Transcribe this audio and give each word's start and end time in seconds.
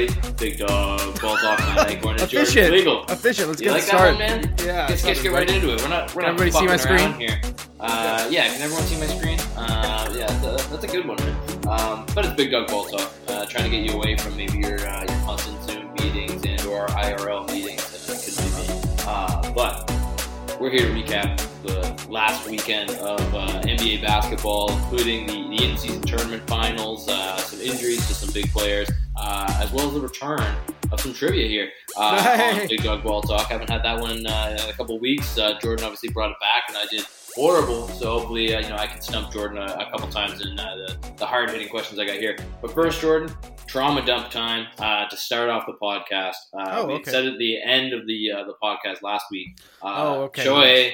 everybody. 0.00 0.32
Big 0.38 0.58
dog, 0.58 1.20
ball 1.20 1.36
off 1.36 1.58
Matt 1.58 1.90
Acorn, 1.90 2.20
and 2.20 2.28
Jordan 2.30 2.42
Efficient. 2.42 2.72
Legal. 2.72 3.04
Efficient. 3.06 3.48
Let's 3.48 3.60
You 3.60 3.66
get 3.66 3.72
like 3.72 3.82
that 3.82 3.88
started. 3.88 4.18
one, 4.18 4.18
man? 4.18 4.54
Yeah. 4.58 4.86
Let's, 4.88 5.02
get 5.02 5.32
right 5.32 5.50
into 5.50 5.72
it. 5.72 5.80
We're 5.82 5.88
not, 5.88 6.14
we're 6.14 6.22
not 6.22 6.30
Everybody 6.34 6.50
see 6.50 6.66
my 6.66 6.76
screen? 6.76 7.12
here. 7.14 7.40
Uh, 7.78 8.26
yeah, 8.30 8.48
can 8.48 8.62
everyone 8.62 8.84
see 8.84 8.98
my 8.98 9.06
screen? 9.06 9.38
Uh, 9.56 10.12
yeah, 10.16 10.26
that's 10.26 10.64
a, 10.66 10.68
that's 10.70 10.84
a 10.84 10.86
good 10.86 11.06
one, 11.06 11.16
man. 11.18 11.36
Um, 11.68 12.06
but 12.14 12.24
it's 12.24 12.34
Big 12.34 12.50
Dog 12.50 12.68
Ball 12.68 12.84
Talk, 12.84 13.12
uh, 13.28 13.46
trying 13.46 13.64
to 13.64 13.70
get 13.70 13.88
you 13.88 13.96
away 13.96 14.16
from 14.16 14.36
maybe 14.36 14.58
your, 14.58 14.78
uh, 14.86 15.04
your 15.08 15.20
constant 15.24 15.62
Zoom 15.64 15.92
meetings 15.94 16.44
and 16.44 16.60
or 16.66 16.86
IRL 16.88 17.50
meetings 17.50 17.84
that 18.06 18.14
it 18.14 18.24
could 18.24 18.96
be. 18.96 19.02
Uh, 19.06 19.52
but 19.52 19.90
we're 20.60 20.70
here 20.70 20.88
to 20.88 20.92
recap 20.94 21.38
the 21.62 22.10
last 22.10 22.48
weekend 22.48 22.90
of 22.90 23.20
uh, 23.34 23.60
NBA 23.62 24.02
basketball, 24.02 24.72
including 24.72 25.26
the, 25.26 25.56
the 25.56 25.64
in-season 25.64 26.02
tournament 26.02 26.46
finals, 26.46 27.08
uh, 27.08 27.36
some 27.36 27.60
injuries 27.60 28.06
to 28.08 28.14
some 28.14 28.32
big 28.32 28.50
players, 28.52 28.88
uh, 29.18 29.58
as 29.62 29.70
well 29.72 29.88
as 29.88 29.94
the 29.94 30.00
return 30.00 30.40
of 30.92 31.00
some 31.00 31.12
trivia 31.12 31.46
here 31.48 31.68
uh, 31.96 32.22
Hey. 32.22 32.62
on 32.62 32.68
Big 32.68 32.82
Dog 32.82 33.02
Ball 33.02 33.22
Talk. 33.22 33.48
Haven't 33.48 33.70
had 33.70 33.82
that 33.84 34.00
one 34.00 34.26
uh, 34.26 34.56
in 34.62 34.70
a 34.70 34.72
couple 34.74 34.98
weeks. 35.00 35.36
Uh, 35.38 35.58
Jordan 35.60 35.84
obviously 35.84 36.10
brought 36.10 36.30
it 36.30 36.36
back, 36.40 36.64
and 36.68 36.76
I 36.76 36.84
did 36.90 37.04
horrible. 37.34 37.88
So 37.88 38.18
hopefully, 38.18 38.54
uh, 38.54 38.60
you 38.60 38.68
know, 38.68 38.76
I 38.76 38.86
can 38.86 39.00
stump 39.00 39.32
Jordan 39.32 39.58
a, 39.58 39.64
a 39.64 39.90
couple 39.90 40.08
times 40.08 40.40
in 40.44 40.58
uh, 40.58 40.76
the, 40.76 41.12
the 41.18 41.26
hard-hitting 41.26 41.68
questions 41.68 41.98
I 41.98 42.04
got 42.06 42.16
here. 42.16 42.36
But 42.62 42.72
first, 42.72 43.00
Jordan, 43.00 43.34
trauma 43.66 44.04
dump 44.06 44.30
time 44.30 44.68
uh, 44.78 45.06
to 45.08 45.16
start 45.16 45.48
off 45.50 45.64
the 45.66 45.74
podcast. 45.82 46.34
Uh, 46.56 46.70
Oh, 46.78 46.86
we 46.86 47.02
said 47.04 47.26
at 47.26 47.38
the 47.38 47.60
end 47.62 47.92
of 47.92 48.06
the 48.06 48.30
uh, 48.32 48.44
the 48.44 48.54
podcast 48.62 49.02
last 49.02 49.26
week. 49.30 49.58
Uh, 49.82 49.94
Oh, 49.96 50.22
okay. 50.24 50.44
Shohei, 50.44 50.92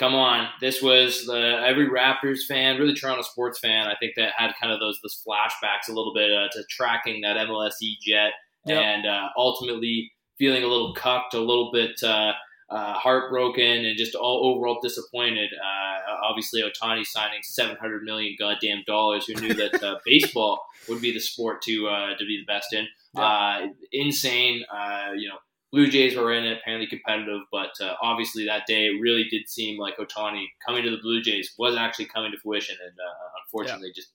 come 0.00 0.14
on! 0.14 0.48
This 0.60 0.82
was 0.82 1.26
the 1.26 1.62
every 1.64 1.88
Raptors 1.88 2.40
fan, 2.48 2.78
really 2.78 2.94
Toronto 2.94 3.22
sports 3.22 3.60
fan. 3.60 3.86
I 3.86 3.94
think 4.00 4.14
that 4.16 4.32
had 4.36 4.52
kind 4.60 4.72
of 4.72 4.80
those 4.80 4.98
those 5.02 5.22
flashbacks 5.24 5.88
a 5.88 5.92
little 5.92 6.12
bit 6.12 6.32
uh, 6.32 6.48
to 6.52 6.64
tracking 6.68 7.20
that 7.20 7.36
MLSE 7.36 8.00
jet 8.00 8.32
Yep. 8.66 8.82
and 8.82 9.06
uh, 9.06 9.28
ultimately 9.36 10.12
feeling 10.38 10.62
a 10.62 10.66
little 10.66 10.94
cucked, 10.94 11.34
a 11.34 11.40
little 11.40 11.70
bit 11.72 12.02
uh, 12.02 12.32
uh, 12.68 12.94
heartbroken, 12.94 13.84
and 13.84 13.96
just 13.96 14.14
all 14.14 14.54
overall 14.54 14.78
disappointed. 14.82 15.50
Uh, 15.54 16.14
obviously, 16.22 16.62
Ohtani 16.62 17.04
signing 17.04 17.40
seven 17.42 17.76
hundred 17.76 18.02
million 18.02 18.36
goddamn 18.38 18.82
dollars. 18.86 19.26
Who 19.26 19.34
knew 19.34 19.54
that 19.54 19.82
uh, 19.82 19.98
baseball 20.06 20.64
would 20.88 21.00
be 21.00 21.12
the 21.12 21.20
sport 21.20 21.62
to 21.62 21.88
uh, 21.88 22.16
to 22.16 22.24
be 22.24 22.38
the 22.38 22.52
best 22.52 22.72
in? 22.72 22.86
Uh, 23.16 23.68
insane. 23.92 24.64
Uh, 24.72 25.12
you 25.16 25.28
know, 25.28 25.38
Blue 25.72 25.88
Jays 25.88 26.16
were 26.16 26.32
in 26.32 26.44
it, 26.44 26.58
apparently 26.58 26.88
competitive, 26.88 27.42
but 27.52 27.70
uh, 27.80 27.94
obviously 28.02 28.44
that 28.46 28.66
day 28.66 28.86
it 28.86 29.00
really 29.00 29.24
did 29.24 29.48
seem 29.48 29.78
like 29.78 29.98
Ohtani 29.98 30.46
coming 30.66 30.82
to 30.82 30.90
the 30.90 30.98
Blue 31.02 31.22
Jays 31.22 31.54
was 31.58 31.76
actually 31.76 32.06
coming 32.06 32.32
to 32.32 32.38
fruition, 32.38 32.76
and 32.82 32.92
uh, 32.98 33.28
unfortunately, 33.44 33.92
just 33.94 34.08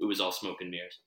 it 0.00 0.04
was 0.04 0.20
all 0.20 0.32
smoke 0.32 0.60
and 0.60 0.70
mirrors. 0.70 1.00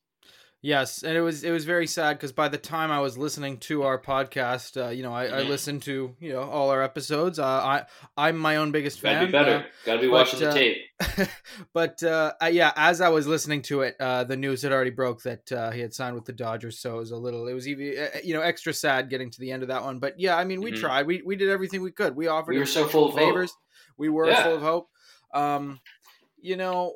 Yes, 0.66 1.04
and 1.04 1.16
it 1.16 1.22
was 1.22 1.44
it 1.44 1.52
was 1.52 1.64
very 1.64 1.86
sad 1.86 2.14
because 2.18 2.32
by 2.32 2.48
the 2.48 2.58
time 2.58 2.90
I 2.90 3.00
was 3.00 3.20
listening 3.20 3.58
to 3.70 3.84
our 3.84 4.02
podcast, 4.02 4.84
uh, 4.84 4.90
you 4.90 5.04
know, 5.04 5.14
I, 5.14 5.26
I 5.26 5.42
Mhm. 5.44 5.48
listened 5.48 5.84
to 5.84 6.16
you 6.20 6.34
know 6.34 6.42
all 6.42 6.72
our 6.72 6.82
episodes. 6.82 7.38
Uh, 7.38 7.46
I 7.46 7.86
I'm 8.18 8.36
my 8.40 8.56
own 8.56 8.72
biggest 8.72 9.00
Gotta 9.00 9.18
fan. 9.18 9.26
be 9.28 9.32
better. 9.32 9.56
uh, 9.58 9.64
Gotta 9.86 10.00
be 10.02 10.08
but, 10.08 10.14
watching 10.14 10.40
the 10.40 10.50
uh, 10.50 10.54
tape. 10.56 10.78
but 11.74 12.02
uh, 12.02 12.34
yeah, 12.50 12.72
as 12.76 13.00
I 13.00 13.10
was 13.10 13.28
listening 13.28 13.62
to 13.64 13.82
it, 13.82 13.96
uh, 14.00 14.24
the 14.24 14.36
news 14.36 14.64
had 14.64 14.72
already 14.72 14.90
broke 14.90 15.22
that 15.22 15.52
uh, 15.52 15.70
he 15.70 15.82
had 15.82 15.94
signed 15.94 16.16
with 16.16 16.26
the 16.26 16.34
Dodgers. 16.34 16.80
So 16.80 16.96
it 16.96 17.00
was 17.00 17.12
a 17.12 17.18
little, 17.18 17.48
it 17.48 17.54
was 17.54 17.68
even, 17.68 18.04
uh, 18.04 18.18
you 18.24 18.34
know, 18.34 18.42
extra 18.42 18.74
sad 18.74 19.08
getting 19.12 19.30
to 19.30 19.40
the 19.40 19.52
end 19.52 19.62
of 19.62 19.68
that 19.70 19.84
one. 19.84 20.00
But 20.00 20.20
yeah, 20.20 20.36
I 20.36 20.46
mean, 20.46 20.62
we 20.64 20.72
Mhm. 20.72 20.80
tried. 20.80 21.06
We 21.06 21.22
we 21.24 21.36
did 21.36 21.50
everything 21.50 21.84
we 21.84 21.92
could. 21.92 22.16
We 22.16 22.26
offered 22.26 22.54
We 22.54 22.60
were 22.60 22.66
so 22.66 22.88
full 22.88 23.06
of 23.10 23.12
hope. 23.12 23.20
favors. 23.20 23.54
We 23.98 24.10
were 24.10 24.32
Yeah. 24.32 24.42
full 24.42 24.56
of 24.56 24.62
hope. 24.64 24.90
Um, 25.32 25.80
you 26.42 26.58
know, 26.58 26.96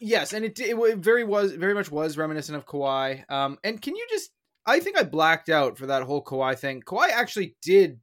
yes, 0.00 0.32
and 0.32 0.44
it 0.44 0.58
it 0.60 0.76
very 0.98 1.24
was 1.24 1.52
very 1.52 1.74
much 1.74 1.90
was 1.90 2.16
reminiscent 2.16 2.56
of 2.56 2.66
Kawhi. 2.66 3.30
Um, 3.30 3.58
and 3.64 3.80
can 3.80 3.96
you 3.96 4.06
just? 4.10 4.30
I 4.66 4.80
think 4.80 4.98
I 4.98 5.02
blacked 5.02 5.48
out 5.48 5.78
for 5.78 5.86
that 5.86 6.02
whole 6.02 6.22
Kawhi 6.22 6.58
thing. 6.58 6.82
Kawhi 6.82 7.08
actually 7.10 7.56
did 7.62 8.00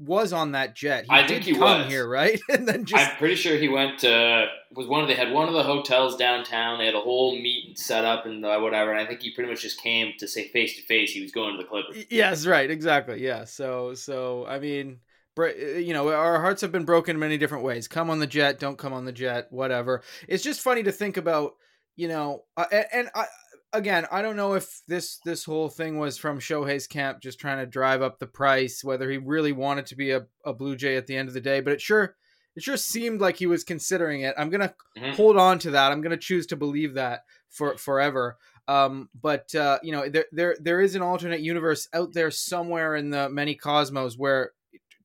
was 0.00 0.32
on 0.32 0.52
that 0.52 0.74
jet. 0.74 1.04
He 1.04 1.10
I 1.10 1.20
did 1.22 1.28
think 1.28 1.44
he 1.44 1.52
come 1.52 1.82
was. 1.82 1.88
here, 1.88 2.08
right? 2.08 2.40
and 2.48 2.66
then 2.66 2.84
just 2.84 3.10
I'm 3.10 3.16
pretty 3.16 3.34
sure 3.34 3.56
he 3.56 3.68
went 3.68 3.98
to 4.00 4.46
was 4.72 4.86
one 4.86 5.02
of 5.02 5.08
they 5.08 5.14
had 5.14 5.30
one 5.30 5.46
of 5.46 5.54
the 5.54 5.62
hotels 5.62 6.16
downtown. 6.16 6.78
They 6.78 6.86
had 6.86 6.94
a 6.94 7.00
whole 7.00 7.36
meet 7.36 7.78
set 7.78 8.04
up 8.04 8.24
and 8.24 8.42
whatever. 8.42 8.92
And 8.92 9.00
I 9.00 9.06
think 9.06 9.20
he 9.20 9.32
pretty 9.34 9.50
much 9.50 9.62
just 9.62 9.80
came 9.80 10.12
to 10.18 10.26
say 10.26 10.48
face 10.48 10.76
to 10.76 10.82
face 10.82 11.12
he 11.12 11.20
was 11.20 11.32
going 11.32 11.56
to 11.56 11.62
the 11.62 11.68
Clippers. 11.68 12.04
Yes, 12.08 12.46
right, 12.46 12.70
exactly. 12.70 13.22
Yeah. 13.22 13.44
So, 13.44 13.94
so 13.94 14.46
I 14.46 14.58
mean, 14.58 15.00
you 15.36 15.92
know, 15.92 16.08
our 16.12 16.40
hearts 16.40 16.60
have 16.62 16.72
been 16.72 16.84
broken 16.84 17.16
in 17.16 17.20
many 17.20 17.38
different 17.38 17.64
ways. 17.64 17.88
Come 17.88 18.10
on 18.10 18.18
the 18.18 18.26
jet, 18.26 18.58
don't 18.58 18.78
come 18.78 18.92
on 18.92 19.04
the 19.04 19.12
jet, 19.12 19.46
whatever. 19.50 20.02
It's 20.28 20.42
just 20.44 20.60
funny 20.60 20.82
to 20.82 20.92
think 20.92 21.16
about, 21.16 21.54
you 21.96 22.08
know, 22.08 22.44
uh, 22.56 22.66
and, 22.72 22.86
and 22.92 23.10
I 23.14 23.26
again, 23.72 24.06
I 24.10 24.22
don't 24.22 24.36
know 24.36 24.54
if 24.54 24.80
this 24.88 25.18
this 25.24 25.44
whole 25.44 25.68
thing 25.68 25.98
was 25.98 26.18
from 26.18 26.40
Shohei's 26.40 26.86
camp, 26.86 27.20
just 27.20 27.38
trying 27.38 27.58
to 27.58 27.66
drive 27.66 28.02
up 28.02 28.18
the 28.18 28.26
price, 28.26 28.82
whether 28.84 29.10
he 29.10 29.18
really 29.18 29.52
wanted 29.52 29.86
to 29.86 29.96
be 29.96 30.10
a, 30.10 30.26
a 30.44 30.52
Blue 30.52 30.76
Jay 30.76 30.96
at 30.96 31.06
the 31.06 31.16
end 31.16 31.28
of 31.28 31.34
the 31.34 31.40
day, 31.40 31.60
but 31.60 31.72
it 31.72 31.80
sure. 31.80 32.16
It 32.56 32.64
sure 32.64 32.76
seemed 32.76 33.20
like 33.20 33.36
he 33.36 33.46
was 33.46 33.62
considering 33.62 34.22
it. 34.22 34.34
I'm 34.36 34.50
gonna 34.50 34.74
Mhm. 34.98 35.14
hold 35.14 35.36
on 35.36 35.60
to 35.60 35.70
that. 35.70 35.92
I'm 35.92 36.00
gonna 36.00 36.16
choose 36.16 36.48
to 36.48 36.56
believe 36.56 36.94
that 36.94 37.22
for 37.48 37.78
forever. 37.78 38.38
Um, 38.66 39.08
but 39.14 39.54
uh, 39.54 39.78
you 39.84 39.92
know, 39.92 40.08
there 40.08 40.26
there 40.32 40.56
there 40.60 40.80
is 40.80 40.96
an 40.96 41.00
alternate 41.00 41.40
universe 41.40 41.88
out 41.94 42.12
there 42.12 42.32
somewhere 42.32 42.96
in 42.96 43.10
the 43.10 43.28
many 43.30 43.54
cosmos 43.54 44.18
where 44.18 44.50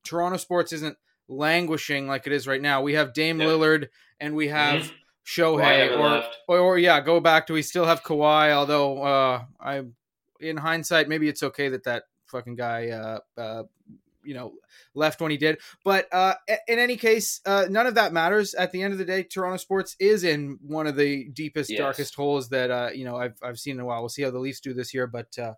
Toronto 0.06 0.38
sports 0.38 0.72
isn't 0.72 0.96
languishing 1.28 2.06
like 2.06 2.26
it 2.26 2.32
is 2.32 2.46
right 2.46 2.60
now. 2.62 2.82
We 2.82 2.94
have 2.94 3.12
Dame. 3.12 3.38
Lillard 3.38 3.88
and 4.20 4.34
we 4.34 4.48
have 4.48 4.82
Mhm. 4.82 4.92
Shohei, 5.26 5.98
or, 5.98 6.22
or 6.46 6.58
or 6.60 6.78
yeah, 6.78 7.00
go 7.00 7.18
back 7.18 7.48
to 7.48 7.52
we 7.52 7.62
still 7.62 7.84
have 7.84 8.02
Kawhi. 8.04 8.52
Although 8.52 9.02
uh, 9.02 9.44
I, 9.60 9.82
in 10.40 10.56
hindsight, 10.56 11.08
maybe 11.08 11.28
it's 11.28 11.42
okay 11.42 11.68
that 11.70 11.82
that 11.84 12.04
fucking 12.26 12.54
guy, 12.54 12.90
uh, 12.90 13.18
uh, 13.36 13.64
you 14.24 14.34
know, 14.34 14.52
left 14.94 15.20
when 15.20 15.32
he 15.32 15.36
did. 15.36 15.58
But 15.84 16.06
uh, 16.12 16.34
in 16.68 16.78
any 16.78 16.96
case, 16.96 17.40
uh, 17.44 17.66
none 17.68 17.88
of 17.88 17.96
that 17.96 18.12
matters. 18.12 18.54
At 18.54 18.70
the 18.70 18.82
end 18.82 18.92
of 18.92 18.98
the 19.00 19.04
day, 19.04 19.24
Toronto 19.24 19.56
sports 19.56 19.96
is 19.98 20.22
in 20.22 20.58
one 20.62 20.86
of 20.86 20.94
the 20.94 21.28
deepest, 21.30 21.70
Yes. 21.70 21.78
darkest 21.78 22.14
holes 22.14 22.48
that 22.50 22.70
uh, 22.70 22.90
you 22.94 23.04
know 23.04 23.16
I've 23.16 23.36
I've 23.42 23.58
seen 23.58 23.74
in 23.74 23.80
a 23.80 23.84
while. 23.84 24.00
We'll 24.02 24.08
see 24.08 24.22
how 24.22 24.30
the 24.30 24.38
Leafs 24.38 24.60
do 24.60 24.74
this 24.74 24.94
year, 24.94 25.08
but 25.08 25.36
uh, 25.40 25.54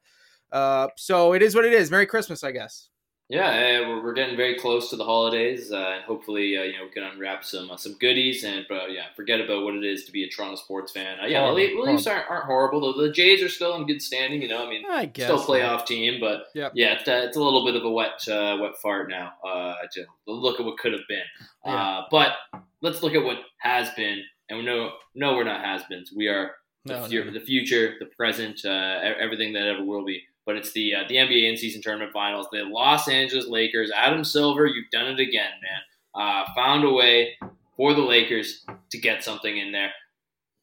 uh, 0.50 0.88
so 0.96 1.34
it 1.34 1.42
is 1.42 1.54
what 1.54 1.66
it 1.66 1.74
is. 1.74 1.90
Merry 1.90 2.06
Christmas, 2.06 2.42
I 2.42 2.52
guess. 2.52 2.88
Yeah, 3.30 3.50
eh, 3.50 3.80
we're, 3.80 4.02
we're 4.02 4.14
getting 4.14 4.38
very 4.38 4.54
close 4.58 4.88
to 4.88 4.96
the 4.96 5.04
holidays, 5.04 5.70
uh, 5.70 5.92
and 5.96 6.04
hopefully, 6.04 6.56
uh, 6.56 6.62
you 6.62 6.72
know, 6.78 6.84
we 6.84 6.90
can 6.90 7.02
unwrap 7.02 7.44
some 7.44 7.70
uh, 7.70 7.76
some 7.76 7.92
goodies 8.00 8.42
and 8.42 8.64
uh, 8.70 8.86
yeah, 8.86 9.04
forget 9.14 9.38
about 9.38 9.64
what 9.64 9.74
it 9.74 9.84
is 9.84 10.04
to 10.06 10.12
be 10.12 10.24
a 10.24 10.28
Toronto 10.30 10.56
sports 10.56 10.92
fan. 10.92 11.18
Uh, 11.20 11.26
yeah, 11.26 11.40
the 11.40 11.46
Horrible, 11.46 11.84
the 11.84 11.92
Leafs 11.92 12.06
aren't, 12.06 12.30
aren't 12.30 12.44
horrible. 12.46 12.80
though. 12.80 13.02
The 13.06 13.12
Jays 13.12 13.42
are 13.42 13.50
still 13.50 13.74
in 13.76 13.86
good 13.86 14.00
standing. 14.00 14.40
You 14.40 14.48
know, 14.48 14.66
I 14.66 14.70
mean, 14.70 14.84
I 14.88 15.04
guess 15.04 15.26
still 15.26 15.38
playoff 15.44 15.84
team, 15.84 16.20
but 16.20 16.44
Yep. 16.54 16.72
yeah, 16.74 16.94
it's, 16.98 17.06
uh, 17.06 17.20
it's 17.26 17.36
a 17.36 17.42
little 17.42 17.66
bit 17.66 17.76
of 17.76 17.84
a 17.84 17.90
wet 17.90 18.26
uh, 18.28 18.56
wet 18.62 18.78
fart 18.80 19.10
now. 19.10 19.34
Uh, 19.46 19.74
to 19.92 20.06
look 20.26 20.58
at 20.58 20.64
what 20.64 20.78
could 20.78 20.92
have 20.94 21.06
been, 21.06 21.24
Yeah. 21.66 21.74
uh, 21.74 22.04
but 22.10 22.32
let's 22.80 23.02
look 23.02 23.14
at 23.14 23.22
what 23.22 23.40
has 23.58 23.90
been, 23.90 24.22
and 24.48 24.58
we 24.58 24.64
know 24.64 24.92
no, 25.14 25.34
we're 25.34 25.44
not 25.44 25.62
has-beens. 25.62 26.12
We 26.16 26.28
are 26.28 26.52
the, 26.86 26.94
No, 26.94 27.06
no. 27.06 27.30
the 27.30 27.40
future, 27.40 27.96
the 28.00 28.06
present, 28.06 28.64
uh, 28.64 29.00
everything 29.20 29.52
that 29.52 29.66
ever 29.66 29.84
will 29.84 30.06
be. 30.06 30.22
But 30.48 30.56
it's 30.56 30.72
the 30.72 30.94
uh, 30.94 31.04
the 31.06 31.16
NBA 31.16 31.46
in-season 31.50 31.82
tournament 31.82 32.10
finals. 32.14 32.46
The 32.50 32.62
Los 32.62 33.06
Angeles 33.06 33.48
Lakers. 33.48 33.92
Adam 33.94 34.24
Silver, 34.24 34.64
you've 34.64 34.90
done 34.90 35.06
it 35.08 35.20
again, 35.20 35.50
man. 35.60 35.82
Uh, 36.14 36.44
found 36.56 36.84
a 36.84 36.90
way 36.90 37.36
for 37.76 37.92
the 37.92 38.00
Lakers 38.00 38.64
to 38.88 38.98
get 38.98 39.22
something 39.22 39.58
in 39.58 39.72
there. 39.72 39.90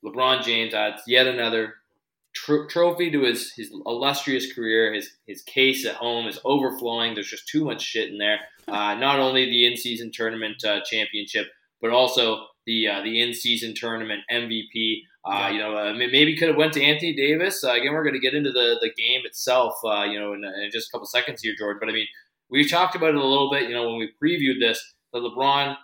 LeBron 0.04 0.44
James 0.44 0.74
adds 0.74 1.04
yet 1.06 1.28
another 1.28 1.76
tr- 2.34 2.66
trophy 2.68 3.12
to 3.12 3.22
his, 3.22 3.52
his 3.54 3.72
illustrious 3.86 4.52
career. 4.52 4.92
His 4.92 5.12
his 5.28 5.44
case 5.44 5.86
at 5.86 5.94
home 5.94 6.26
is 6.26 6.40
overflowing. 6.44 7.14
There's 7.14 7.30
just 7.30 7.48
too 7.48 7.64
much 7.64 7.84
shit 7.84 8.10
in 8.10 8.18
there. 8.18 8.40
Uh, 8.68 8.96
not 8.96 9.20
only 9.20 9.46
the 9.46 9.68
in-season 9.68 10.12
tournament 10.12 10.66
uh, 10.66 10.80
championship, 10.84 11.46
but 11.80 11.92
also 11.92 12.48
the 12.66 12.88
uh, 12.88 13.04
the 13.04 13.22
in-season 13.22 13.76
tournament 13.76 14.24
MVP. 14.32 15.04
Uh, 15.26 15.32
Yeah. 15.34 15.50
You 15.50 15.60
know, 15.60 15.78
uh, 15.78 15.94
maybe 15.94 16.36
could 16.38 16.50
have 16.50 16.58
went 16.58 16.74
to 16.74 16.84
Anthony 16.84 17.14
Davis. 17.16 17.64
Uh, 17.64 17.72
again, 17.72 17.94
we're 17.94 18.04
going 18.04 18.14
to 18.14 18.20
get 18.20 18.34
into 18.34 18.52
the 18.52 18.78
the 18.82 18.92
game 18.96 19.22
itself. 19.26 19.74
Uh, 19.84 20.04
you 20.04 20.20
know, 20.20 20.34
in, 20.34 20.44
in 20.44 20.70
just 20.72 20.90
a 20.90 20.92
couple 20.92 21.08
seconds 21.08 21.42
here, 21.42 21.54
George. 21.58 21.78
But 21.80 21.90
I 21.90 21.94
mean, 21.94 22.08
we 22.50 22.68
talked 22.68 22.96
about 22.96 23.10
it 23.10 23.16
a 23.16 23.26
little 23.26 23.50
bit. 23.52 23.64
You 23.70 23.74
know, 23.76 23.90
when 23.90 23.98
we 24.00 24.10
previewed 24.22 24.60
this, 24.60 24.80
that 25.14 25.20
LeBron. 25.20 25.76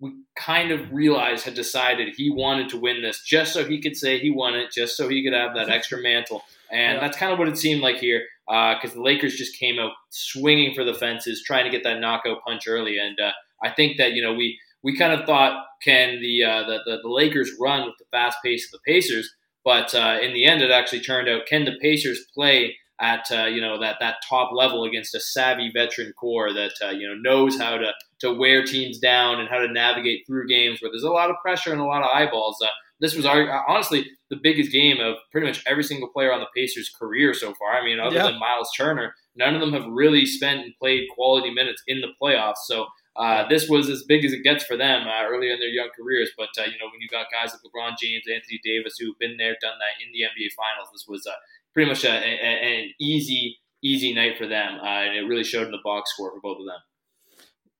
We 0.00 0.12
kind 0.36 0.70
of 0.70 0.92
realized 0.92 1.44
had 1.44 1.54
decided 1.54 2.14
he 2.16 2.30
wanted 2.30 2.68
to 2.68 2.76
win 2.80 3.02
this 3.02 3.20
just 3.24 3.52
so 3.52 3.64
he 3.64 3.80
could 3.82 3.96
say 3.96 4.16
he 4.20 4.30
won 4.30 4.54
it, 4.54 4.70
just 4.70 4.96
so 4.96 5.08
he 5.08 5.24
could 5.24 5.32
have 5.32 5.56
that 5.56 5.68
extra 5.70 6.00
mantle. 6.02 6.44
And 6.70 6.94
Yeah. 6.94 7.00
that's 7.00 7.16
kind 7.16 7.32
of 7.32 7.38
what 7.40 7.48
it 7.48 7.58
seemed 7.58 7.80
like 7.80 7.96
here, 7.96 8.22
because 8.46 8.92
the 8.94 9.02
Lakers 9.02 9.34
just 9.36 9.58
came 9.58 9.80
out 9.80 9.90
swinging 10.10 10.72
for 10.72 10.84
the 10.84 10.94
fences, 10.94 11.42
trying 11.44 11.64
to 11.64 11.70
get 11.70 11.82
that 11.82 11.98
knockout 11.98 12.44
punch 12.46 12.68
early. 12.68 12.96
And 12.98 13.18
uh, 13.18 13.32
I 13.60 13.70
think 13.70 13.96
that 13.98 14.12
you 14.12 14.22
know 14.22 14.32
we 14.32 14.60
we 14.82 14.96
kind 14.96 15.12
of 15.12 15.26
thought, 15.26 15.64
can 15.82 16.20
the 16.20 16.44
uh, 16.44 16.62
the, 16.66 16.78
the 16.84 16.98
the 17.02 17.08
Lakers 17.08 17.50
run 17.60 17.86
with 17.86 17.94
the 17.98 18.06
fast 18.10 18.38
pace 18.44 18.66
of 18.66 18.72
the 18.72 18.92
Pacers? 18.92 19.32
But 19.64 19.94
uh, 19.94 20.18
in 20.22 20.32
the 20.32 20.44
end, 20.44 20.62
it 20.62 20.70
actually 20.70 21.00
turned 21.00 21.28
out, 21.28 21.46
can 21.46 21.64
the 21.64 21.76
Pacers 21.80 22.24
play 22.34 22.76
at 23.00 23.26
uh, 23.30 23.44
you 23.44 23.60
know 23.60 23.80
that 23.80 23.96
that 24.00 24.16
top 24.28 24.50
level 24.52 24.84
against 24.84 25.14
a 25.14 25.20
savvy 25.20 25.70
veteran 25.72 26.12
core 26.18 26.52
that 26.52 26.72
uh, 26.82 26.90
you 26.90 27.06
know 27.06 27.14
knows 27.14 27.58
how 27.58 27.76
to 27.76 27.92
to 28.20 28.32
wear 28.32 28.64
teams 28.64 28.98
down 28.98 29.38
and 29.38 29.48
how 29.48 29.58
to 29.58 29.72
navigate 29.72 30.26
through 30.26 30.48
games 30.48 30.80
where 30.80 30.90
there's 30.90 31.04
a 31.04 31.10
lot 31.10 31.30
of 31.30 31.36
pressure 31.42 31.72
and 31.72 31.80
a 31.80 31.84
lot 31.84 32.02
of 32.02 32.10
eyeballs. 32.12 32.60
Uh, 32.62 32.68
this 33.00 33.14
was 33.14 33.24
our, 33.24 33.64
honestly 33.68 34.04
the 34.30 34.38
biggest 34.42 34.72
game 34.72 34.98
of 35.00 35.14
pretty 35.30 35.46
much 35.46 35.62
every 35.66 35.84
single 35.84 36.08
player 36.08 36.32
on 36.32 36.40
the 36.40 36.46
Pacers' 36.54 36.90
career 36.98 37.32
so 37.32 37.54
far. 37.54 37.80
I 37.80 37.84
mean, 37.84 38.00
other 38.00 38.16
yeah. 38.16 38.24
than 38.24 38.40
Miles 38.40 38.68
Turner, 38.76 39.14
none 39.36 39.54
of 39.54 39.60
them 39.60 39.72
have 39.72 39.86
really 39.88 40.26
spent 40.26 40.60
and 40.60 40.74
played 40.80 41.08
quality 41.14 41.50
minutes 41.50 41.82
in 41.86 42.00
the 42.00 42.08
playoffs. 42.20 42.66
So 42.66 42.86
uh, 43.16 43.48
this 43.48 43.68
was 43.68 43.88
as 43.88 44.04
big 44.04 44.24
as 44.24 44.32
it 44.32 44.42
gets 44.42 44.64
for 44.64 44.76
them 44.76 45.06
uh, 45.06 45.26
earlier 45.26 45.52
in 45.52 45.60
their 45.60 45.68
young 45.68 45.88
careers. 45.96 46.30
But 46.36 46.50
uh, 46.58 46.64
you 46.64 46.78
know, 46.78 46.86
when 46.90 47.00
you 47.00 47.08
got 47.08 47.26
guys 47.32 47.52
like 47.52 47.62
LeBron 47.62 47.96
James, 48.00 48.24
Anthony 48.32 48.60
Davis, 48.62 48.96
who've 48.98 49.18
been 49.18 49.36
there, 49.36 49.56
done 49.60 49.78
that 49.78 50.02
in 50.04 50.12
the 50.12 50.20
NBA 50.20 50.52
Finals, 50.56 50.88
this 50.92 51.06
was 51.08 51.26
uh, 51.26 51.34
pretty 51.74 51.90
much 51.90 52.04
a, 52.04 52.10
a, 52.10 52.82
an 52.82 52.90
easy, 53.00 53.58
easy 53.82 54.14
night 54.14 54.38
for 54.38 54.46
them, 54.46 54.78
uh, 54.80 54.86
and 54.86 55.16
it 55.16 55.22
really 55.22 55.44
showed 55.44 55.66
in 55.66 55.72
the 55.72 55.78
box 55.82 56.12
score 56.12 56.32
for 56.32 56.40
both 56.40 56.60
of 56.60 56.66
them. 56.66 56.80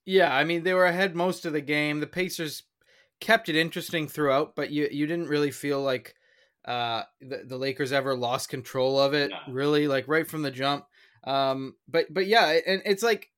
Yeah, 0.04 0.34
I 0.34 0.44
mean, 0.44 0.62
they 0.62 0.74
were 0.74 0.86
ahead 0.86 1.14
most 1.14 1.44
of 1.44 1.52
the 1.52 1.60
game. 1.60 2.00
The 2.00 2.06
Pacers 2.06 2.62
kept 3.20 3.48
it 3.48 3.56
interesting 3.56 4.08
throughout, 4.08 4.54
but 4.56 4.70
you 4.70 4.88
you 4.90 5.06
didn't 5.06 5.28
really 5.28 5.50
feel 5.50 5.82
like 5.82 6.14
uh, 6.64 7.02
the, 7.20 7.44
the 7.46 7.56
Lakers 7.56 7.92
ever 7.92 8.14
lost 8.14 8.48
control 8.48 8.98
of 8.98 9.14
it, 9.14 9.30
no. 9.30 9.52
really, 9.52 9.88
like 9.88 10.08
right 10.08 10.28
from 10.28 10.42
the 10.42 10.50
jump. 10.50 10.86
Um, 11.24 11.74
but 11.86 12.06
but 12.10 12.26
yeah, 12.26 12.58
and 12.66 12.82
it's 12.84 13.02
like 13.02 13.30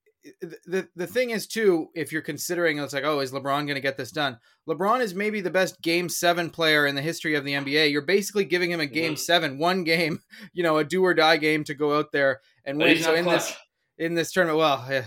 the 0.67 0.89
the 0.95 1.07
thing 1.07 1.31
is 1.31 1.47
too, 1.47 1.89
if 1.95 2.13
you're 2.13 2.23
considering 2.23 2.79
it's 2.79 2.93
like, 2.93 3.05
oh, 3.05 3.21
is 3.21 3.33
LeBron 3.33 3.43
going 3.43 3.75
to 3.75 3.81
get 3.81 3.97
this 3.97 4.11
done? 4.11 4.39
LeBron 4.69 5.01
is 5.01 5.15
maybe 5.15 5.41
the 5.41 5.51
best 5.51 5.81
Game 5.81 6.09
Seven 6.09 6.51
player 6.51 6.87
in 6.87 6.95
the 6.95 7.03
history 7.03 7.35
of 7.35 7.45
the 7.45 7.53
NBA. 7.53 7.91
You're 7.91 8.03
basically 8.03 8.45
giving 8.45 8.71
him 8.71 8.81
a 8.81 8.87
Game 8.87 9.17
Seven, 9.17 9.59
one 9.59 9.85
game, 9.85 10.21
you 10.53 10.63
know, 10.63 10.79
a 10.79 10.85
do 10.85 11.05
or 11.05 11.15
die 11.15 11.39
game 11.39 11.65
to 11.65 11.75
go 11.75 11.99
out 11.99 12.13
there 12.13 12.41
and 12.65 12.79
but 12.79 12.89
win. 12.89 13.03
So 13.03 13.15
in 13.15 13.25
clutch. 13.25 13.49
this 13.49 13.57
in 13.99 14.15
this 14.15 14.33
tournament, 14.33 14.59
well, 14.59 15.05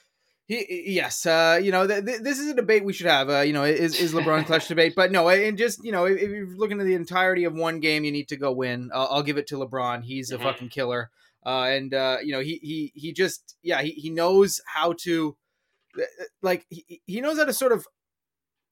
he, 0.46 0.84
yes, 0.86 1.26
uh, 1.26 1.58
you 1.62 1.72
know, 1.72 1.86
th- 1.86 2.04
th- 2.04 2.20
this 2.20 2.38
is 2.38 2.48
a 2.48 2.54
debate 2.54 2.84
we 2.84 2.92
should 2.92 3.06
have. 3.06 3.28
Uh, 3.28 3.40
you 3.40 3.52
know, 3.52 3.64
is 3.64 3.98
is 3.98 4.14
LeBron 4.14 4.46
clutch 4.46 4.68
debate? 4.68 4.94
But 4.94 5.10
no, 5.10 5.28
and 5.28 5.58
just 5.58 5.84
you 5.84 5.92
know, 5.92 6.04
if, 6.04 6.20
if, 6.20 6.30
you're 6.30 6.56
looking 6.56 6.80
at 6.80 6.86
the 6.86 6.94
entirety 6.94 7.44
of 7.44 7.54
one 7.54 7.80
game, 7.80 8.04
you 8.04 8.12
need 8.12 8.28
to 8.28 8.36
go 8.36 8.52
win. 8.52 8.90
Uh, 8.94 9.06
I'll 9.10 9.24
give 9.24 9.38
it 9.38 9.48
to 9.48 9.56
LeBron. 9.56 10.04
He's 10.04 10.30
a 10.30 10.36
mm-hmm. 10.36 10.44
fucking 10.44 10.68
killer. 10.68 11.10
Uh, 11.44 11.64
and 11.64 11.94
uh, 11.94 12.18
you 12.22 12.32
know 12.32 12.40
he 12.40 12.58
he 12.62 12.92
he 12.94 13.12
just 13.12 13.56
yeah 13.62 13.82
he, 13.82 13.90
he 13.90 14.10
knows 14.10 14.60
how 14.66 14.92
to 14.92 15.36
like 16.42 16.64
he, 16.70 17.02
he 17.06 17.20
knows 17.20 17.38
how 17.38 17.44
to 17.44 17.52
sort 17.52 17.72
of 17.72 17.86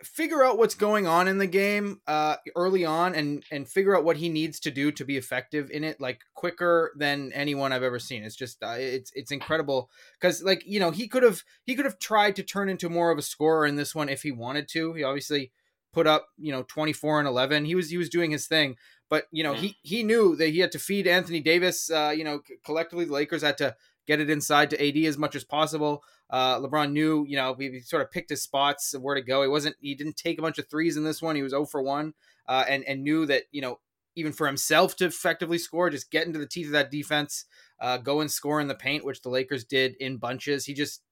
figure 0.02 0.42
out 0.42 0.56
what's 0.56 0.74
going 0.74 1.06
on 1.06 1.28
in 1.28 1.38
the 1.38 1.46
game 1.46 2.00
uh, 2.06 2.36
early 2.56 2.84
on 2.84 3.14
and 3.14 3.44
and 3.50 3.68
figure 3.68 3.96
out 3.96 4.04
what 4.04 4.16
he 4.16 4.28
needs 4.28 4.58
to 4.60 4.70
do 4.70 4.90
to 4.92 5.04
be 5.04 5.16
effective 5.16 5.70
in 5.70 5.84
it 5.84 6.00
like 6.00 6.20
quicker 6.34 6.92
than 6.96 7.32
anyone 7.32 7.72
I've 7.72 7.82
ever 7.82 7.98
seen. 7.98 8.22
It's 8.22 8.36
just 8.36 8.62
uh, 8.62 8.76
it's 8.78 9.12
it's 9.14 9.30
incredible 9.30 9.90
because 10.20 10.42
like 10.42 10.62
you 10.66 10.80
know 10.80 10.90
he 10.90 11.08
could 11.08 11.22
have 11.22 11.42
he 11.64 11.74
could 11.74 11.84
have 11.84 11.98
tried 11.98 12.36
to 12.36 12.42
turn 12.42 12.68
into 12.68 12.88
more 12.88 13.10
of 13.10 13.18
a 13.18 13.22
scorer 13.22 13.66
in 13.66 13.76
this 13.76 13.94
one 13.94 14.08
if 14.08 14.22
he 14.22 14.32
wanted 14.32 14.68
to. 14.68 14.94
He 14.94 15.02
obviously 15.02 15.52
put 15.92 16.06
up 16.06 16.28
you 16.38 16.52
know 16.52 16.62
24 16.64 17.18
and 17.18 17.28
11 17.28 17.64
he 17.64 17.74
was 17.74 17.90
he 17.90 17.96
was 17.96 18.08
doing 18.08 18.30
his 18.30 18.46
thing 18.46 18.76
but 19.10 19.26
you 19.32 19.42
know, 19.42 19.54
he 19.54 19.76
he 19.82 20.04
knew 20.04 20.36
that 20.36 20.50
he 20.50 20.60
had 20.60 20.72
to 20.72 20.78
feed 20.78 21.08
Anthony 21.08 21.40
Davis. 21.40 21.90
Uh, 21.90 22.14
you 22.16 22.22
know, 22.22 22.40
collectively 22.64 23.04
the 23.04 23.12
Lakers 23.12 23.42
had 23.42 23.58
to 23.58 23.74
get 24.06 24.20
it 24.20 24.30
inside 24.30 24.70
to 24.70 24.88
AD 24.88 24.96
as 25.04 25.18
much 25.18 25.34
as 25.34 25.44
possible. 25.44 26.04
Uh, 26.30 26.60
LeBron 26.60 26.92
knew, 26.92 27.26
you 27.28 27.36
know, 27.36 27.54
he, 27.58 27.80
sort 27.80 28.02
of 28.02 28.10
picked 28.10 28.30
his 28.30 28.42
spots 28.42 28.94
of 28.94 29.02
where 29.02 29.16
to 29.16 29.20
go. 29.20 29.42
He 29.42 29.48
wasn't, 29.48 29.74
he 29.80 29.96
didn't 29.96 30.16
take 30.16 30.38
a 30.38 30.42
bunch 30.42 30.58
of 30.58 30.68
threes 30.70 30.96
in 30.96 31.02
this 31.02 31.20
one. 31.20 31.34
He 31.34 31.42
was 31.42 31.50
0 31.50 31.66
for 31.66 31.82
1, 31.82 32.14
uh, 32.46 32.64
and 32.68 32.84
and 32.84 33.02
knew 33.02 33.26
that, 33.26 33.44
you 33.50 33.60
know, 33.60 33.80
even 34.14 34.32
for 34.32 34.46
himself 34.46 34.94
to 34.96 35.06
effectively 35.06 35.58
score, 35.58 35.90
just 35.90 36.12
get 36.12 36.26
into 36.26 36.38
the 36.38 36.46
teeth 36.46 36.66
of 36.66 36.72
that 36.72 36.92
defense, 36.92 37.46
uh, 37.80 37.96
go 37.96 38.20
and 38.20 38.30
score 38.30 38.60
in 38.60 38.68
the 38.68 38.74
paint, 38.76 39.04
which 39.04 39.22
the 39.22 39.28
Lakers 39.28 39.64
did 39.64 39.96
in 39.98 40.18
bunches. 40.18 40.66
He 40.66 40.72
just 40.72 41.02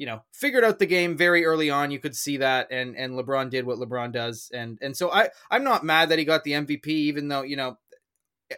you 0.00 0.06
know, 0.06 0.22
figured 0.32 0.64
out 0.64 0.78
the 0.78 0.86
game 0.86 1.14
very 1.14 1.44
early 1.44 1.68
on. 1.68 1.90
You 1.90 1.98
could 1.98 2.16
see 2.16 2.38
that, 2.38 2.68
and 2.70 2.96
and 2.96 3.12
LeBron 3.12 3.50
did 3.50 3.66
what 3.66 3.76
LeBron 3.76 4.12
does, 4.12 4.50
and 4.50 4.78
and 4.80 4.96
so 4.96 5.12
I 5.12 5.28
I'm 5.50 5.62
not 5.62 5.84
mad 5.84 6.08
that 6.08 6.18
he 6.18 6.24
got 6.24 6.42
the 6.42 6.52
MVP, 6.52 6.86
even 6.86 7.28
though 7.28 7.42
you 7.42 7.56
know 7.56 7.76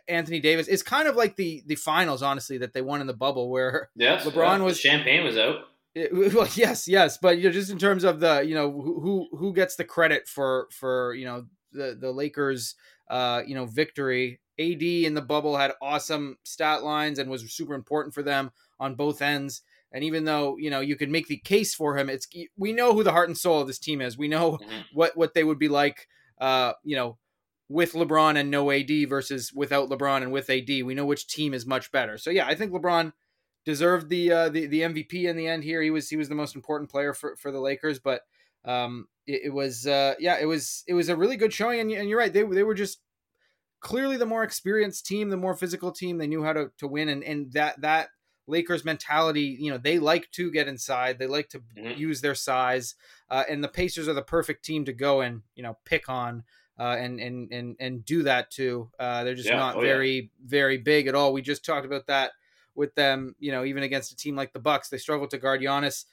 Anthony 0.07 0.39
Davis 0.39 0.69
is 0.69 0.85
kind 0.85 1.09
of 1.09 1.17
like 1.17 1.35
the 1.35 1.65
the 1.67 1.75
finals, 1.75 2.23
honestly, 2.23 2.59
that 2.59 2.75
they 2.75 2.81
won 2.81 3.01
in 3.01 3.09
the 3.09 3.13
bubble 3.13 3.51
where 3.51 3.91
yes, 3.97 4.25
LeBron 4.25 4.59
yeah, 4.59 4.65
was 4.65 4.79
champagne 4.79 5.25
was 5.25 5.37
out. 5.37 5.57
It, 5.97 6.15
well, 6.33 6.49
yes, 6.55 6.87
yes, 6.87 7.19
but 7.19 7.39
you 7.39 7.49
know, 7.49 7.51
just 7.51 7.73
in 7.73 7.79
terms 7.79 8.05
of 8.05 8.21
the 8.21 8.43
you 8.43 8.55
know 8.55 8.71
who 8.71 9.27
who 9.37 9.53
gets 9.53 9.75
the 9.75 9.85
credit 9.85 10.29
for 10.29 10.69
for 10.71 11.13
you 11.15 11.25
know 11.25 11.47
the 11.73 11.99
the 12.01 12.13
Lakers 12.13 12.77
uh 13.11 13.43
you 13.45 13.57
know 13.57 13.67
victory. 13.67 14.39
AD 14.61 14.83
in 14.83 15.15
the 15.15 15.23
bubble 15.23 15.57
had 15.57 15.73
awesome 15.81 16.37
stat 16.45 16.85
lines 16.85 17.19
and 17.19 17.29
was 17.29 17.51
super 17.51 17.75
important 17.75 18.15
for 18.15 18.23
them 18.23 18.53
on 18.79 18.95
both 18.95 19.23
ends. 19.23 19.63
And 19.93 20.05
even 20.05 20.25
though 20.25 20.57
you 20.59 20.71
know 20.71 20.81
you 20.81 20.97
could 20.97 21.11
make 21.11 21.29
the 21.29 21.39
case 21.39 21.75
for 21.75 21.97
him, 21.97 22.09
it's 22.09 22.27
we 22.57 22.73
know 22.73 22.95
who 22.95 23.03
the 23.03 23.13
heart 23.13 23.29
and 23.29 23.37
soul 23.37 23.61
of 23.61 23.67
this 23.67 23.79
team 23.79 24.01
is. 24.01 24.17
We 24.17 24.29
know 24.29 24.53
mm-hmm. 24.53 24.81
what 24.95 25.17
what 25.17 25.35
they 25.35 25.45
would 25.45 25.59
be 25.59 25.69
like, 25.69 26.09
uh, 26.41 26.73
you 26.83 26.97
know, 26.97 27.19
with 27.69 27.93
LeBron 27.93 28.39
and 28.39 28.51
no 28.51 28.71
AD 28.71 28.91
versus 29.09 29.53
without 29.55 29.89
LeBron 29.89 30.23
and 30.23 30.33
with 30.33 30.51
AD. 30.51 30.69
We 30.69 30.95
know 30.95 31.07
which 31.07 31.27
team 31.27 31.55
is 31.55 31.67
much 31.67 31.93
better. 31.93 32.19
So 32.19 32.31
yeah, 32.31 32.47
I 32.47 32.55
think 32.55 32.73
LeBron 32.73 33.13
deserved 33.65 34.09
the 34.09 34.33
uh, 34.33 34.49
the 34.49 34.67
the 34.67 34.81
MVP 34.81 35.25
in 35.25 35.37
the 35.37 35.47
end. 35.47 35.65
Here, 35.65 35.83
he 35.83 35.91
was 35.91 36.09
he 36.09 36.17
was 36.17 36.29
the 36.29 36.35
most 36.35 36.55
important 36.55 36.91
player 36.91 37.15
for 37.15 37.37
for 37.37 37.51
the 37.51 37.61
Lakers, 37.61 37.99
but 37.99 38.23
um, 38.65 39.07
it, 39.27 39.43
it 39.47 39.51
was 39.51 39.87
uh, 39.87 40.15
yeah, 40.19 40.39
it 40.41 40.47
was 40.47 40.85
it 40.87 40.95
was 40.95 41.09
a 41.09 41.17
really 41.17 41.37
good 41.37 41.53
showing. 41.53 41.81
And, 41.81 41.93
and 41.93 42.09
you're 42.09 42.19
right, 42.19 42.33
they 42.33 42.43
they 42.43 42.63
were 42.63 42.75
just 42.75 43.01
clearly 43.81 44.17
the 44.17 44.27
more 44.27 44.43
experienced 44.43 45.07
team, 45.07 45.31
the 45.31 45.37
more 45.37 45.55
physical 45.55 45.93
team. 45.93 46.19
They 46.19 46.27
knew 46.27 46.45
how 46.45 46.53
to 46.53 46.71
to 46.79 46.89
win, 46.89 47.09
and 47.09 47.23
and 47.25 47.53
that 47.53 47.81
that 47.81 48.09
Lakers 48.47 48.85
mentality, 48.85 49.57
you 49.59 49.71
know, 49.71 49.79
they 49.79 49.99
like 49.99 50.31
to 50.33 50.51
get 50.51 50.69
inside. 50.69 51.19
They 51.19 51.27
like 51.27 51.49
to 51.51 51.61
mm-hmm. 51.61 51.99
use 51.99 52.21
their 52.21 52.35
size, 52.35 52.95
uh, 53.31 53.45
and 53.49 53.63
the 53.63 53.69
Pacers 53.69 54.09
are 54.09 54.15
the 54.15 54.23
perfect 54.23 54.65
team 54.65 54.85
to 54.87 54.93
go 54.93 55.21
and 55.21 55.43
you 55.55 55.63
know 55.63 55.79
pick 55.85 56.09
on 56.09 56.45
uh, 56.79 56.97
and 56.99 57.21
and 57.21 57.53
and 57.53 57.77
and 57.79 58.05
do 58.05 58.23
that 58.25 58.51
too. 58.51 58.91
Uh, 58.99 59.25
they're 59.25 59.35
just 59.35 59.49
yeah. 59.49 59.57
not 59.57 59.77
oh, 59.77 59.81
very 59.81 60.15
yeah. 60.15 60.29
very 60.45 60.79
big 60.79 61.07
at 61.07 61.15
all. 61.15 61.33
We 61.33 61.43
just 61.43 61.65
talked 61.65 61.87
about 61.87 62.07
that 62.07 62.33
with 62.75 62.95
them. 62.95 63.37
You 63.39 63.53
know, 63.53 63.65
even 63.65 63.83
against 63.83 64.13
a 64.13 64.17
team 64.17 64.35
like 64.37 64.53
the 64.53 64.59
Bucks, 64.59 64.89
they 64.89 64.99
struggle 64.99 65.29
to 65.29 65.39
guard 65.39 65.61
Giannis 65.61 66.05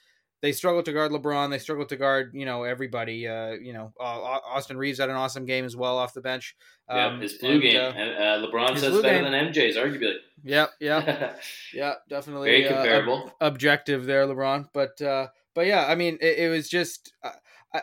they 0.42 0.52
struggled 0.52 0.86
to 0.86 0.92
guard 0.92 1.12
LeBron. 1.12 1.50
They 1.50 1.58
struggled 1.58 1.90
to 1.90 1.96
guard, 1.96 2.32
you 2.34 2.46
know, 2.46 2.62
everybody. 2.64 3.28
Uh, 3.28 3.52
you 3.52 3.72
know, 3.72 3.92
uh, 4.00 4.02
Austin 4.02 4.76
Reaves 4.76 4.98
had 4.98 5.10
an 5.10 5.16
awesome 5.16 5.44
game 5.44 5.64
as 5.64 5.76
well 5.76 5.98
off 5.98 6.14
the 6.14 6.20
bench. 6.20 6.56
Um, 6.88 7.16
yeah, 7.16 7.20
his 7.20 7.34
blue 7.34 7.52
and, 7.52 7.62
game. 7.62 7.76
Uh, 7.76 7.88
uh 7.88 8.46
LeBron 8.46 8.78
says 8.78 9.02
better 9.02 9.22
game. 9.22 9.30
than 9.30 9.52
MJ's, 9.52 9.76
arguably. 9.76 10.14
Yeah, 10.42 10.66
yeah, 10.80 11.34
yeah, 11.74 11.94
definitely. 12.08 12.48
Very 12.50 12.68
uh, 12.68 12.74
comparable. 12.74 13.24
Ob- 13.24 13.32
objective 13.40 14.06
there, 14.06 14.26
LeBron. 14.26 14.68
But 14.72 15.00
uh, 15.02 15.28
but 15.54 15.66
yeah, 15.66 15.86
I 15.86 15.94
mean, 15.94 16.18
it, 16.20 16.38
it 16.38 16.48
was 16.50 16.68
just. 16.68 17.12
I, 17.22 17.32
I, 17.74 17.82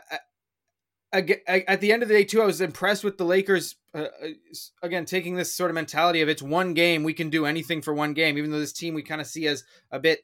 I, 1.14 1.64
at 1.68 1.80
the 1.80 1.94
end 1.94 2.04
of 2.04 2.10
the 2.10 2.16
day, 2.16 2.26
too, 2.26 2.42
I 2.42 2.46
was 2.46 2.60
impressed 2.60 3.04
with 3.04 3.18
the 3.18 3.24
Lakers. 3.24 3.76
again, 4.84 5.06
taking 5.06 5.36
this 5.36 5.56
sort 5.56 5.72
of 5.72 5.76
mentality 5.76 6.22
of 6.22 6.28
it's 6.28 6.42
one 6.42 6.74
game, 6.74 7.04
we 7.04 7.14
can 7.14 7.30
do 7.30 7.46
anything 7.46 7.82
for 7.82 7.94
one 7.94 8.14
game. 8.14 8.38
Even 8.38 8.52
though 8.52 8.60
this 8.60 8.74
team 8.74 8.94
we 8.94 9.04
kind 9.04 9.22
of 9.22 9.28
see 9.28 9.48
as 9.48 9.64
a 9.92 10.00
bit 10.00 10.20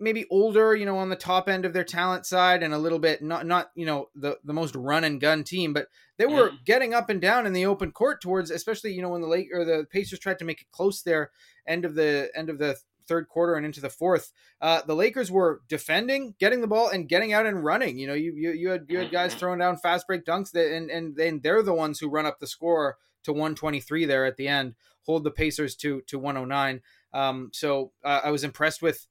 maybe 0.00 0.26
older, 0.30 0.74
you 0.74 0.86
know, 0.86 0.98
on 0.98 1.10
the 1.10 1.16
top 1.16 1.48
end 1.48 1.64
of 1.64 1.72
their 1.72 1.84
talent 1.84 2.26
side 2.26 2.62
and 2.62 2.74
a 2.74 2.78
little 2.78 2.98
bit 2.98 3.22
not 3.22 3.46
not, 3.46 3.70
you 3.74 3.86
know, 3.86 4.08
the 4.14 4.38
the 4.44 4.52
most 4.52 4.74
run 4.74 5.04
and 5.04 5.20
gun 5.20 5.44
team, 5.44 5.72
but 5.72 5.88
they 6.16 6.26
were 6.26 6.50
mm. 6.50 6.64
getting 6.64 6.94
up 6.94 7.10
and 7.10 7.20
down 7.20 7.46
in 7.46 7.52
the 7.52 7.66
open 7.66 7.92
court 7.92 8.20
towards 8.20 8.50
especially, 8.50 8.92
you 8.92 9.02
know, 9.02 9.10
when 9.10 9.20
the 9.20 9.28
late 9.28 9.48
or 9.52 9.64
the 9.64 9.86
Pacers 9.90 10.18
tried 10.18 10.38
to 10.38 10.44
make 10.44 10.62
it 10.62 10.70
close 10.72 11.02
there 11.02 11.30
end 11.66 11.84
of 11.84 11.94
the 11.94 12.30
end 12.34 12.50
of 12.50 12.58
the 12.58 12.76
third 13.10 13.28
quarter 13.28 13.56
and 13.56 13.66
into 13.66 13.80
the 13.80 13.90
fourth. 13.90 14.32
Uh, 14.60 14.82
the 14.86 14.94
Lakers 14.94 15.32
were 15.32 15.62
defending, 15.68 16.34
getting 16.38 16.60
the 16.60 16.68
ball 16.68 16.88
and 16.88 17.08
getting 17.08 17.32
out 17.32 17.44
and 17.44 17.64
running. 17.64 17.98
You 17.98 18.06
know, 18.06 18.14
you 18.14 18.32
you, 18.36 18.52
you 18.52 18.70
had 18.70 18.86
you 18.88 18.98
had 18.98 19.10
guys 19.10 19.32
mm-hmm. 19.32 19.40
throwing 19.40 19.58
down 19.58 19.76
fast 19.76 20.06
break 20.06 20.24
dunks 20.24 20.52
that, 20.52 20.72
and 20.72 20.90
and 20.90 21.16
then 21.16 21.40
they're 21.42 21.62
the 21.62 21.74
ones 21.74 21.98
who 21.98 22.08
run 22.08 22.24
up 22.24 22.38
the 22.38 22.46
score 22.46 22.96
to 23.24 23.32
123 23.32 24.06
there 24.06 24.24
at 24.24 24.36
the 24.36 24.48
end, 24.48 24.74
hold 25.02 25.24
the 25.24 25.30
Pacers 25.30 25.74
to 25.76 26.02
to 26.06 26.18
109. 26.18 26.80
Um, 27.12 27.50
so 27.52 27.92
uh, 28.04 28.20
I 28.24 28.30
was 28.30 28.44
impressed 28.44 28.80
with 28.80 29.08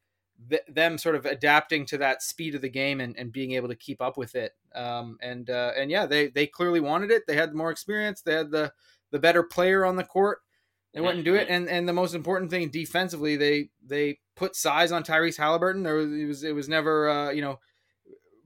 th- 0.50 0.62
them 0.68 0.98
sort 0.98 1.16
of 1.16 1.26
adapting 1.26 1.86
to 1.88 1.98
that 1.98 2.22
speed 2.22 2.56
of 2.56 2.62
the 2.62 2.70
game 2.70 3.00
and, 3.02 3.18
and 3.18 3.32
being 3.32 3.54
able 3.54 3.68
to 3.68 3.76
keep 3.76 4.02
up 4.02 4.18
with 4.18 4.36
it. 4.36 4.54
Um, 4.76 5.18
and 5.22 5.50
uh, 5.50 5.72
and 5.78 5.90
yeah, 5.92 6.06
they 6.06 6.28
they 6.28 6.48
clearly 6.48 6.80
wanted 6.80 7.12
it. 7.12 7.24
They 7.28 7.36
had 7.36 7.54
more 7.54 7.72
experience. 7.72 8.22
They 8.22 8.34
had 8.34 8.52
the 8.52 8.72
the 9.12 9.20
better 9.20 9.44
player 9.44 9.86
on 9.86 9.96
the 9.96 10.04
court. 10.04 10.40
They 10.94 11.02
went 11.02 11.18
and 11.18 11.26
do 11.26 11.36
it. 11.36 11.48
And 11.50 11.70
and 11.70 11.88
the 11.88 11.94
most 11.94 12.16
important 12.16 12.50
thing 12.52 12.70
defensively, 12.70 13.36
they 13.36 13.70
they 13.86 14.20
put 14.36 14.56
size 14.56 14.92
on 14.92 15.04
Tyrese 15.04 15.38
Halliburton. 15.38 15.84
There 15.84 15.96
was 15.96 16.12
it 16.12 16.26
was 16.26 16.44
it 16.44 16.56
was 16.56 16.70
never 16.70 17.10
uh, 17.10 17.32
you 17.32 17.42
know 17.42 17.60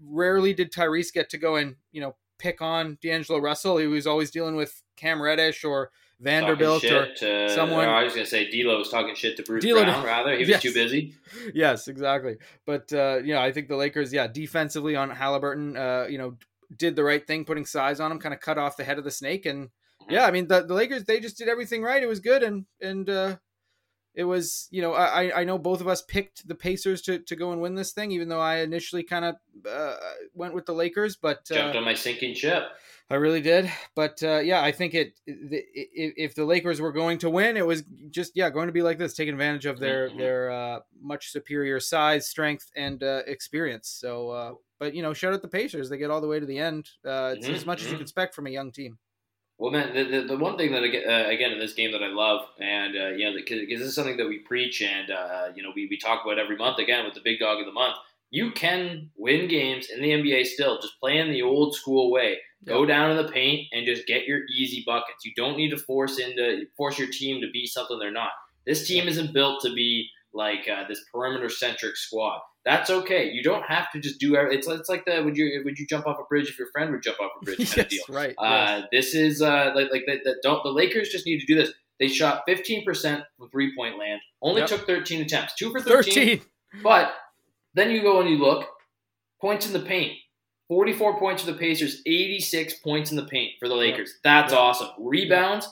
rarely 0.06 0.54
did 0.54 0.72
Tyrese 0.72 1.14
get 1.14 1.30
to 1.30 1.38
go 1.38 1.56
and 1.56 1.76
you 1.92 2.02
know 2.02 2.16
pick 2.40 2.62
on 2.62 2.98
D'Angelo 3.02 3.40
Russell. 3.40 3.78
He 3.78 3.88
was 3.88 4.08
always 4.08 4.32
dealing 4.32 4.56
with 4.56 4.82
Cam 4.98 5.22
Reddish 5.22 5.64
or 5.64 5.92
Vanderbilt 6.24 6.84
or 6.86 7.14
to, 7.14 7.50
someone. 7.50 7.88
I 7.88 8.04
was 8.04 8.14
going 8.14 8.26
to 8.26 8.30
say 8.30 8.50
D'Lo 8.50 8.78
was 8.78 8.90
talking 8.90 9.14
shit 9.14 9.36
to 9.38 9.44
Bruce 9.44 9.64
D'Lo, 9.64 9.84
Brown. 9.84 10.06
Rather, 10.06 10.32
he 10.34 10.40
was 10.40 10.50
yes. 10.50 10.62
too 10.62 10.74
busy. 10.74 11.16
Yes, 11.54 11.88
exactly. 11.88 12.38
But 12.66 12.92
uh, 12.94 13.20
you 13.24 13.34
know, 13.34 13.42
I 13.42 13.52
think 13.52 13.68
the 13.68 13.76
Lakers, 13.76 14.14
yeah, 14.14 14.28
defensively 14.28 14.96
on 14.96 15.10
Halliburton, 15.10 15.76
uh, 15.76 16.08
you 16.10 16.18
know, 16.18 16.38
did 16.76 16.96
the 16.96 17.04
right 17.04 17.26
thing, 17.26 17.46
putting 17.46 17.66
size 17.66 18.00
on 18.00 18.12
him, 18.12 18.20
kind 18.20 18.34
of 18.34 18.40
cut 18.40 18.58
off 18.58 18.78
the 18.78 18.84
head 18.84 18.98
of 18.98 19.04
the 19.04 19.12
snake, 19.12 19.46
and 19.46 19.68
mm-hmm. 19.68 20.14
yeah, 20.14 20.26
I 20.26 20.32
mean, 20.32 20.48
the, 20.48 20.62
the 20.62 20.74
Lakers 20.74 21.04
they 21.04 21.20
just 21.20 21.38
did 21.38 21.50
everything 21.50 21.84
right. 21.84 22.02
It 22.02 22.08
was 22.08 22.22
good, 22.22 22.42
and 22.42 22.66
and 22.82 23.10
uh, 23.10 23.36
it 24.16 24.24
was 24.24 24.68
you 24.72 24.82
know 24.82 24.94
I 24.94 25.42
I 25.42 25.44
know 25.44 25.58
both 25.58 25.82
of 25.82 25.88
us 25.88 26.02
picked 26.02 26.48
the 26.48 26.56
Pacers 26.56 27.02
to 27.04 27.20
to 27.20 27.36
go 27.36 27.52
and 27.52 27.62
win 27.62 27.76
this 27.76 27.92
thing, 27.92 28.12
even 28.12 28.30
though 28.30 28.40
I 28.40 28.58
initially 28.58 29.04
kind 29.04 29.26
of 29.26 29.36
uh, 29.70 29.96
went 30.34 30.54
with 30.54 30.66
the 30.66 30.74
Lakers, 30.74 31.18
but 31.18 31.46
jumped 31.46 31.76
on 31.76 31.84
my 31.84 31.94
sinking 31.94 32.36
ship. 32.36 32.64
I 33.10 33.16
really 33.16 33.42
did, 33.42 33.70
but 33.96 34.24
uh, 34.24 34.40
yeah, 34.40 34.64
I 34.64 34.72
think 34.72 34.94
it. 34.94 35.20
The, 35.28 35.64
if 35.76 36.36
the 36.36 36.46
Lakers 36.46 36.80
were 36.80 36.94
going 36.94 37.18
to 37.20 37.30
win, 37.30 37.58
it 37.58 37.66
was 37.66 37.84
just 38.10 38.32
yeah 38.34 38.50
going 38.50 38.68
to 38.68 38.74
be 38.74 38.82
like 38.82 38.98
this, 38.98 39.14
taking 39.14 39.34
advantage 39.34 39.66
of 39.66 39.80
their 39.80 40.10
mm-hmm. 40.10 40.18
their 40.18 40.52
uh, 40.52 40.80
much 41.02 41.32
superior 41.32 41.80
size, 41.80 42.28
strength, 42.28 42.72
and 42.76 43.04
uh, 43.04 43.22
experience. 43.28 43.90
So, 43.90 44.30
uh, 44.30 44.54
but 44.80 44.96
you 44.96 45.02
know, 45.02 45.14
shout 45.14 45.34
out 45.34 45.42
the 45.42 45.50
Pacers; 45.50 45.90
they 45.90 45.98
get 45.98 46.12
all 46.12 46.22
the 46.22 46.28
way 46.28 46.40
to 46.40 46.46
the 46.46 46.58
end. 46.58 46.90
Uh, 47.06 47.36
it's 47.36 47.46
mm-hmm. 47.46 47.56
as 47.56 47.66
much 47.66 47.82
as 47.82 47.86
you 47.86 47.90
mm-hmm. 47.90 47.98
can 47.98 48.04
expect 48.04 48.34
from 48.34 48.48
a 48.48 48.52
young 48.52 48.72
team. 48.72 48.98
Well, 49.58 49.72
man, 49.72 49.94
the, 49.94 50.04
the, 50.06 50.28
the 50.30 50.38
one 50.38 50.58
thing 50.58 50.72
that 50.72 50.82
uh, 50.82 51.30
again 51.30 51.52
in 51.52 51.60
this 51.60 51.74
game 51.74 51.92
that 51.92 52.02
I 52.02 52.08
love, 52.08 52.48
and 52.60 52.94
you 53.20 53.30
know, 53.30 53.36
because 53.36 53.68
this 53.68 53.82
is 53.82 53.96
something 53.96 54.18
that 54.18 54.28
we 54.28 54.40
preach 54.40 54.82
and 54.82 55.10
you 55.56 55.62
know 55.62 55.72
we, 55.76 55.88
we 55.90 56.00
talk 56.00 56.24
about 56.26 56.40
every 56.40 56.56
month 56.56 56.80
again 56.80 57.04
with 57.04 57.16
the 57.16 57.22
big 57.24 57.40
dog 57.40 57.60
of 57.60 57.66
the 57.66 57.74
month. 57.74 57.96
You 58.32 58.52
can 58.52 59.12
win 59.16 59.48
games 59.48 59.90
in 59.94 60.02
the 60.02 60.10
NBA 60.10 60.46
still, 60.46 60.82
just 60.82 61.00
playing 61.00 61.32
the 61.32 61.44
old 61.44 61.76
school 61.76 62.10
way 62.10 62.40
Go 62.66 62.86
down 62.86 63.16
to 63.16 63.22
the 63.22 63.30
paint 63.30 63.68
and 63.72 63.86
just 63.86 64.08
get 64.08 64.26
your 64.26 64.42
easy 64.56 64.84
buckets. 64.86 65.26
You 65.26 65.34
don't 65.36 65.58
need 65.58 65.72
to 65.72 65.78
force 65.78 66.20
into 66.20 66.66
force 66.78 66.98
your 66.98 67.10
team 67.10 67.42
to 67.42 67.48
be 67.52 67.66
something 67.66 68.00
they're 68.00 68.12
not. 68.12 68.32
This 68.66 68.88
team 68.88 69.08
isn't 69.08 69.34
built 69.34 69.62
to 69.64 69.74
be 69.74 70.10
like 70.34 70.68
uh, 70.70 70.88
this 70.88 71.04
perimeter 71.14 71.50
centric 71.50 71.96
squad. 71.96 72.40
That's 72.66 72.90
okay. 72.90 73.30
You 73.30 73.44
don't 73.44 73.64
have 73.64 73.92
to 73.92 74.00
just 74.00 74.20
do 74.20 74.36
everything. 74.36 74.60
It's, 74.60 74.68
it's 74.68 74.90
like 74.90 75.04
the 75.06 75.22
would 75.22 75.36
you 75.36 75.62
would 75.66 75.78
you 75.78 75.86
jump 75.86 76.08
off 76.08 76.18
a 76.20 76.24
bridge 76.24 76.50
if 76.50 76.58
your 76.58 76.70
friend 76.72 76.92
would 76.92 77.04
jump 77.04 77.20
off 77.20 77.32
a 77.42 77.46
bridge 77.46 77.58
kind 77.58 77.78
yes, 77.78 77.78
of 77.78 77.90
deal. 77.90 78.04
Right. 78.10 78.36
Uh, 78.38 78.82
yes. 78.82 78.88
This 78.92 79.16
is 79.16 79.42
uh, 79.42 79.72
like 79.76 79.92
like 79.92 80.04
the, 80.06 80.20
the, 80.24 80.36
don't 80.42 80.64
the 80.64 80.70
Lakers 80.70 81.10
just 81.10 81.26
need 81.26 81.40
to 81.40 81.46
do 81.46 81.56
this. 81.56 81.74
They 82.00 82.08
shot 82.08 82.44
15% 82.48 82.86
from 83.38 83.50
three 83.50 83.76
point 83.76 83.98
land. 84.00 84.20
Only 84.42 84.62
yep. 84.62 84.70
took 84.70 84.88
13 84.88 85.22
attempts. 85.22 85.56
Two 85.56 85.72
for 85.72 85.80
13. 85.80 86.14
13. 86.14 86.42
But 86.82 87.14
then 87.76 87.92
you 87.92 88.02
go 88.02 88.20
and 88.20 88.30
you 88.30 88.38
look 88.38 88.68
points 89.40 89.68
in 89.68 89.74
the 89.74 89.80
paint. 89.80 90.14
44 90.70 91.20
points 91.20 91.44
for 91.44 91.52
the 91.52 91.58
Pacers, 91.58 92.02
86 92.06 92.76
points 92.76 93.12
in 93.12 93.18
the 93.18 93.26
paint 93.26 93.54
for 93.60 93.68
the 93.68 93.76
Lakers. 93.76 94.16
That's 94.24 94.54
awesome. 94.54 94.90
Rebounds, 95.00 95.68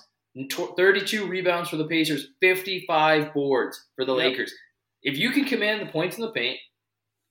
32 0.49 1.25
rebounds 1.25 1.69
for 1.69 1.77
the 1.77 1.87
Pacers, 1.87 2.27
55 2.41 3.33
boards 3.33 3.87
for 3.95 4.05
the. 4.05 4.13
Lakers. 4.13 4.53
If 5.03 5.17
you 5.17 5.31
can 5.31 5.45
command 5.45 5.81
the 5.81 5.91
points 5.91 6.17
in 6.17 6.21
the 6.21 6.31
paint, 6.31 6.59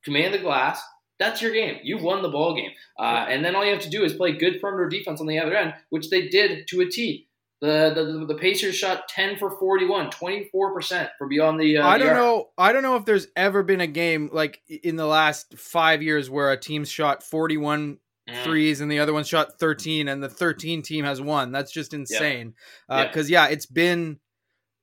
command 0.04 0.34
the 0.34 0.38
glass, 0.38 0.82
that's 1.18 1.42
your 1.42 1.52
game. 1.52 1.78
You've 1.82 2.02
won 2.02 2.22
the 2.22 2.30
ball 2.30 2.56
game. 2.56 2.70
Uh, 2.98 3.26
and 3.28 3.44
then 3.44 3.54
all 3.54 3.64
you 3.64 3.72
have 3.72 3.82
to 3.82 3.90
do 3.90 4.04
is 4.04 4.14
play 4.14 4.32
good 4.32 4.60
perimeter 4.60 4.88
defense 4.88 5.20
on 5.20 5.26
the 5.26 5.38
other 5.38 5.54
end, 5.54 5.74
which 5.90 6.10
they 6.10 6.28
did 6.28 6.66
to 6.68 6.80
a 6.80 6.88
T. 6.88 7.28
The, 7.60 7.92
the 7.94 8.24
the 8.26 8.34
Pacers 8.34 8.74
shot 8.74 9.06
10 9.08 9.36
for 9.36 9.50
41, 9.50 10.10
24% 10.10 11.10
for 11.18 11.26
beyond 11.26 11.60
the 11.60 11.76
uh, 11.76 11.86
I 11.86 11.98
don't 11.98 12.08
the 12.08 12.14
know 12.14 12.48
I 12.56 12.72
don't 12.72 12.82
know 12.82 12.96
if 12.96 13.04
there's 13.04 13.26
ever 13.36 13.62
been 13.62 13.82
a 13.82 13.86
game 13.86 14.30
like 14.32 14.62
in 14.66 14.96
the 14.96 15.04
last 15.04 15.58
5 15.58 16.02
years 16.02 16.30
where 16.30 16.50
a 16.50 16.56
team 16.56 16.86
shot 16.86 17.22
41 17.22 17.98
mm. 18.26 18.44
threes 18.44 18.80
and 18.80 18.90
the 18.90 19.00
other 19.00 19.12
one 19.12 19.24
shot 19.24 19.58
13 19.58 20.08
and 20.08 20.22
the 20.22 20.28
13 20.30 20.80
team 20.80 21.04
has 21.04 21.20
won. 21.20 21.52
That's 21.52 21.70
just 21.70 21.92
insane. 21.92 22.54
Yep. 22.88 22.98
Uh, 22.98 23.02
yep. 23.02 23.12
cuz 23.12 23.28
yeah, 23.28 23.48
it's 23.48 23.66
been 23.66 24.20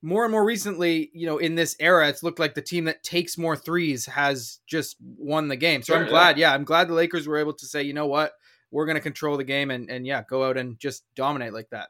more 0.00 0.24
and 0.24 0.30
more 0.30 0.44
recently, 0.44 1.10
you 1.12 1.26
know, 1.26 1.38
in 1.38 1.56
this 1.56 1.74
era, 1.80 2.08
it's 2.08 2.22
looked 2.22 2.38
like 2.38 2.54
the 2.54 2.62
team 2.62 2.84
that 2.84 3.02
takes 3.02 3.36
more 3.36 3.56
threes 3.56 4.06
has 4.06 4.60
just 4.68 4.96
won 5.00 5.48
the 5.48 5.56
game. 5.56 5.82
So 5.82 5.94
sure, 5.94 6.02
I'm 6.04 6.08
glad, 6.08 6.38
yeah. 6.38 6.50
yeah, 6.50 6.54
I'm 6.54 6.62
glad 6.62 6.86
the 6.86 6.94
Lakers 6.94 7.26
were 7.26 7.38
able 7.38 7.54
to 7.54 7.66
say, 7.66 7.82
you 7.82 7.92
know 7.92 8.06
what, 8.06 8.34
we're 8.70 8.86
going 8.86 8.94
to 8.94 9.00
control 9.00 9.36
the 9.36 9.42
game 9.42 9.72
and 9.72 9.90
and 9.90 10.06
yeah, 10.06 10.22
go 10.22 10.44
out 10.44 10.56
and 10.56 10.78
just 10.78 11.02
dominate 11.16 11.52
like 11.52 11.70
that 11.70 11.88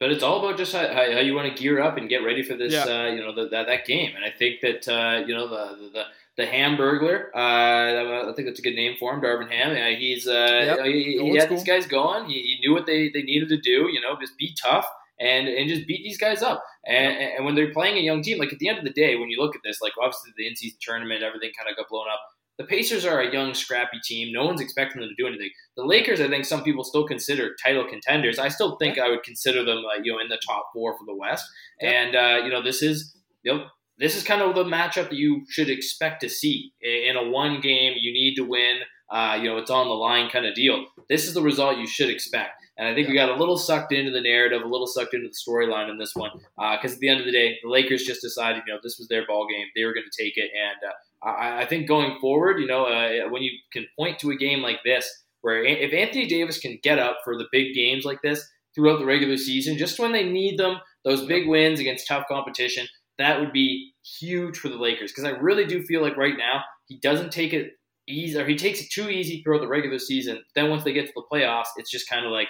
but 0.00 0.10
it's 0.10 0.22
all 0.22 0.42
about 0.42 0.56
just 0.56 0.72
how, 0.72 0.88
how, 0.88 1.20
you 1.20 1.34
want 1.34 1.54
to 1.54 1.62
gear 1.62 1.80
up 1.80 1.98
and 1.98 2.08
get 2.08 2.24
ready 2.24 2.42
for 2.42 2.56
this, 2.56 2.72
yeah. 2.72 2.84
uh, 2.84 3.06
you 3.08 3.20
know, 3.20 3.34
the, 3.34 3.48
that 3.50 3.66
that 3.66 3.84
game. 3.84 4.16
And 4.16 4.24
I 4.24 4.30
think 4.30 4.62
that 4.62 4.88
uh, 4.88 5.24
you 5.26 5.34
know 5.34 5.46
the 5.46 5.90
the 5.92 6.04
the 6.36 6.46
Hamburglar, 6.46 7.26
uh, 7.34 8.30
I 8.30 8.32
think 8.34 8.48
that's 8.48 8.58
a 8.58 8.62
good 8.62 8.74
name 8.74 8.96
for 8.98 9.12
him, 9.12 9.20
Darvin 9.20 9.50
Ham. 9.50 9.76
Yeah, 9.76 9.90
he's 9.90 10.26
uh, 10.26 10.76
yep. 10.78 10.86
he, 10.86 11.18
he 11.20 11.36
had 11.36 11.50
these 11.50 11.64
guys 11.64 11.86
going. 11.86 12.24
He, 12.30 12.34
he, 12.34 12.58
knew 12.60 12.72
what 12.72 12.86
they, 12.86 13.10
they 13.10 13.22
needed 13.22 13.50
to 13.50 13.60
do. 13.60 13.90
You 13.92 14.00
know, 14.00 14.16
just 14.18 14.38
be 14.38 14.56
tough 14.60 14.86
and 15.20 15.46
and 15.48 15.68
just 15.68 15.86
beat 15.86 16.02
these 16.02 16.18
guys 16.18 16.42
up. 16.42 16.64
And, 16.86 17.18
and 17.18 17.44
when 17.44 17.54
they're 17.54 17.72
playing 17.72 17.98
a 17.98 18.00
young 18.00 18.22
team, 18.22 18.38
like 18.38 18.54
at 18.54 18.58
the 18.58 18.68
end 18.68 18.78
of 18.78 18.84
the 18.84 18.92
day, 18.92 19.16
when 19.16 19.28
you 19.28 19.38
look 19.38 19.54
at 19.54 19.60
this, 19.62 19.82
like 19.82 19.92
obviously 20.00 20.32
the 20.36 20.46
in-season 20.46 20.78
tournament, 20.80 21.22
everything 21.22 21.50
kind 21.58 21.70
of 21.70 21.76
got 21.76 21.90
blown 21.90 22.06
up. 22.10 22.20
The 22.60 22.66
Pacers 22.66 23.06
are 23.06 23.22
a 23.22 23.32
young, 23.32 23.54
scrappy 23.54 24.00
team. 24.04 24.34
No 24.34 24.44
one's 24.44 24.60
expecting 24.60 25.00
them 25.00 25.08
to 25.08 25.14
do 25.14 25.26
anything. 25.26 25.48
The 25.78 25.82
Lakers, 25.82 26.20
I 26.20 26.28
think 26.28 26.44
some 26.44 26.62
people 26.62 26.84
still 26.84 27.06
consider 27.06 27.54
title 27.54 27.86
contenders. 27.88 28.38
I 28.38 28.48
still 28.48 28.76
think 28.76 28.98
I 28.98 29.08
would 29.08 29.22
consider 29.22 29.64
them, 29.64 29.78
uh, 29.78 30.02
you 30.02 30.12
know, 30.12 30.18
in 30.20 30.28
the 30.28 30.38
top 30.46 30.66
four 30.74 30.92
for 30.92 31.06
the 31.06 31.16
West. 31.16 31.48
And 31.80 32.14
uh, 32.14 32.42
you 32.44 32.50
know, 32.50 32.62
this 32.62 32.82
is, 32.82 33.16
you 33.44 33.54
know, 33.54 33.64
this 33.96 34.14
is 34.14 34.24
kind 34.24 34.42
of 34.42 34.54
the 34.54 34.64
matchup 34.64 35.08
that 35.08 35.14
you 35.14 35.46
should 35.48 35.70
expect 35.70 36.20
to 36.20 36.28
see 36.28 36.74
in 36.82 37.16
a 37.16 37.30
one 37.30 37.62
game. 37.62 37.94
You 37.98 38.12
need 38.12 38.34
to 38.34 38.42
win. 38.42 38.80
Uh, 39.10 39.38
you 39.40 39.48
know, 39.48 39.56
it's 39.56 39.70
on 39.70 39.88
the 39.88 39.94
line 39.94 40.28
kind 40.28 40.44
of 40.44 40.54
deal. 40.54 40.84
This 41.08 41.26
is 41.26 41.32
the 41.32 41.42
result 41.42 41.78
you 41.78 41.86
should 41.86 42.10
expect. 42.10 42.62
And 42.76 42.86
I 42.86 42.94
think 42.94 43.08
we 43.08 43.14
got 43.14 43.30
a 43.30 43.36
little 43.36 43.56
sucked 43.56 43.92
into 43.92 44.10
the 44.10 44.20
narrative, 44.20 44.62
a 44.62 44.68
little 44.68 44.86
sucked 44.86 45.14
into 45.14 45.28
the 45.28 45.34
storyline 45.34 45.90
in 45.90 45.98
this 45.98 46.14
one, 46.14 46.30
because 46.56 46.92
uh, 46.92 46.94
at 46.94 46.98
the 46.98 47.08
end 47.08 47.20
of 47.20 47.26
the 47.26 47.32
day, 47.32 47.58
the 47.62 47.70
Lakers 47.70 48.04
just 48.04 48.20
decided, 48.20 48.62
you 48.66 48.72
know, 48.72 48.80
this 48.82 48.98
was 48.98 49.08
their 49.08 49.26
ball 49.26 49.46
game. 49.50 49.66
They 49.74 49.84
were 49.84 49.94
going 49.94 50.06
to 50.10 50.22
take 50.22 50.36
it, 50.36 50.50
and 50.54 50.76
uh, 50.86 50.92
I, 51.22 51.62
I 51.62 51.66
think 51.66 51.88
going 51.88 52.18
forward, 52.20 52.58
you 52.58 52.66
know, 52.66 52.84
uh, 52.84 53.28
when 53.28 53.42
you 53.42 53.52
can 53.72 53.86
point 53.98 54.18
to 54.20 54.30
a 54.30 54.36
game 54.36 54.62
like 54.62 54.78
this, 54.84 55.08
where 55.42 55.64
if 55.64 55.92
Anthony 55.92 56.26
Davis 56.26 56.58
can 56.58 56.78
get 56.82 56.98
up 56.98 57.18
for 57.24 57.36
the 57.36 57.46
big 57.50 57.74
games 57.74 58.04
like 58.04 58.20
this 58.22 58.46
throughout 58.74 58.98
the 58.98 59.06
regular 59.06 59.36
season, 59.36 59.78
just 59.78 59.98
when 59.98 60.12
they 60.12 60.28
need 60.28 60.58
them, 60.58 60.78
those 61.04 61.26
big 61.26 61.48
wins 61.48 61.80
against 61.80 62.06
tough 62.06 62.24
competition, 62.28 62.86
that 63.18 63.40
would 63.40 63.52
be 63.52 63.92
huge 64.18 64.58
for 64.58 64.68
the 64.68 64.76
Lakers. 64.76 65.12
Because 65.12 65.24
I 65.24 65.30
really 65.30 65.66
do 65.66 65.82
feel 65.82 66.02
like 66.02 66.16
right 66.16 66.36
now 66.36 66.62
he 66.86 66.98
doesn't 66.98 67.32
take 67.32 67.52
it 67.52 67.72
easy, 68.08 68.38
or 68.38 68.46
he 68.46 68.56
takes 68.56 68.80
it 68.80 68.90
too 68.90 69.08
easy 69.08 69.42
throughout 69.42 69.60
the 69.60 69.68
regular 69.68 69.98
season. 69.98 70.42
Then 70.54 70.70
once 70.70 70.84
they 70.84 70.92
get 70.92 71.06
to 71.06 71.12
the 71.14 71.24
playoffs, 71.32 71.68
it's 71.76 71.90
just 71.90 72.08
kind 72.08 72.26
of 72.26 72.32
like, 72.32 72.48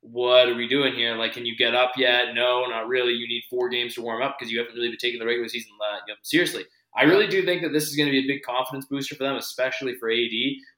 what 0.00 0.48
are 0.48 0.54
we 0.54 0.66
doing 0.66 0.94
here? 0.94 1.14
Like, 1.16 1.32
can 1.32 1.46
you 1.46 1.56
get 1.56 1.76
up 1.76 1.92
yet? 1.96 2.34
No, 2.34 2.64
not 2.66 2.88
really. 2.88 3.12
You 3.12 3.28
need 3.28 3.44
four 3.48 3.68
games 3.68 3.94
to 3.94 4.02
warm 4.02 4.22
up 4.22 4.36
because 4.36 4.50
you 4.50 4.58
haven't 4.58 4.74
really 4.74 4.88
been 4.88 4.98
taking 4.98 5.20
the 5.20 5.26
regular 5.26 5.48
season 5.48 5.70
uh, 5.80 5.98
you 6.06 6.12
know, 6.12 6.16
seriously. 6.22 6.64
I 6.94 7.04
really 7.04 7.26
do 7.26 7.44
think 7.44 7.62
that 7.62 7.72
this 7.72 7.88
is 7.88 7.96
going 7.96 8.06
to 8.06 8.12
be 8.12 8.18
a 8.18 8.26
big 8.26 8.42
confidence 8.42 8.84
booster 8.86 9.14
for 9.14 9.24
them, 9.24 9.36
especially 9.36 9.94
for 9.94 10.10
AD. 10.10 10.30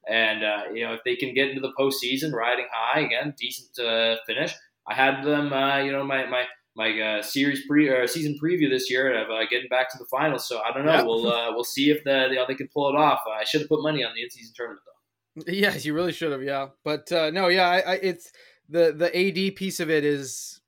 And 0.09 0.43
uh, 0.43 0.73
you 0.73 0.85
know, 0.85 0.93
if 0.93 1.01
they 1.03 1.15
can 1.15 1.33
get 1.33 1.49
into 1.49 1.61
the 1.61 1.73
postseason 1.77 2.31
riding 2.31 2.67
high 2.71 3.01
again, 3.01 3.33
decent 3.37 3.77
uh, 3.79 4.17
finish. 4.25 4.53
I 4.87 4.93
had 4.93 5.23
them, 5.23 5.51
uh, 5.51 5.79
you 5.79 5.91
know, 5.91 6.03
my 6.03 6.25
my 6.27 6.45
my 6.75 6.99
uh, 6.99 7.21
series 7.21 7.65
pre 7.67 7.89
or 7.89 8.07
season 8.07 8.37
preview 8.41 8.69
this 8.69 8.89
year 8.89 9.21
of 9.21 9.29
uh, 9.29 9.45
getting 9.49 9.67
back 9.69 9.91
to 9.91 9.97
the 9.97 10.05
finals. 10.05 10.47
So 10.47 10.61
I 10.61 10.71
don't 10.73 10.85
know. 10.85 10.93
Yeah. 10.93 11.03
We'll 11.03 11.27
uh, 11.27 11.51
we'll 11.51 11.63
see 11.63 11.89
if 11.89 12.03
the, 12.03 12.27
you 12.29 12.35
know, 12.35 12.45
they 12.47 12.55
can 12.55 12.69
pull 12.73 12.89
it 12.89 12.95
off. 12.95 13.21
I 13.27 13.43
should 13.43 13.61
have 13.61 13.69
put 13.69 13.81
money 13.81 14.03
on 14.03 14.13
the 14.15 14.23
in 14.23 14.29
season 14.29 14.53
tournament 14.55 14.81
though. 14.85 14.91
Yes, 15.47 15.85
you 15.85 15.93
really 15.93 16.13
should 16.13 16.31
have. 16.31 16.43
Yeah, 16.43 16.67
but 16.85 17.11
no, 17.11 17.49
yeah, 17.49 17.67
I, 17.67 17.79
I, 17.79 17.93
it's 17.95 18.31
the 18.69 18.93
the 18.93 19.07
AD 19.13 19.55
piece 19.57 19.81
of 19.81 19.89
it 19.89 20.05
is 20.05 20.61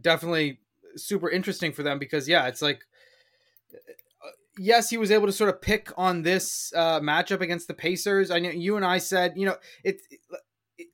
definitely 0.00 0.60
super 0.96 1.28
interesting 1.28 1.72
for 1.72 1.82
them 1.82 1.98
because 1.98 2.28
yeah, 2.28 2.46
it's 2.46 2.62
like 2.62 2.84
yes, 4.60 4.90
he 4.90 4.98
was 4.98 5.10
able 5.10 5.26
to 5.26 5.32
sort 5.32 5.50
of 5.50 5.62
pick 5.62 5.90
on 5.96 6.22
this 6.22 6.72
uh, 6.76 7.00
matchup 7.00 7.40
against 7.40 7.66
the 7.66 7.74
Pacers. 7.74 8.30
I 8.30 8.38
know 8.38 8.50
you 8.50 8.76
and 8.76 8.84
I 8.84 8.98
said, 8.98 9.32
you 9.36 9.46
know, 9.46 9.56
it, 9.82 10.00
it 10.76 10.88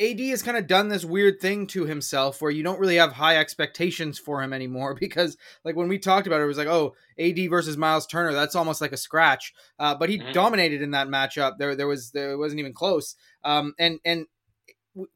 AD 0.00 0.18
has 0.30 0.42
kind 0.42 0.56
of 0.56 0.66
done 0.66 0.88
this 0.88 1.04
weird 1.04 1.38
thing 1.38 1.66
to 1.68 1.84
himself 1.84 2.40
where 2.40 2.50
you 2.50 2.62
don't 2.62 2.80
really 2.80 2.96
have 2.96 3.12
high 3.12 3.36
expectations 3.36 4.18
for 4.18 4.42
him 4.42 4.54
anymore 4.54 4.94
because, 5.00 5.36
like, 5.64 5.76
when 5.76 5.88
we 5.88 5.98
talked 5.98 6.26
about 6.26 6.40
it, 6.40 6.44
it 6.44 6.48
was 6.48 6.56
like, 6.56 6.68
oh, 6.68 6.94
AD 7.18 7.38
versus 7.50 7.76
Miles 7.76 8.06
Turner, 8.06 8.32
that's 8.32 8.56
almost 8.56 8.80
like 8.80 8.92
a 8.92 8.96
scratch. 8.96 9.52
Uh, 9.78 9.94
but 9.94 10.08
he 10.08 10.18
mm-hmm. 10.18 10.32
dominated 10.32 10.80
in 10.80 10.92
that 10.92 11.08
matchup. 11.08 11.58
There, 11.58 11.76
there 11.76 11.86
was, 11.86 12.12
there 12.12 12.38
wasn't 12.38 12.60
even 12.60 12.72
close. 12.72 13.14
Um, 13.44 13.74
and 13.78 14.00
and 14.04 14.26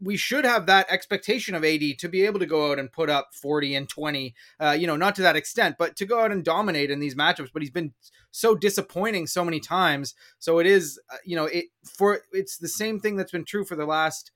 we 0.01 0.17
should 0.17 0.45
have 0.45 0.67
that 0.67 0.91
expectation 0.91 1.55
of 1.55 1.65
AD 1.65 1.99
to 1.99 2.09
be 2.09 2.25
able 2.25 2.39
to 2.39 2.47
go 2.47 2.71
out 2.71 2.79
and 2.79 2.91
put 2.91 3.11
up 3.11 3.35
40 3.35 3.75
and 3.75 3.89
20, 3.89 4.35
uh, 4.59 4.77
you 4.79 4.87
know, 4.87 4.97
not 4.97 5.15
to 5.17 5.23
that 5.23 5.37
extent, 5.37 5.77
but 5.79 5.97
to 5.97 6.07
go 6.07 6.21
out 6.21 6.33
and 6.33 6.45
dominate 6.45 6.91
in 6.91 7.01
these 7.01 7.15
matchups. 7.15 7.51
But 7.53 7.63
he's 7.63 7.71
been 7.71 7.93
so 8.31 8.55
disappointing 8.55 9.27
so 9.27 9.45
many 9.45 9.61
times. 9.61 10.15
So 10.39 10.59
it 10.59 10.67
is, 10.67 10.99
uh, 11.13 11.17
you 11.25 11.37
know, 11.37 11.47
it 11.47 11.67
for 11.85 12.21
it's 12.33 12.59
the 12.59 12.69
same 12.69 13.01
thing 13.01 13.17
that's 13.17 13.33
been 13.33 13.45
true 13.45 13.65
for 13.65 13.77
the 13.77 13.87
last, 13.87 14.31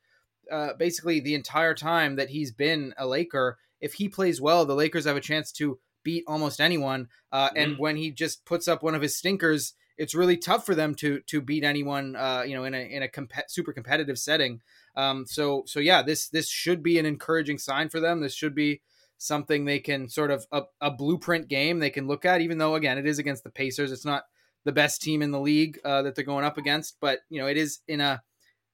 uh, 0.50 0.74
basically 0.78 1.20
the 1.20 1.34
entire 1.34 1.74
time 1.74 2.16
that 2.16 2.30
he's 2.30 2.52
been 2.52 2.94
a 2.98 3.06
Laker. 3.06 3.58
If 3.80 3.94
he 3.94 4.08
plays 4.08 4.40
well, 4.40 4.66
the 4.66 4.74
Lakers 4.74 5.06
have 5.06 5.16
a 5.16 5.22
chance 5.22 5.52
to 5.52 5.78
beat 6.02 6.24
almost 6.26 6.60
anyone. 6.60 7.08
Uh, 7.32 7.48
mm-hmm. 7.48 7.56
And 7.56 7.78
when 7.78 7.96
he 7.96 8.10
just 8.10 8.44
puts 8.44 8.68
up 8.68 8.82
one 8.82 8.94
of 8.94 9.02
his 9.02 9.16
stinkers, 9.16 9.74
it's 9.96 10.14
really 10.14 10.36
tough 10.36 10.64
for 10.64 10.74
them 10.74 10.94
to 10.96 11.20
to 11.26 11.40
beat 11.40 11.62
anyone, 11.62 12.16
uh, 12.16 12.42
you 12.46 12.54
know, 12.54 12.64
in 12.64 12.74
a 12.74 12.78
in 12.78 13.02
a 13.02 13.08
comp- 13.08 13.48
super 13.48 13.72
competitive 13.72 14.18
setting. 14.18 14.60
Um, 14.96 15.26
so 15.26 15.64
so 15.66 15.80
yeah, 15.80 16.02
this 16.02 16.28
this 16.28 16.48
should 16.48 16.82
be 16.82 16.98
an 16.98 17.06
encouraging 17.06 17.58
sign 17.58 17.88
for 17.88 18.00
them. 18.00 18.20
This 18.20 18.34
should 18.34 18.54
be 18.54 18.82
something 19.18 19.64
they 19.64 19.78
can 19.78 20.08
sort 20.08 20.30
of 20.30 20.46
a, 20.50 20.62
a 20.80 20.90
blueprint 20.90 21.48
game 21.48 21.78
they 21.78 21.90
can 21.90 22.06
look 22.06 22.24
at. 22.24 22.40
Even 22.40 22.58
though 22.58 22.74
again 22.74 22.98
it 22.98 23.06
is 23.06 23.18
against 23.18 23.44
the 23.44 23.50
Pacers, 23.50 23.92
it's 23.92 24.04
not 24.04 24.24
the 24.64 24.72
best 24.72 25.00
team 25.00 25.22
in 25.22 25.30
the 25.30 25.40
league 25.40 25.78
uh, 25.84 26.02
that 26.02 26.14
they're 26.14 26.24
going 26.24 26.44
up 26.44 26.58
against, 26.58 26.96
but 27.00 27.20
you 27.28 27.40
know 27.40 27.46
it 27.46 27.56
is 27.56 27.80
in 27.88 28.00
a 28.00 28.22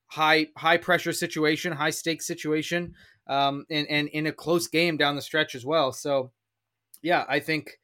high 0.06 0.48
high 0.56 0.76
pressure 0.76 1.12
situation, 1.12 1.72
high 1.72 1.90
stakes 1.90 2.26
situation, 2.26 2.94
um, 3.28 3.64
and 3.70 3.86
and 3.88 4.08
in 4.08 4.26
a 4.26 4.32
close 4.32 4.68
game 4.68 4.96
down 4.96 5.16
the 5.16 5.22
stretch 5.22 5.54
as 5.54 5.64
well. 5.64 5.92
So 5.92 6.32
yeah, 7.02 7.24
I 7.28 7.40
think 7.40 7.78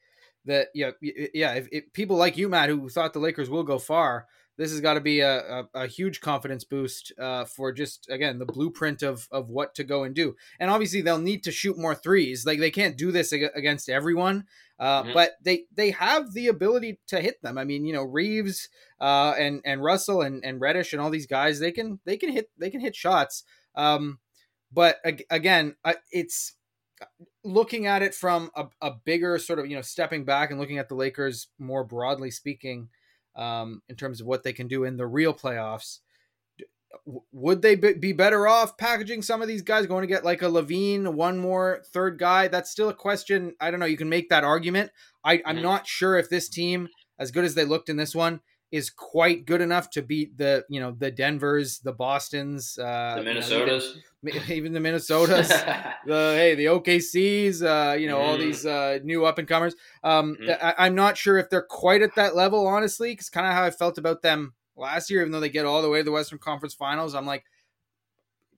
that 0.45 0.67
yeah 0.73 0.91
yeah 1.01 1.53
if, 1.53 1.67
if 1.71 1.93
people 1.93 2.17
like 2.17 2.37
you 2.37 2.49
Matt 2.49 2.69
who 2.69 2.89
thought 2.89 3.13
the 3.13 3.19
Lakers 3.19 3.49
will 3.49 3.63
go 3.63 3.77
far 3.77 4.27
this 4.57 4.71
has 4.71 4.81
got 4.81 4.93
to 4.93 5.01
be 5.01 5.21
a, 5.21 5.39
a, 5.39 5.67
a, 5.73 5.87
huge 5.87 6.21
confidence 6.21 6.63
boost 6.63 7.11
uh, 7.19 7.45
for 7.45 7.71
just 7.71 8.07
again 8.09 8.37
the 8.37 8.45
blueprint 8.45 9.01
of 9.01 9.27
of 9.31 9.49
what 9.49 9.73
to 9.75 9.83
go 9.83 10.03
and 10.03 10.13
do. 10.13 10.35
And 10.59 10.69
obviously 10.69 11.01
they'll 11.01 11.17
need 11.17 11.43
to 11.43 11.51
shoot 11.51 11.77
more 11.77 11.95
threes. 11.95 12.45
Like 12.45 12.59
they 12.59 12.71
can't 12.71 12.97
do 12.97 13.11
this 13.11 13.31
against 13.31 13.89
everyone, 13.89 14.45
uh, 14.79 15.03
mm-hmm. 15.03 15.13
but 15.13 15.31
they 15.41 15.65
they 15.73 15.91
have 15.91 16.33
the 16.33 16.47
ability 16.47 16.99
to 17.07 17.19
hit 17.19 17.41
them. 17.41 17.57
I 17.57 17.63
mean, 17.63 17.85
you 17.85 17.93
know, 17.93 18.03
Reaves 18.03 18.69
uh, 19.01 19.33
and 19.37 19.61
and 19.65 19.83
Russell 19.83 20.21
and 20.21 20.43
and 20.45 20.61
Reddish 20.61 20.93
and 20.93 21.01
all 21.01 21.09
these 21.09 21.27
guys 21.27 21.59
they 21.59 21.71
can 21.71 21.99
they 22.05 22.17
can 22.17 22.29
hit 22.29 22.49
they 22.57 22.69
can 22.69 22.81
hit 22.81 22.95
shots. 22.95 23.43
Um, 23.75 24.19
but 24.71 24.97
again, 25.29 25.75
it's 26.11 26.53
looking 27.43 27.85
at 27.85 28.01
it 28.01 28.15
from 28.15 28.49
a, 28.55 28.65
a 28.81 28.91
bigger 29.03 29.37
sort 29.37 29.59
of 29.59 29.67
you 29.67 29.75
know 29.75 29.81
stepping 29.81 30.25
back 30.25 30.51
and 30.51 30.59
looking 30.59 30.77
at 30.77 30.89
the 30.89 30.95
Lakers 30.95 31.47
more 31.59 31.83
broadly 31.83 32.31
speaking 32.31 32.89
um, 33.35 33.81
in 33.89 33.95
terms 33.95 34.21
of 34.21 34.27
what 34.27 34.43
they 34.43 34.53
can 34.53 34.67
do 34.67 34.83
in 34.83 34.97
the 34.97 35.07
real 35.07 35.33
playoffs. 35.33 35.99
Would 37.31 37.63
they 37.63 37.75
be 37.75 38.13
better 38.13 38.47
off 38.47 38.77
packaging 38.77 39.23
some 39.23 39.41
of 39.41 39.47
these 39.47 39.63
guys, 39.63 39.87
going 39.87 40.03
to 40.03 40.07
get 40.07 40.23
like 40.23 40.43
a 40.43 40.45
LaVine, 40.45 41.13
one 41.13 41.39
more 41.39 41.83
third 41.91 42.19
guy? 42.19 42.47
That's 42.47 42.69
still 42.69 42.89
a 42.89 42.93
question. 42.93 43.55
I 43.59 43.71
don't 43.71 43.79
know. 43.79 43.87
You 43.87 43.97
can 43.97 44.09
make 44.09 44.29
that 44.29 44.43
argument. 44.43 44.91
I, 45.23 45.41
I'm 45.45 45.61
not 45.61 45.87
sure 45.87 46.17
if 46.17 46.29
this 46.29 46.49
team, 46.49 46.89
as 47.17 47.31
good 47.31 47.45
as 47.45 47.55
they 47.55 47.65
looked 47.65 47.89
in 47.89 47.97
this 47.97 48.13
one, 48.13 48.41
is 48.73 48.89
quite 48.89 49.45
good 49.45 49.61
enough 49.61 49.91
to 49.91 50.01
beat 50.01 50.35
the 50.35 50.65
you 50.67 50.79
know 50.79 50.95
the 50.97 51.11
Denver's, 51.11 51.77
the 51.77 51.91
Boston's, 51.93 52.79
uh, 52.79 53.13
the 53.19 53.23
Minnesotas, 53.23 53.93
you 54.23 54.33
know, 54.33 54.39
even, 54.41 54.51
even, 54.51 54.73
the 54.73 54.79
Minnesotas, 54.79 55.47
the 56.07 56.33
hey 56.35 56.55
the 56.55 56.65
OKC's, 56.65 57.61
uh, 57.61 57.95
you 57.97 58.07
know 58.07 58.17
mm. 58.17 58.23
all 58.27 58.35
these 58.35 58.65
uh, 58.65 58.97
new 59.03 59.25
up 59.25 59.37
and 59.37 59.47
comers. 59.47 59.75
Um, 60.03 60.37
mm. 60.41 60.57
I, 60.59 60.87
am 60.87 60.95
not 60.95 61.17
sure 61.17 61.37
if 61.37 61.51
they're 61.51 61.61
quite 61.61 62.01
at 62.01 62.15
that 62.15 62.35
level, 62.35 62.65
honestly, 62.65 63.11
because 63.11 63.29
kind 63.29 63.45
of 63.45 63.53
how 63.53 63.63
I 63.63 63.69
felt 63.69 63.99
about 63.99 64.23
them 64.23 64.53
last 64.75 65.11
year. 65.11 65.21
Even 65.21 65.31
though 65.31 65.39
they 65.39 65.49
get 65.49 65.65
all 65.65 65.83
the 65.83 65.89
way 65.89 65.99
to 65.99 66.03
the 66.03 66.11
Western 66.11 66.39
Conference 66.39 66.73
Finals, 66.73 67.13
I'm 67.15 67.27
like. 67.27 67.45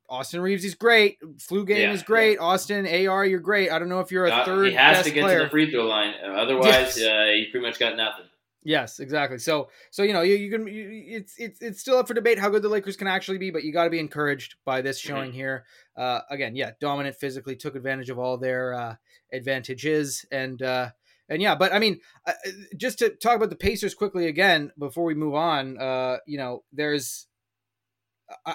Austin 0.07 0.39
Reaves 0.39 0.63
is 0.63 0.75
great. 0.75 1.17
Flu 1.39 1.65
game 1.65 1.81
yeah, 1.81 1.91
is 1.91 2.03
great. 2.03 2.33
Yeah. 2.33 2.45
Austin 2.45 2.85
AR, 2.85 3.25
you're 3.25 3.39
great. 3.39 3.71
I 3.71 3.79
don't 3.79 3.89
know 3.89 4.01
if 4.01 4.11
you're 4.11 4.27
a 4.27 4.31
uh, 4.31 4.45
third. 4.45 4.67
He 4.67 4.73
has 4.73 5.03
to 5.03 5.09
get 5.09 5.23
player. 5.23 5.39
to 5.39 5.43
the 5.45 5.49
free 5.49 5.71
throw 5.71 5.87
line. 5.87 6.13
Otherwise, 6.23 6.95
yes. 6.95 7.01
uh, 7.01 7.33
he 7.33 7.47
pretty 7.49 7.65
much 7.65 7.79
got 7.79 7.97
nothing. 7.97 8.25
Yes, 8.65 8.99
exactly. 8.99 9.37
So, 9.37 9.69
so 9.91 10.01
you 10.01 10.11
know, 10.11 10.21
you, 10.21 10.35
you 10.35 10.49
can. 10.49 10.67
You, 10.67 10.89
it's 11.07 11.35
it's 11.37 11.61
it's 11.61 11.79
still 11.79 11.99
up 11.99 12.07
for 12.07 12.15
debate 12.15 12.39
how 12.39 12.49
good 12.49 12.63
the 12.63 12.69
Lakers 12.69 12.97
can 12.97 13.07
actually 13.07 13.37
be, 13.37 13.51
but 13.51 13.63
you 13.63 13.71
got 13.71 13.83
to 13.83 13.91
be 13.91 13.99
encouraged 13.99 14.55
by 14.65 14.81
this 14.81 14.99
mm-hmm. 14.99 15.07
showing 15.07 15.29
mm-hmm. 15.29 15.37
here. 15.37 15.65
Uh, 15.95 16.21
again, 16.31 16.55
yeah, 16.55 16.71
dominant 16.81 17.15
physically, 17.15 17.55
took 17.55 17.75
advantage 17.75 18.09
of 18.09 18.17
all 18.17 18.39
their 18.39 18.73
uh, 18.73 18.95
advantages, 19.31 20.25
and 20.31 20.63
uh, 20.63 20.89
and 21.29 21.43
yeah, 21.43 21.53
but 21.53 21.73
I 21.73 21.79
mean, 21.79 21.99
uh, 22.25 22.31
uh, 22.31 22.51
just 22.75 22.97
to 22.99 23.09
talk 23.09 23.35
about 23.35 23.51
the 23.51 23.55
Pacers 23.55 23.93
quickly 23.93 24.25
again 24.25 24.71
before 24.79 25.03
we 25.03 25.13
move 25.13 25.35
on. 25.35 25.77
Uh, 25.77 26.17
you 26.25 26.39
know, 26.39 26.63
there's, 26.73 27.27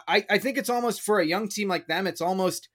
I 0.09 0.27
I 0.29 0.39
think 0.39 0.59
it's 0.59 0.71
almost 0.71 1.03
for 1.03 1.21
a 1.21 1.27
young 1.27 1.49
team 1.49 1.69
like 1.69 1.87
them, 1.87 2.09
it's 2.09 2.21
almost 2.21 2.69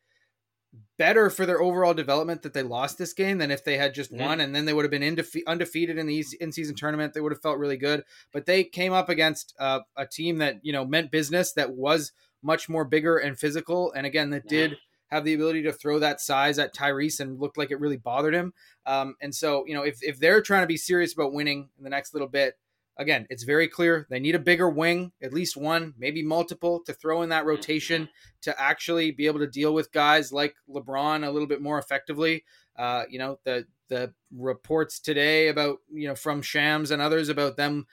better 0.98 1.30
for 1.30 1.46
their 1.46 1.62
overall 1.62 1.94
development 1.94 2.42
that 2.44 2.54
they 2.54 2.64
lost 2.64 2.98
this 2.98 3.14
game 3.14 3.38
than 3.38 3.52
if 3.52 3.64
they 3.64 3.78
had 3.78 3.94
just 3.94 4.12
won 4.12 4.40
and 4.40 4.56
then 4.56 4.66
they 4.66 4.74
would 4.74 4.86
have 4.86 4.92
been 4.92 5.02
indefe- 5.02 5.46
undefeated 5.48 5.98
in 5.98 6.08
the 6.08 6.24
in-season 6.40 6.76
tournament. 6.76 7.14
They 7.14 7.22
would 7.22 7.34
have 7.34 7.42
felt 7.42 7.58
really 7.58 7.78
good. 7.78 8.04
But 8.32 8.46
they 8.46 8.64
came 8.64 8.94
up 8.94 9.10
against 9.10 9.54
uh, 9.60 9.82
a 9.98 10.06
team 10.06 10.38
that 10.38 10.60
you 10.62 10.72
know 10.72 10.86
meant 10.86 11.12
business 11.12 11.52
that 11.54 11.74
was 11.74 12.12
much 12.42 12.70
more 12.70 12.86
bigger 12.86 13.18
and 13.18 13.38
physical. 13.38 13.92
And 13.94 14.06
again 14.06 14.30
that 14.30 14.48
did 14.48 14.78
have 15.08 15.26
the 15.26 15.34
ability 15.34 15.64
to 15.64 15.74
throw 15.74 16.00
that 16.00 16.20
size 16.22 16.58
at 16.60 16.74
Tyrese 16.74 17.20
and 17.20 17.40
looked 17.40 17.58
like 17.58 17.72
it 17.72 17.80
really 17.80 17.98
bothered 17.98 18.34
him. 18.34 18.54
Um, 18.86 19.16
and 19.22 19.36
so 19.36 19.66
you 19.68 19.74
know 19.74 19.84
if, 19.84 20.02
if 20.02 20.20
they're 20.20 20.42
trying 20.42 20.64
to 20.64 20.68
be 20.68 20.78
serious 20.78 21.14
about 21.14 21.34
winning 21.34 21.70
in 21.78 21.84
the 21.84 21.90
next 21.90 22.14
little 22.14 22.30
bit 22.30 22.58
again, 22.98 23.28
it's 23.30 23.44
very 23.44 23.68
clear 23.68 24.08
they 24.10 24.20
need 24.20 24.36
a 24.36 24.40
bigger 24.40 24.70
wing, 24.70 25.12
at 25.22 25.34
least 25.34 25.58
one, 25.58 25.94
maybe 25.98 26.24
multiple, 26.24 26.82
to 26.86 26.94
throw 26.94 27.22
in 27.22 27.30
that 27.30 27.46
rotation 27.46 28.10
to 28.42 28.60
actually 28.62 29.12
be 29.12 29.28
able 29.28 29.40
to 29.40 29.48
deal 29.48 29.74
with 29.74 29.92
guys 29.92 30.32
like 30.32 30.56
LeBron 30.70 31.26
a 31.26 31.32
little 31.32 31.48
bit 31.48 31.62
more 31.62 31.80
effectively. 31.80 32.44
Uh, 32.78 33.04
you 33.10 33.20
know, 33.20 33.40
the 33.44 33.66
the 33.88 34.14
reports 34.36 35.00
today 35.00 35.48
about 35.48 35.78
you 35.92 36.08
know 36.08 36.16
from 36.16 36.42
Shams 36.42 36.92
and 36.92 37.02
others 37.02 37.30
about 37.30 37.58
them 37.58 37.86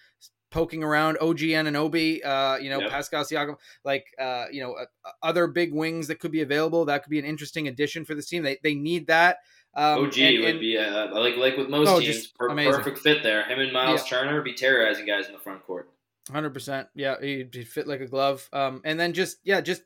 poking 0.53 0.85
around 0.85 1.17
OG 1.19 1.39
Anunoby, 1.39 2.25
uh, 2.25 2.59
you 2.61 2.71
know, 2.71 2.79
yep. 2.79 2.91
Pascal 2.91 3.25
Siakam, 3.25 3.57
like, 3.85 4.07
uh, 4.21 4.45
you 4.53 4.63
know, 4.63 4.75
uh, 4.75 4.85
other 5.23 5.47
big 5.49 5.73
wings 5.73 6.07
that 6.07 6.21
could 6.21 6.31
be 6.31 6.43
available. 6.43 6.85
That 6.85 7.03
could 7.03 7.11
be 7.11 7.19
an 7.19 7.25
interesting 7.25 7.67
addition 7.67 8.05
for 8.05 8.15
this 8.15 8.29
team. 8.29 8.43
They, 8.43 8.59
they 8.63 8.75
need 8.75 9.07
that. 9.07 9.39
Um, 9.75 10.05
OG 10.05 10.19
and, 10.19 10.39
would 10.41 10.51
and, 10.51 10.61
be 10.61 10.77
a, 10.77 11.11
like 11.13 11.37
like 11.37 11.57
with 11.57 11.69
most 11.69 11.89
oh, 11.89 11.99
teams, 12.01 12.27
per, 12.27 12.55
perfect 12.55 12.99
fit 12.99 13.23
there. 13.23 13.45
Him 13.45 13.59
and 13.59 13.73
Miles 13.73 14.03
yeah. 14.03 14.19
Turner 14.19 14.43
be 14.43 14.53
terrorizing 14.53 15.07
guys 15.07 15.27
in 15.27 15.33
the 15.33 15.39
front 15.39 15.65
court. 15.65 15.89
Hundred 16.31 16.51
percent, 16.51 16.89
yeah, 16.95 17.17
he'd, 17.21 17.55
he'd 17.55 17.69
fit 17.69 17.89
like 17.89 18.01
a 18.01 18.07
glove. 18.07 18.49
Um, 18.53 18.83
and 18.85 19.01
then 19.01 19.13
just 19.13 19.39
yeah, 19.45 19.61
just 19.61 19.83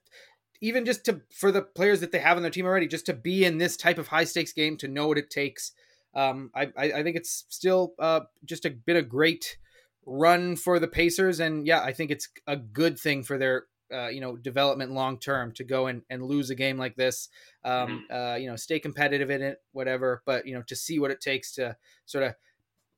even 0.60 0.84
just 0.84 1.04
to 1.04 1.20
for 1.32 1.52
the 1.52 1.62
players 1.62 2.00
that 2.00 2.12
they 2.12 2.18
have 2.18 2.36
on 2.36 2.42
their 2.42 2.50
team 2.50 2.66
already, 2.66 2.88
just 2.88 3.06
to 3.06 3.14
be 3.14 3.44
in 3.44 3.58
this 3.58 3.76
type 3.76 3.98
of 3.98 4.08
high 4.08 4.24
stakes 4.24 4.52
game, 4.52 4.76
to 4.78 4.88
know 4.88 5.06
what 5.06 5.18
it 5.18 5.30
takes. 5.30 5.72
Um, 6.14 6.50
I, 6.54 6.68
I, 6.76 6.92
I 6.92 7.02
think 7.02 7.16
it's 7.16 7.44
still 7.48 7.94
uh, 7.98 8.20
just 8.44 8.64
a 8.64 8.70
bit 8.70 8.96
of 8.96 9.08
great 9.08 9.58
run 10.04 10.56
for 10.56 10.78
the 10.78 10.88
Pacers, 10.88 11.40
and 11.40 11.66
yeah, 11.66 11.80
I 11.80 11.92
think 11.92 12.10
it's 12.10 12.28
a 12.46 12.56
good 12.56 12.98
thing 12.98 13.22
for 13.22 13.38
their 13.38 13.66
uh, 13.92 14.08
you 14.08 14.20
know 14.20 14.36
development 14.36 14.92
long 14.92 15.18
term 15.18 15.52
to 15.52 15.64
go 15.64 15.86
and, 15.86 16.02
and 16.10 16.22
lose 16.22 16.50
a 16.50 16.54
game 16.54 16.78
like 16.78 16.96
this 16.96 17.28
um, 17.64 18.04
mm-hmm. 18.10 18.14
uh, 18.14 18.34
you 18.36 18.48
know 18.48 18.56
stay 18.56 18.78
competitive 18.78 19.30
in 19.30 19.42
it 19.42 19.58
whatever 19.72 20.22
but 20.26 20.46
you 20.46 20.54
know 20.54 20.62
to 20.62 20.76
see 20.76 20.98
what 20.98 21.10
it 21.10 21.20
takes 21.20 21.52
to 21.52 21.76
sort 22.04 22.24
of 22.24 22.34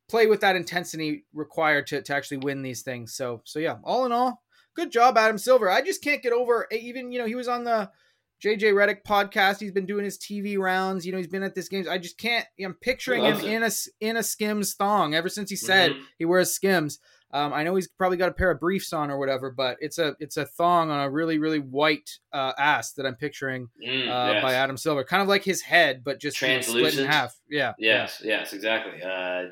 play 0.08 0.26
with 0.26 0.40
that 0.40 0.56
intensity 0.56 1.24
required 1.34 1.86
to, 1.86 2.00
to 2.02 2.14
actually 2.14 2.38
win 2.38 2.62
these 2.62 2.82
things 2.82 3.14
so 3.14 3.42
so 3.44 3.58
yeah 3.58 3.76
all 3.84 4.06
in 4.06 4.12
all 4.12 4.42
good 4.74 4.90
job 4.90 5.18
adam 5.18 5.38
silver 5.38 5.70
i 5.70 5.82
just 5.82 6.02
can't 6.02 6.22
get 6.22 6.32
over 6.32 6.66
even 6.70 7.12
you 7.12 7.18
know 7.18 7.26
he 7.26 7.34
was 7.34 7.48
on 7.48 7.64
the 7.64 7.90
JJ 8.42 8.72
Redick 8.72 9.02
podcast. 9.02 9.58
He's 9.58 9.72
been 9.72 9.86
doing 9.86 10.04
his 10.04 10.16
TV 10.16 10.58
rounds. 10.58 11.04
You 11.04 11.12
know, 11.12 11.18
he's 11.18 11.26
been 11.26 11.42
at 11.42 11.54
this 11.54 11.68
games. 11.68 11.88
I 11.88 11.98
just 11.98 12.18
can't. 12.18 12.46
I'm 12.62 12.74
picturing 12.74 13.24
him 13.24 13.36
it. 13.38 13.44
in 13.44 13.62
a 13.64 13.70
in 14.00 14.16
a 14.16 14.22
Skims 14.22 14.74
thong 14.74 15.14
ever 15.14 15.28
since 15.28 15.50
he 15.50 15.56
said 15.56 15.90
mm-hmm. 15.90 16.02
he 16.18 16.24
wears 16.24 16.52
Skims. 16.52 17.00
Um, 17.30 17.52
I 17.52 17.62
know 17.62 17.74
he's 17.74 17.88
probably 17.88 18.16
got 18.16 18.30
a 18.30 18.32
pair 18.32 18.50
of 18.50 18.58
briefs 18.58 18.92
on 18.94 19.10
or 19.10 19.18
whatever, 19.18 19.50
but 19.50 19.76
it's 19.80 19.98
a 19.98 20.16
it's 20.18 20.38
a 20.38 20.46
thong 20.46 20.90
on 20.90 21.00
a 21.00 21.10
really 21.10 21.38
really 21.38 21.58
white 21.58 22.18
uh, 22.32 22.52
ass 22.58 22.92
that 22.92 23.04
I'm 23.04 23.16
picturing 23.16 23.68
mm, 23.82 24.02
uh, 24.02 24.32
yes. 24.32 24.42
by 24.42 24.54
Adam 24.54 24.78
Silver, 24.78 25.04
kind 25.04 25.20
of 25.20 25.28
like 25.28 25.44
his 25.44 25.60
head, 25.60 26.02
but 26.02 26.20
just 26.20 26.38
split 26.38 26.98
in 26.98 27.06
half. 27.06 27.38
Yeah. 27.50 27.74
Yes. 27.78 28.22
Yeah. 28.24 28.38
Yes. 28.38 28.52
Exactly. 28.54 29.02
Uh, 29.02 29.44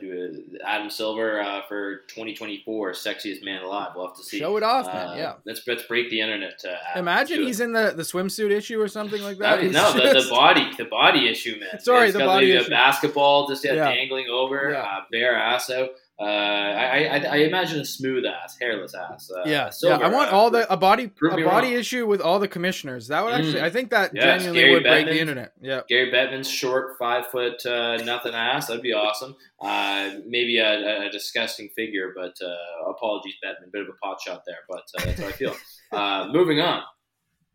Adam 0.65 0.89
Silver 0.89 1.41
uh, 1.41 1.63
for 1.69 1.99
2024, 2.09 2.93
sexiest 2.93 3.45
man 3.45 3.63
alive. 3.63 3.93
We'll 3.95 4.07
have 4.07 4.17
to 4.17 4.23
see. 4.23 4.39
Show 4.39 4.57
it 4.57 4.63
off, 4.63 4.87
man. 4.87 5.09
Uh, 5.09 5.15
yeah. 5.15 5.33
Let's 5.45 5.63
let's 5.67 5.83
break 5.83 6.09
the 6.09 6.21
internet. 6.21 6.63
Imagine 6.97 7.43
he's 7.43 7.61
in 7.61 7.73
the 7.73 7.93
the 7.95 8.05
swimsuit 8.05 8.53
issue 8.53 8.81
or 8.81 8.89
something 8.89 9.23
like 9.23 9.37
that. 9.39 9.63
no, 9.65 9.71
just... 9.71 9.97
the, 9.97 10.23
the, 10.23 10.31
body 10.31 10.71
the 10.79 10.85
body 10.87 11.29
issue, 11.29 11.61
man. 11.61 11.81
Sorry, 11.81 12.11
the 12.11 12.21
body 12.21 12.53
the, 12.53 12.61
issue. 12.61 12.71
basketball 12.71 13.49
just 13.49 13.65
yeah, 13.65 13.75
yeah. 13.75 13.89
dangling 13.91 14.29
over, 14.31 14.71
yeah. 14.71 14.81
Uh, 14.81 15.01
bare 15.11 15.37
ass 15.37 15.69
out. 15.69 15.91
Uh, 16.19 16.25
I, 16.25 17.05
I, 17.05 17.17
I 17.19 17.37
imagine 17.39 17.79
a 17.79 17.85
smooth 17.85 18.25
ass, 18.25 18.57
hairless 18.59 18.95
ass. 18.95 19.31
Uh, 19.31 19.43
yeah, 19.45 19.71
yeah. 19.83 19.99
I 19.99 20.09
want 20.09 20.31
all 20.33 20.51
the 20.51 20.71
a 20.73 20.77
body 20.77 21.11
a 21.31 21.43
body 21.43 21.75
issue 21.75 22.07
with 22.07 22.23
all 22.23 22.39
the 22.39 22.49
commissioners. 22.49 23.09
That 23.09 23.23
would 23.23 23.35
actually, 23.35 23.61
mm. 23.61 23.65
I 23.65 23.69
think 23.69 23.91
that 23.91 24.13
yes, 24.15 24.25
genuinely 24.25 24.61
Gary 24.61 24.73
would 24.73 24.83
Bettman, 24.85 25.05
break 25.05 25.07
the 25.07 25.21
internet. 25.21 25.53
Yeah, 25.61 25.81
Gary 25.87 26.11
Bettman's 26.11 26.51
short, 26.51 26.97
five 26.99 27.27
foot, 27.27 27.67
uh, 27.67 27.99
nothing 27.99 28.33
ass. 28.33 28.69
That'd 28.69 28.83
be 28.83 28.95
awesome. 28.95 29.37
Uh, 29.61 30.15
maybe 30.27 30.57
a, 30.57 31.07
a, 31.07 31.11
disgusting 31.11 31.69
figure, 31.77 32.15
but 32.17 32.35
uh, 32.43 32.91
apologies, 32.91 33.35
Bettman. 33.45 33.71
Bit 33.71 33.83
of 33.83 33.89
a 33.89 33.99
pot 34.03 34.19
shot 34.25 34.43
there, 34.47 34.61
but 34.71 34.85
uh, 34.99 35.05
that's 35.05 35.21
how 35.21 35.29
I 35.29 35.33
feel. 35.33 35.55
Uh, 35.93 36.29
moving 36.33 36.59
on. 36.61 36.81
A 36.81 36.85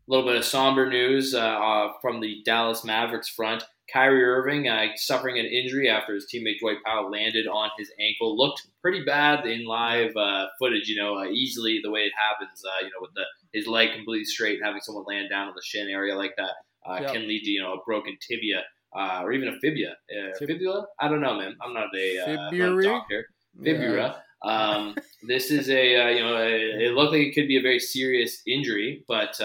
little 0.06 0.24
bit 0.24 0.36
of 0.36 0.44
somber 0.44 0.88
news 0.88 1.32
from 1.32 2.20
the 2.22 2.40
Dallas 2.46 2.82
Mavericks 2.82 3.28
front. 3.28 3.62
Kyrie 3.90 4.24
Irving 4.24 4.68
uh, 4.68 4.86
suffering 4.96 5.38
an 5.38 5.46
injury 5.46 5.88
after 5.88 6.14
his 6.14 6.26
teammate 6.32 6.60
Dwight 6.60 6.78
Powell 6.84 7.10
landed 7.10 7.46
on 7.46 7.70
his 7.78 7.90
ankle. 8.00 8.36
Looked 8.36 8.66
pretty 8.80 9.04
bad 9.04 9.46
in 9.46 9.64
live 9.64 10.16
uh, 10.16 10.46
footage, 10.58 10.88
you 10.88 10.96
know, 10.96 11.18
uh, 11.18 11.24
easily 11.24 11.80
the 11.82 11.90
way 11.90 12.00
it 12.00 12.12
happens, 12.16 12.62
uh, 12.64 12.84
you 12.84 12.90
know, 12.90 13.00
with 13.00 13.10
the 13.14 13.24
his 13.52 13.66
leg 13.66 13.92
completely 13.94 14.24
straight 14.24 14.56
and 14.56 14.64
having 14.64 14.80
someone 14.80 15.04
land 15.06 15.28
down 15.30 15.48
on 15.48 15.54
the 15.54 15.62
shin 15.62 15.88
area 15.88 16.16
like 16.16 16.34
that 16.36 16.52
uh, 16.88 16.98
yep. 17.00 17.12
can 17.12 17.28
lead 17.28 17.42
to, 17.42 17.50
you 17.50 17.60
know, 17.60 17.74
a 17.74 17.84
broken 17.84 18.16
tibia 18.20 18.62
uh, 18.96 19.20
or 19.22 19.32
even 19.32 19.48
a 19.48 19.58
fibia. 19.60 19.96
fibula? 20.38 20.86
I 20.98 21.08
don't 21.08 21.20
know, 21.20 21.36
man. 21.36 21.56
I'm 21.60 21.74
not 21.74 21.88
a, 21.94 22.18
uh, 22.18 22.82
doctor. 22.82 23.26
Fibula. 23.62 24.22
Yeah. 24.44 24.50
Um, 24.50 24.96
this 25.28 25.50
is 25.50 25.68
a, 25.68 26.14
you 26.14 26.20
know, 26.20 26.36
a, 26.36 26.86
it 26.86 26.94
looked 26.94 27.12
like 27.12 27.20
it 27.20 27.34
could 27.34 27.48
be 27.48 27.58
a 27.58 27.62
very 27.62 27.78
serious 27.78 28.42
injury, 28.46 29.04
but 29.06 29.38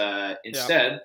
instead, 0.44 0.92
yep 0.92 1.02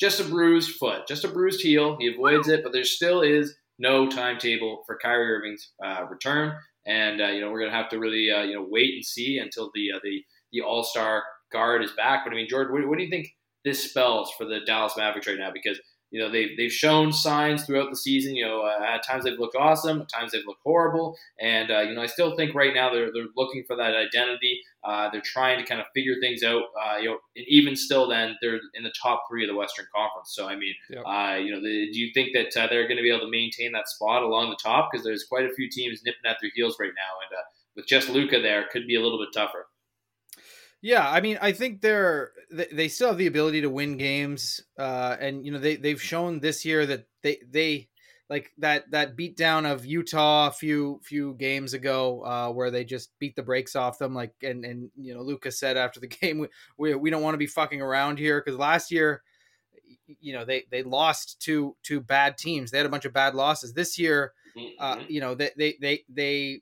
just 0.00 0.20
a 0.20 0.24
bruised 0.24 0.76
foot, 0.76 1.06
just 1.06 1.24
a 1.24 1.28
bruised 1.28 1.60
heel. 1.60 1.96
He 1.98 2.08
avoids 2.08 2.48
it, 2.48 2.62
but 2.62 2.72
there 2.72 2.84
still 2.84 3.22
is 3.22 3.54
no 3.78 4.08
timetable 4.08 4.82
for 4.86 4.98
Kyrie 5.00 5.32
Irving's 5.32 5.70
uh, 5.84 6.04
return, 6.08 6.56
and 6.86 7.20
uh, 7.20 7.26
you 7.26 7.40
know 7.40 7.50
we're 7.50 7.60
gonna 7.60 7.76
have 7.76 7.90
to 7.90 7.98
really 7.98 8.30
uh, 8.30 8.42
you 8.42 8.54
know 8.54 8.66
wait 8.68 8.94
and 8.94 9.04
see 9.04 9.38
until 9.38 9.70
the 9.74 9.92
uh, 9.94 10.00
the 10.02 10.22
the 10.52 10.60
All 10.60 10.84
Star 10.84 11.22
guard 11.52 11.82
is 11.82 11.92
back. 11.92 12.24
But 12.24 12.32
I 12.32 12.36
mean, 12.36 12.48
Jordan, 12.48 12.72
what, 12.72 12.88
what, 12.88 12.98
do 12.98 13.04
you 13.04 13.10
think 13.10 13.28
this 13.64 13.90
spells 13.90 14.32
for 14.36 14.44
the 14.44 14.60
Dallas 14.66 14.96
Mavericks 14.96 15.26
right 15.26 15.38
now? 15.38 15.50
Because 15.52 15.80
you 16.14 16.20
know 16.20 16.30
they've 16.30 16.56
they've 16.56 16.72
shown 16.72 17.12
signs 17.12 17.64
throughout 17.64 17.90
the 17.90 17.96
season. 17.96 18.36
You 18.36 18.46
know, 18.46 18.62
uh, 18.62 18.84
at 18.84 19.04
times 19.04 19.24
they've 19.24 19.36
looked 19.36 19.56
awesome, 19.56 20.02
at 20.02 20.08
times 20.08 20.30
they've 20.30 20.46
looked 20.46 20.62
horrible, 20.62 21.16
and 21.40 21.72
uh, 21.72 21.80
you 21.80 21.92
know 21.92 22.02
I 22.02 22.06
still 22.06 22.36
think 22.36 22.54
right 22.54 22.72
now 22.72 22.88
they're 22.88 23.10
they're 23.12 23.34
looking 23.36 23.64
for 23.66 23.74
that 23.74 23.96
identity. 23.96 24.60
Uh, 24.84 25.10
they're 25.10 25.20
trying 25.24 25.58
to 25.58 25.66
kind 25.66 25.80
of 25.80 25.88
figure 25.92 26.14
things 26.20 26.44
out. 26.44 26.62
Uh, 26.80 26.98
you 26.98 27.08
know, 27.08 27.18
and 27.34 27.44
even 27.48 27.74
still, 27.74 28.08
then 28.08 28.36
they're 28.40 28.60
in 28.74 28.84
the 28.84 28.92
top 29.02 29.24
three 29.28 29.42
of 29.42 29.50
the 29.50 29.56
Western 29.56 29.86
Conference. 29.92 30.30
So 30.32 30.46
I 30.46 30.54
mean, 30.54 30.74
yep. 30.88 31.02
Uh, 31.04 31.34
you 31.34 31.50
know, 31.50 31.60
the, 31.60 31.90
do 31.92 31.98
you 31.98 32.12
think 32.14 32.28
that 32.32 32.56
uh, 32.56 32.68
they're 32.68 32.86
going 32.86 32.98
to 32.98 33.02
be 33.02 33.10
able 33.10 33.26
to 33.26 33.30
maintain 33.30 33.72
that 33.72 33.88
spot 33.88 34.22
along 34.22 34.50
the 34.50 34.58
top? 34.62 34.90
Because 34.92 35.04
there's 35.04 35.24
quite 35.24 35.46
a 35.46 35.54
few 35.54 35.68
teams 35.68 36.02
nipping 36.04 36.30
at 36.30 36.36
their 36.40 36.52
heels 36.54 36.76
right 36.78 36.92
now, 36.94 37.18
and 37.28 37.38
with 37.74 37.88
just 37.88 38.08
Luka 38.08 38.40
there, 38.40 38.66
could 38.70 38.86
be 38.86 38.94
a 38.94 39.00
little 39.00 39.18
bit 39.18 39.34
tougher. 39.34 39.66
Yeah, 40.84 41.10
I 41.10 41.22
mean, 41.22 41.38
I 41.40 41.52
think 41.52 41.80
they're 41.80 42.32
they 42.50 42.88
still 42.88 43.08
have 43.08 43.16
the 43.16 43.26
ability 43.26 43.62
to 43.62 43.70
win 43.70 43.96
games, 43.96 44.60
uh, 44.78 45.16
and 45.18 45.42
you 45.42 45.50
know 45.50 45.58
they 45.58 45.76
they've 45.76 46.00
shown 46.00 46.40
this 46.40 46.66
year 46.66 46.84
that 46.84 47.06
they 47.22 47.38
they 47.50 47.88
like 48.28 48.52
that 48.58 48.90
that 48.90 49.16
beat 49.16 49.34
down 49.34 49.64
of 49.64 49.86
Utah 49.86 50.48
a 50.48 50.50
few 50.50 51.00
few 51.02 51.36
games 51.36 51.72
ago, 51.72 52.22
uh, 52.26 52.52
where 52.52 52.70
they 52.70 52.84
just 52.84 53.18
beat 53.18 53.34
the 53.34 53.42
brakes 53.42 53.74
off 53.74 53.98
them. 53.98 54.14
Like 54.14 54.34
and 54.42 54.62
and 54.66 54.90
you 54.94 55.14
know 55.14 55.22
Lucas 55.22 55.58
said 55.58 55.78
after 55.78 56.00
the 56.00 56.06
game, 56.20 56.36
we 56.38 56.48
we, 56.76 56.94
we 56.94 57.08
don't 57.08 57.22
want 57.22 57.32
to 57.32 57.38
be 57.38 57.46
fucking 57.46 57.80
around 57.80 58.18
here 58.18 58.42
because 58.44 58.58
last 58.58 58.90
year, 58.90 59.22
you 60.20 60.34
know 60.34 60.44
they 60.44 60.64
they 60.70 60.82
lost 60.82 61.40
to 61.44 61.74
to 61.84 61.98
bad 61.98 62.36
teams. 62.36 62.70
They 62.70 62.76
had 62.76 62.86
a 62.86 62.90
bunch 62.90 63.06
of 63.06 63.14
bad 63.14 63.34
losses. 63.34 63.72
This 63.72 63.98
year, 63.98 64.34
uh, 64.78 64.96
mm-hmm. 64.96 65.06
you 65.08 65.22
know 65.22 65.34
they 65.34 65.50
they 65.56 65.78
they 65.80 66.04
they 66.10 66.60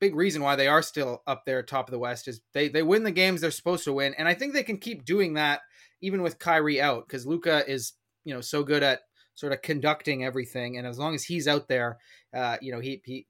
big 0.00 0.14
reason 0.14 0.42
why 0.42 0.56
they 0.56 0.66
are 0.66 0.82
still 0.82 1.22
up 1.26 1.44
there 1.44 1.62
top 1.62 1.88
of 1.88 1.92
the 1.92 1.98
West 1.98 2.26
is 2.26 2.40
they 2.52 2.68
they 2.68 2.82
win 2.82 3.04
the 3.04 3.10
games 3.10 3.40
they're 3.40 3.50
supposed 3.50 3.84
to 3.84 3.92
win, 3.92 4.14
and 4.18 4.26
I 4.26 4.34
think 4.34 4.52
they 4.52 4.62
can 4.62 4.78
keep 4.78 5.04
doing 5.04 5.34
that 5.34 5.60
even 6.00 6.22
with 6.22 6.38
Kyrie 6.38 6.80
out 6.80 7.06
because 7.06 7.26
Luka 7.26 7.68
is 7.70 7.92
you 8.24 8.34
know 8.34 8.40
so 8.40 8.62
good 8.62 8.82
at 8.82 9.00
sort 9.34 9.52
of 9.52 9.62
conducting 9.62 10.24
everything, 10.24 10.76
and 10.76 10.86
as 10.86 10.98
long 10.98 11.14
as 11.14 11.24
he's 11.24 11.46
out 11.46 11.68
there, 11.68 11.98
uh, 12.34 12.56
you 12.60 12.72
know 12.72 12.80
he 12.80 13.02
he. 13.04 13.26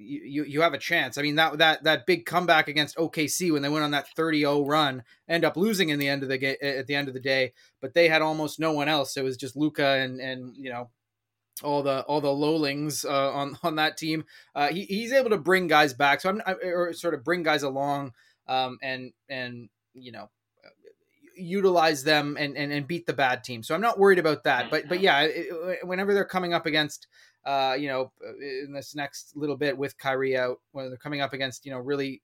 You, 0.00 0.44
you 0.44 0.60
have 0.60 0.74
a 0.74 0.78
chance. 0.78 1.18
I 1.18 1.22
mean 1.22 1.34
that 1.34 1.58
that 1.58 1.82
that 1.82 2.06
big 2.06 2.24
comeback 2.24 2.68
against 2.68 2.96
OKC 2.96 3.52
when 3.52 3.62
they 3.62 3.68
went 3.68 3.82
on 3.82 3.90
that 3.90 4.06
30-0 4.16 4.64
run, 4.64 5.02
end 5.28 5.44
up 5.44 5.56
losing 5.56 5.88
in 5.88 5.98
the 5.98 6.06
end 6.06 6.22
of 6.22 6.28
the 6.28 6.64
at 6.64 6.86
the 6.86 6.94
end 6.94 7.08
of 7.08 7.14
the 7.14 7.20
day, 7.20 7.52
but 7.80 7.94
they 7.94 8.08
had 8.08 8.22
almost 8.22 8.60
no 8.60 8.72
one 8.72 8.86
else. 8.86 9.16
It 9.16 9.24
was 9.24 9.36
just 9.36 9.56
Luka 9.56 9.84
and 9.84 10.20
and 10.20 10.54
you 10.56 10.70
know 10.70 10.90
all 11.62 11.82
the 11.82 12.02
all 12.02 12.20
the 12.20 12.32
lowlings 12.32 13.04
uh, 13.04 13.32
on 13.32 13.58
on 13.62 13.76
that 13.76 13.96
team. 13.96 14.24
Uh, 14.54 14.68
he, 14.68 14.84
he's 14.84 15.12
able 15.12 15.30
to 15.30 15.38
bring 15.38 15.66
guys 15.66 15.94
back, 15.94 16.20
so 16.20 16.30
I'm 16.30 16.42
I, 16.46 16.52
or 16.64 16.92
sort 16.92 17.14
of 17.14 17.24
bring 17.24 17.42
guys 17.42 17.62
along 17.62 18.12
um, 18.48 18.78
and 18.82 19.12
and 19.28 19.68
you 19.94 20.12
know 20.12 20.30
utilize 21.36 22.02
them 22.02 22.36
and, 22.38 22.56
and 22.56 22.72
and 22.72 22.86
beat 22.86 23.06
the 23.06 23.12
bad 23.12 23.44
team. 23.44 23.62
So 23.62 23.74
I'm 23.74 23.80
not 23.80 23.98
worried 23.98 24.18
about 24.18 24.44
that. 24.44 24.70
But 24.70 24.88
but 24.88 25.00
yeah, 25.00 25.22
it, 25.22 25.86
whenever 25.86 26.14
they're 26.14 26.24
coming 26.24 26.54
up 26.54 26.66
against 26.66 27.06
uh, 27.44 27.76
you 27.78 27.88
know 27.88 28.12
in 28.40 28.72
this 28.72 28.94
next 28.94 29.36
little 29.36 29.56
bit 29.56 29.76
with 29.78 29.98
Kyrie 29.98 30.36
out, 30.36 30.60
when 30.72 30.88
they're 30.88 30.96
coming 30.96 31.20
up 31.20 31.32
against 31.32 31.64
you 31.64 31.72
know 31.72 31.78
really. 31.78 32.22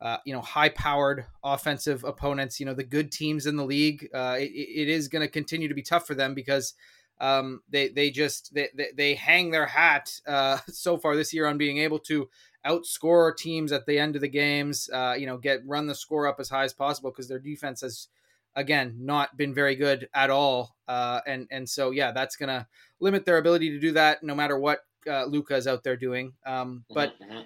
Uh, 0.00 0.18
you 0.26 0.34
know, 0.34 0.40
high-powered 0.40 1.26
offensive 1.44 2.02
opponents. 2.02 2.58
You 2.58 2.66
know, 2.66 2.74
the 2.74 2.82
good 2.82 3.12
teams 3.12 3.46
in 3.46 3.54
the 3.54 3.64
league. 3.64 4.08
Uh, 4.12 4.34
it, 4.36 4.50
it 4.50 4.88
is 4.88 5.06
going 5.06 5.22
to 5.22 5.28
continue 5.28 5.68
to 5.68 5.74
be 5.74 5.82
tough 5.82 6.08
for 6.08 6.16
them 6.16 6.34
because 6.34 6.74
um, 7.22 7.60
they 7.70 7.88
they 7.88 8.10
just 8.10 8.52
they, 8.52 8.68
they, 8.74 8.88
they 8.94 9.14
hang 9.14 9.52
their 9.52 9.66
hat 9.66 10.12
uh, 10.26 10.58
so 10.68 10.98
far 10.98 11.16
this 11.16 11.32
year 11.32 11.46
on 11.46 11.56
being 11.56 11.78
able 11.78 12.00
to 12.00 12.28
outscore 12.66 13.34
teams 13.36 13.72
at 13.72 13.86
the 13.86 13.98
end 13.98 14.16
of 14.16 14.20
the 14.20 14.28
games. 14.28 14.90
Uh, 14.92 15.14
you 15.16 15.26
know, 15.26 15.38
get 15.38 15.60
run 15.64 15.86
the 15.86 15.94
score 15.94 16.26
up 16.26 16.40
as 16.40 16.48
high 16.48 16.64
as 16.64 16.74
possible 16.74 17.10
because 17.10 17.28
their 17.28 17.38
defense 17.38 17.80
has 17.80 18.08
again 18.56 18.96
not 18.98 19.36
been 19.36 19.54
very 19.54 19.76
good 19.76 20.08
at 20.12 20.30
all. 20.30 20.74
Uh, 20.88 21.20
and 21.26 21.46
and 21.52 21.68
so 21.68 21.92
yeah, 21.92 22.10
that's 22.10 22.34
gonna 22.36 22.66
limit 23.00 23.24
their 23.24 23.38
ability 23.38 23.70
to 23.70 23.78
do 23.78 23.92
that 23.92 24.24
no 24.24 24.34
matter 24.34 24.58
what 24.58 24.80
uh, 25.08 25.24
Luka 25.24 25.54
is 25.54 25.68
out 25.68 25.84
there 25.84 25.96
doing. 25.96 26.34
Um, 26.44 26.84
mm-hmm, 26.90 26.94
but. 26.94 27.14
Mm-hmm. 27.20 27.40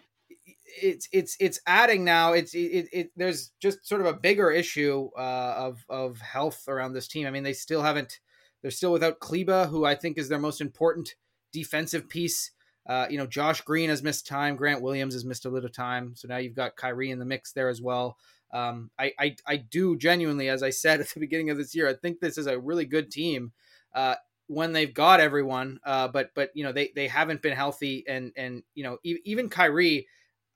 It's 0.82 1.08
it's 1.10 1.38
it's 1.40 1.58
adding 1.66 2.04
now. 2.04 2.34
It's 2.34 2.52
it, 2.52 2.88
it 2.92 3.10
there's 3.16 3.52
just 3.60 3.86
sort 3.86 4.02
of 4.02 4.08
a 4.08 4.12
bigger 4.12 4.50
issue 4.50 5.08
uh, 5.16 5.54
of 5.56 5.82
of 5.88 6.18
health 6.18 6.64
around 6.68 6.92
this 6.92 7.08
team. 7.08 7.26
I 7.26 7.30
mean, 7.30 7.44
they 7.44 7.54
still 7.54 7.82
haven't 7.82 8.18
they're 8.66 8.72
still 8.72 8.90
without 8.90 9.20
Kleber, 9.20 9.66
who 9.66 9.84
I 9.84 9.94
think 9.94 10.18
is 10.18 10.28
their 10.28 10.40
most 10.40 10.60
important 10.60 11.14
defensive 11.52 12.08
piece. 12.08 12.50
Uh, 12.84 13.06
you 13.08 13.16
know, 13.16 13.24
Josh 13.24 13.60
Green 13.60 13.90
has 13.90 14.02
missed 14.02 14.26
time. 14.26 14.56
Grant 14.56 14.82
Williams 14.82 15.14
has 15.14 15.24
missed 15.24 15.44
a 15.44 15.48
little 15.48 15.70
time. 15.70 16.16
So 16.16 16.26
now 16.26 16.38
you've 16.38 16.56
got 16.56 16.74
Kyrie 16.74 17.12
in 17.12 17.20
the 17.20 17.24
mix 17.24 17.52
there 17.52 17.68
as 17.68 17.80
well. 17.80 18.18
Um, 18.52 18.90
I, 18.98 19.12
I, 19.20 19.36
I 19.46 19.56
do 19.58 19.96
genuinely, 19.96 20.48
as 20.48 20.64
I 20.64 20.70
said 20.70 20.98
at 21.00 21.10
the 21.10 21.20
beginning 21.20 21.50
of 21.50 21.58
this 21.58 21.76
year, 21.76 21.88
I 21.88 21.94
think 21.94 22.18
this 22.18 22.38
is 22.38 22.48
a 22.48 22.58
really 22.58 22.86
good 22.86 23.08
team 23.08 23.52
uh, 23.94 24.16
when 24.48 24.72
they've 24.72 24.92
got 24.92 25.20
everyone. 25.20 25.78
Uh, 25.84 26.08
but 26.08 26.32
but 26.34 26.50
you 26.54 26.64
know 26.64 26.72
they 26.72 26.90
they 26.96 27.06
haven't 27.06 27.42
been 27.42 27.54
healthy, 27.56 28.02
and 28.08 28.32
and 28.36 28.64
you 28.74 28.82
know 28.82 28.98
e- 29.04 29.20
even 29.24 29.48
Kyrie, 29.48 30.08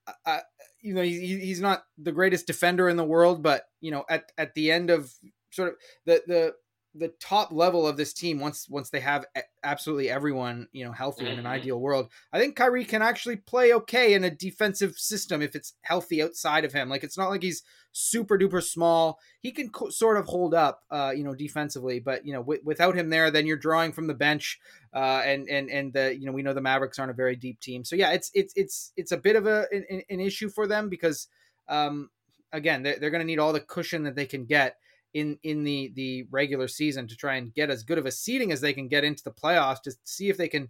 uh, 0.09 0.13
uh 0.27 0.41
you 0.81 0.95
know 0.95 1.03
he, 1.03 1.39
he's 1.39 1.61
not 1.61 1.85
the 1.97 2.11
greatest 2.11 2.49
defender 2.49 2.89
in 2.89 2.97
the 2.97 3.05
world, 3.05 3.41
but 3.41 3.67
you 3.81 3.93
know 3.93 4.05
at 4.11 4.33
at 4.37 4.55
the 4.55 4.73
end 4.73 4.91
of 4.91 5.15
sort 5.53 5.69
of 5.69 5.75
the 6.07 6.23
the 6.27 6.55
the 6.95 7.13
top 7.21 7.53
level 7.53 7.87
of 7.87 7.97
this 7.97 8.13
team 8.13 8.41
once 8.41 8.69
once 8.69 8.91
they 8.91 8.99
have 8.99 9.25
absolutely 9.63 10.11
everyone 10.11 10.67
you 10.73 10.85
know 10.85 10.91
healthy 10.91 11.23
mm-hmm. 11.23 11.35
in 11.35 11.39
an 11.39 11.45
mm-hmm. 11.45 11.53
ideal 11.53 11.81
world 11.81 12.11
i 12.33 12.39
think 12.39 12.57
Kyrie 12.57 12.85
can 12.85 13.01
actually 13.01 13.37
play 13.37 13.73
okay 13.73 14.15
in 14.15 14.25
a 14.25 14.31
defensive 14.31 14.99
system 14.99 15.41
if 15.41 15.55
it's 15.55 15.75
healthy 15.83 16.23
outside 16.23 16.65
of 16.65 16.73
him 16.73 16.89
like 16.89 17.05
it's 17.05 17.17
not 17.17 17.31
like 17.31 17.43
he's 17.43 17.63
super 17.93 18.37
duper 18.37 18.63
small 18.63 19.19
he 19.41 19.53
can 19.53 19.69
co- 19.69 19.91
sort 19.91 20.17
of 20.17 20.27
hold 20.27 20.53
up 20.53 20.83
uh 20.91 21.13
you 21.15 21.23
know 21.23 21.35
defensively 21.35 22.01
but 22.01 22.27
you 22.27 22.33
know 22.33 22.41
w- 22.41 22.63
without 22.65 22.97
him 22.97 23.09
there 23.09 23.31
then 23.31 23.47
you're 23.47 23.57
drawing 23.57 23.93
from 23.93 24.09
the 24.09 24.15
bench 24.15 24.59
uh 24.93 25.23
and 25.25 25.49
and 25.49 25.71
and 25.71 25.93
the 25.93 26.17
you 26.19 26.27
know 26.27 26.33
we 26.33 26.43
know 26.43 26.55
the 26.55 26.61
mavericks 26.61 26.99
aren't 26.99 27.11
a 27.11 27.15
very 27.15 27.37
deep 27.37 27.61
team 27.61 27.85
so 27.85 27.95
yeah 27.95 28.11
it's 28.11 28.31
it's 28.35 28.53
it's 28.57 28.93
it's 28.97 29.13
a 29.13 29.17
bit 29.17 29.37
of 29.37 29.47
a 29.47 29.67
an, 29.73 30.03
an 30.11 30.21
issue 30.21 30.49
for 30.49 30.67
them 30.67 30.89
because 30.89 31.29
um 31.69 32.11
again 32.53 32.83
they're, 32.83 32.99
they're 32.99 33.11
going 33.11 33.21
to 33.21 33.27
need 33.27 33.39
all 33.39 33.53
the 33.53 33.61
cushion 33.61 34.03
that 34.05 34.17
they 34.17 34.27
can 34.27 34.45
get 34.45 34.77
in 35.15 35.39
in 35.43 35.65
the 35.65 35.93
the 35.95 36.27
regular 36.31 36.69
season 36.69 37.07
to 37.09 37.17
try 37.17 37.37
and 37.37 37.55
get 37.55 37.71
as 37.71 37.83
good 37.83 37.99
of 37.99 38.07
a 38.07 38.11
seeding 38.11 38.53
as 38.53 38.61
they 38.61 38.73
can 38.73 38.89
get 38.89 39.05
into 39.05 39.25
the 39.25 39.31
playoffs 39.31 39.83
to 39.83 39.93
see 40.05 40.29
if 40.29 40.37
they 40.37 40.49
can 40.49 40.69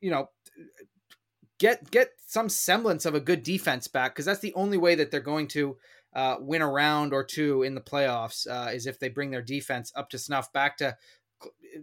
you 0.00 0.10
know 0.10 0.28
get 1.58 1.90
get 1.90 2.10
some 2.26 2.48
semblance 2.48 3.04
of 3.04 3.14
a 3.14 3.20
good 3.20 3.42
defense 3.42 3.88
back 3.88 4.14
because 4.14 4.24
that's 4.24 4.40
the 4.40 4.54
only 4.54 4.78
way 4.78 4.94
that 4.94 5.10
they're 5.10 5.20
going 5.20 5.48
to 5.48 5.76
uh, 6.14 6.36
win 6.40 6.62
a 6.62 6.68
round 6.68 7.12
or 7.12 7.22
two 7.22 7.62
in 7.62 7.74
the 7.74 7.80
playoffs 7.80 8.46
uh, 8.48 8.70
is 8.70 8.86
if 8.86 8.98
they 8.98 9.08
bring 9.08 9.30
their 9.30 9.42
defense 9.42 9.92
up 9.94 10.10
to 10.10 10.18
snuff 10.18 10.52
back 10.52 10.76
to 10.76 10.96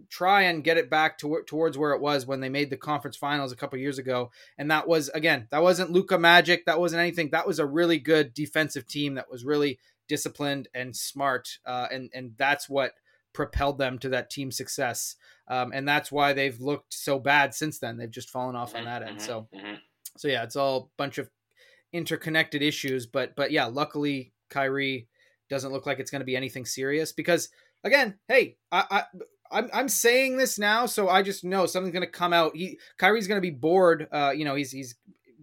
try 0.08 0.42
and 0.42 0.64
get 0.64 0.76
it 0.76 0.90
back 0.90 1.18
to, 1.18 1.42
towards 1.46 1.78
where 1.78 1.92
it 1.92 2.00
was 2.00 2.26
when 2.26 2.40
they 2.40 2.48
made 2.48 2.70
the 2.70 2.76
conference 2.76 3.16
finals 3.16 3.52
a 3.52 3.56
couple 3.56 3.78
years 3.78 3.98
ago. 3.98 4.30
And 4.58 4.70
that 4.70 4.86
was 4.86 5.08
again 5.10 5.46
that 5.50 5.62
wasn't 5.62 5.90
luka 5.90 6.18
magic 6.18 6.66
that 6.66 6.80
wasn't 6.80 7.00
anything. 7.00 7.30
That 7.30 7.46
was 7.46 7.58
a 7.58 7.66
really 7.66 7.98
good 7.98 8.34
defensive 8.34 8.86
team 8.86 9.14
that 9.14 9.30
was 9.30 9.44
really 9.44 9.78
disciplined 10.08 10.68
and 10.74 10.96
smart, 10.96 11.58
uh, 11.66 11.86
and 11.90 12.10
and 12.14 12.32
that's 12.36 12.68
what 12.68 12.92
propelled 13.32 13.78
them 13.78 13.98
to 14.00 14.08
that 14.08 14.30
team 14.30 14.50
success. 14.50 15.16
Um, 15.48 15.70
and 15.72 15.86
that's 15.86 16.10
why 16.10 16.32
they've 16.32 16.58
looked 16.60 16.92
so 16.92 17.18
bad 17.18 17.54
since 17.54 17.78
then. 17.78 17.96
They've 17.96 18.10
just 18.10 18.30
fallen 18.30 18.56
off 18.56 18.74
on 18.74 18.84
that 18.84 19.02
end. 19.02 19.22
So, 19.22 19.48
mm-hmm. 19.54 19.74
so 20.16 20.28
yeah, 20.28 20.42
it's 20.42 20.56
all 20.56 20.76
a 20.76 20.96
bunch 20.96 21.18
of 21.18 21.30
interconnected 21.92 22.62
issues. 22.62 23.06
But 23.06 23.36
but 23.36 23.50
yeah, 23.50 23.66
luckily 23.66 24.32
Kyrie 24.50 25.08
doesn't 25.48 25.72
look 25.72 25.86
like 25.86 25.98
it's 25.98 26.10
going 26.10 26.20
to 26.20 26.26
be 26.26 26.36
anything 26.36 26.66
serious 26.66 27.12
because 27.12 27.48
again, 27.84 28.18
hey, 28.28 28.56
I, 28.72 28.84
I 28.90 29.04
I'm 29.50 29.70
I'm 29.72 29.88
saying 29.88 30.36
this 30.36 30.58
now, 30.58 30.86
so 30.86 31.08
I 31.08 31.22
just 31.22 31.44
know 31.44 31.66
something's 31.66 31.92
going 31.92 32.04
to 32.04 32.10
come 32.10 32.32
out. 32.32 32.56
He 32.56 32.78
Kyrie's 32.98 33.26
going 33.26 33.40
to 33.40 33.46
be 33.46 33.54
bored. 33.54 34.08
Uh, 34.12 34.32
you 34.34 34.44
know, 34.44 34.54
he's 34.54 34.72
he's 34.72 34.94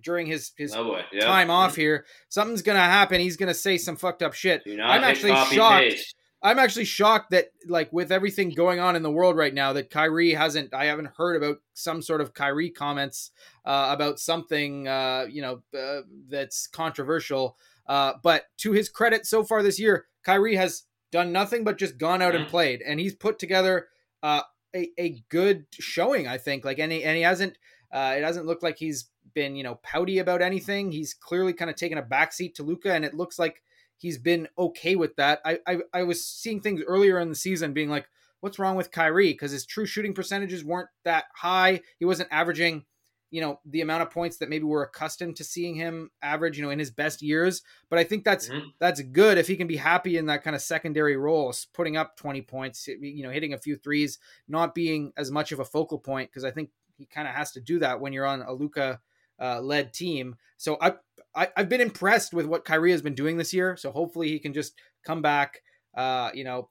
during 0.06 0.28
his 0.28 0.52
his 0.58 0.74
oh 0.74 0.98
yep. 1.12 1.24
time 1.24 1.50
off 1.50 1.74
mm-hmm. 1.74 1.82
here, 1.82 2.06
something's 2.30 2.62
gonna 2.62 2.80
happen. 2.80 3.20
He's 3.20 3.36
gonna 3.36 3.54
say 3.54 3.78
some 3.78 3.98
fucked 3.98 4.24
up 4.24 4.34
shit. 4.34 4.62
I'm 4.66 5.04
actually 5.04 5.36
shocked. 5.54 5.84
Paste. 5.84 6.16
I'm 6.46 6.60
actually 6.60 6.86
shocked 6.86 7.32
that 7.32 7.48
like 7.68 7.92
with 7.92 8.12
everything 8.12 8.52
going 8.52 8.80
on 8.80 8.96
in 8.96 9.02
the 9.02 9.12
world 9.12 9.36
right 9.36 9.54
now, 9.54 9.74
that 9.74 9.90
Kyrie 9.90 10.36
hasn't. 10.36 10.76
I 10.76 10.86
haven't 10.86 11.10
heard 11.18 11.36
about 11.36 11.58
some 11.74 12.04
sort 12.04 12.22
of 12.22 12.36
Kyrie 12.36 12.70
comments 12.70 13.32
uh, 13.66 13.90
about 13.90 14.20
something 14.20 14.88
uh, 14.88 15.26
you 15.30 15.42
know 15.42 15.64
uh, 15.78 16.02
that's 16.30 16.68
controversial. 16.68 17.58
Uh, 17.88 18.14
but 18.22 18.44
to 18.58 18.74
his 18.74 18.90
credit, 18.90 19.26
so 19.26 19.44
far 19.44 19.64
this 19.64 19.80
year, 19.80 20.06
Kyrie 20.24 20.56
has 20.56 20.84
done 21.12 21.32
nothing 21.32 21.64
but 21.64 21.80
just 21.80 21.98
gone 21.98 22.22
out 22.22 22.34
mm. 22.34 22.42
and 22.42 22.48
played, 22.48 22.84
and 22.84 23.00
he's 23.00 23.16
put 23.16 23.40
together 23.40 23.88
uh, 24.22 24.42
a 24.76 24.90
a 25.00 25.24
good 25.30 25.66
showing. 25.72 26.28
I 26.28 26.38
think 26.38 26.64
like 26.64 26.78
any 26.78 27.04
and 27.04 27.18
he 27.18 27.24
hasn't. 27.24 27.58
Uh, 27.92 28.16
it 28.18 28.22
doesn't 28.22 28.46
look 28.46 28.62
like 28.62 28.78
he's 28.78 29.10
been, 29.36 29.56
you 29.56 29.64
know, 29.64 29.76
pouty 29.84 30.18
about 30.18 30.42
anything. 30.42 30.92
He's 30.92 31.14
clearly 31.14 31.54
kind 31.54 31.70
of 31.70 31.76
taken 31.76 32.00
a 32.00 32.04
backseat 32.04 32.56
to 32.56 32.64
Luka, 32.64 32.94
and 32.94 33.06
it 33.06 33.14
looks 33.14 33.38
like 33.38 33.62
he's 33.98 34.18
been 34.18 34.48
okay 34.58 34.96
with 34.96 35.16
that. 35.18 35.42
I, 35.46 35.60
I, 35.68 35.78
I 35.94 36.04
was 36.04 36.26
seeing 36.26 36.62
things 36.62 36.82
earlier 36.88 37.20
in 37.20 37.30
the 37.30 37.36
season 37.36 37.74
being 37.74 37.90
like, 37.90 38.08
what's 38.40 38.58
wrong 38.58 38.76
with 38.76 38.92
Kyrie? 38.92 39.34
Because 39.34 39.52
his 39.52 39.66
true 39.66 39.86
shooting 39.86 40.14
percentages 40.14 40.64
weren't 40.64 40.90
that 41.04 41.26
high. 41.36 41.82
He 42.00 42.06
wasn't 42.06 42.30
averaging 42.32 42.86
you 43.32 43.42
know 43.42 43.60
the 43.66 43.82
amount 43.82 44.02
of 44.02 44.12
points 44.12 44.38
that 44.38 44.50
maybe 44.50 44.64
we're 44.64 44.84
accustomed 44.84 45.36
to 45.36 45.44
seeing 45.44 45.76
him 45.76 46.10
average 46.22 46.58
you 46.58 46.64
know 46.64 46.70
in 46.70 46.80
his 46.80 46.90
best 46.92 47.22
years 47.22 47.64
but 47.90 48.00
i 48.00 48.04
think 48.04 48.24
that's 48.24 48.48
mm-hmm. 48.48 48.68
that's 48.80 49.02
good 49.02 49.38
if 49.38 49.48
he 49.48 49.58
can 49.58 49.68
be 49.68 49.76
happy 49.76 50.18
in 50.18 50.28
that 50.28 50.42
kind 50.42 50.56
of 50.56 50.62
secondary 50.62 51.18
role 51.18 51.54
putting 51.74 51.98
up 51.98 52.16
20 52.16 52.42
points 52.44 52.88
you 52.88 53.24
know 53.24 53.32
hitting 53.32 53.54
a 53.54 53.58
few 53.58 53.76
threes 53.76 54.20
not 54.48 54.74
being 54.74 55.12
as 55.18 55.32
much 55.32 55.52
of 55.52 55.60
a 55.60 55.66
focal 55.66 56.00
point 56.00 56.30
because 56.30 56.46
i 56.46 56.52
think 56.52 56.70
he 56.98 57.06
kind 57.06 57.28
of 57.28 57.34
has 57.34 57.52
to 57.52 57.60
do 57.60 57.80
that 57.80 58.00
when 58.00 58.14
you're 58.14 58.26
on 58.26 58.42
a 58.42 58.54
luka 58.54 59.02
uh, 59.40 59.60
led 59.62 59.94
team 59.94 60.36
so 60.58 60.78
I, 60.82 60.94
I 61.36 61.50
i've 61.58 61.70
been 61.70 61.82
impressed 61.82 62.34
with 62.34 62.46
what 62.46 62.66
Kyrie 62.66 62.92
has 62.92 63.02
been 63.02 63.16
doing 63.16 63.38
this 63.38 63.54
year 63.54 63.78
so 63.78 63.92
hopefully 63.92 64.30
he 64.30 64.40
can 64.40 64.54
just 64.54 64.74
come 65.06 65.22
back 65.22 65.62
uh 65.98 66.32
you 66.34 66.44
know 66.44 66.70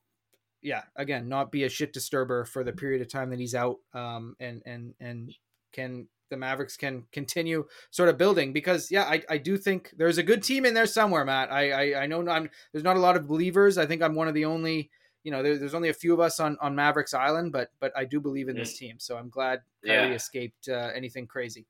yeah 0.62 0.83
again 0.96 1.29
not 1.29 1.53
be 1.53 1.64
a 1.64 1.68
shit 1.68 1.92
disturber 1.92 2.44
for 2.44 2.64
the 2.64 2.72
period 2.72 3.03
of 3.03 3.09
time 3.09 3.31
that 3.31 3.38
he's 3.38 3.55
out 3.55 3.77
um 3.92 4.35
and 4.40 4.62
and 4.64 4.94
and 5.00 5.35
can 5.72 6.07
the 6.31 6.37
Mavericks 6.37 6.77
can 6.77 7.05
continue 7.12 7.64
sort 7.90 8.09
of 8.09 8.18
building 8.18 8.53
because 8.53 8.90
yeah, 8.90 9.05
I, 9.05 9.22
I 9.29 9.38
do 9.38 9.57
think 9.57 9.92
there's 9.96 10.18
a 10.18 10.22
good 10.22 10.42
team 10.42 10.64
in 10.64 10.74
there 10.74 10.87
somewhere, 10.87 11.24
Matt. 11.24 11.53
I 11.53 11.70
I, 11.70 12.03
I 12.03 12.07
know 12.07 12.27
I'm, 12.29 12.50
there's 12.72 12.85
not 12.85 12.96
a 12.96 13.00
lot 13.00 13.16
of 13.16 13.29
believers. 13.29 13.79
I 13.79 13.87
think 13.87 14.03
I'm 14.03 14.14
one 14.14 14.29
of 14.29 14.35
the 14.35 14.44
only 14.44 14.90
you 15.22 15.31
know 15.31 15.42
there, 15.42 15.59
there's 15.59 15.74
only 15.74 15.90
a 15.90 15.94
few 15.94 16.12
of 16.12 16.20
us 16.20 16.40
on 16.40 16.57
on 16.61 16.74
Mavericks 16.74 17.14
Island, 17.14 17.53
but 17.53 17.68
but 17.79 17.92
I 17.96 18.05
do 18.05 18.20
believe 18.20 18.48
in 18.48 18.57
this 18.57 18.74
mm. 18.74 18.79
team. 18.79 18.96
So 18.98 19.16
I'm 19.16 19.29
glad 19.29 19.61
Kyrie 19.87 20.09
yeah. 20.09 20.14
escaped 20.14 20.68
uh, 20.68 20.90
anything 20.94 21.27
crazy. 21.27 21.66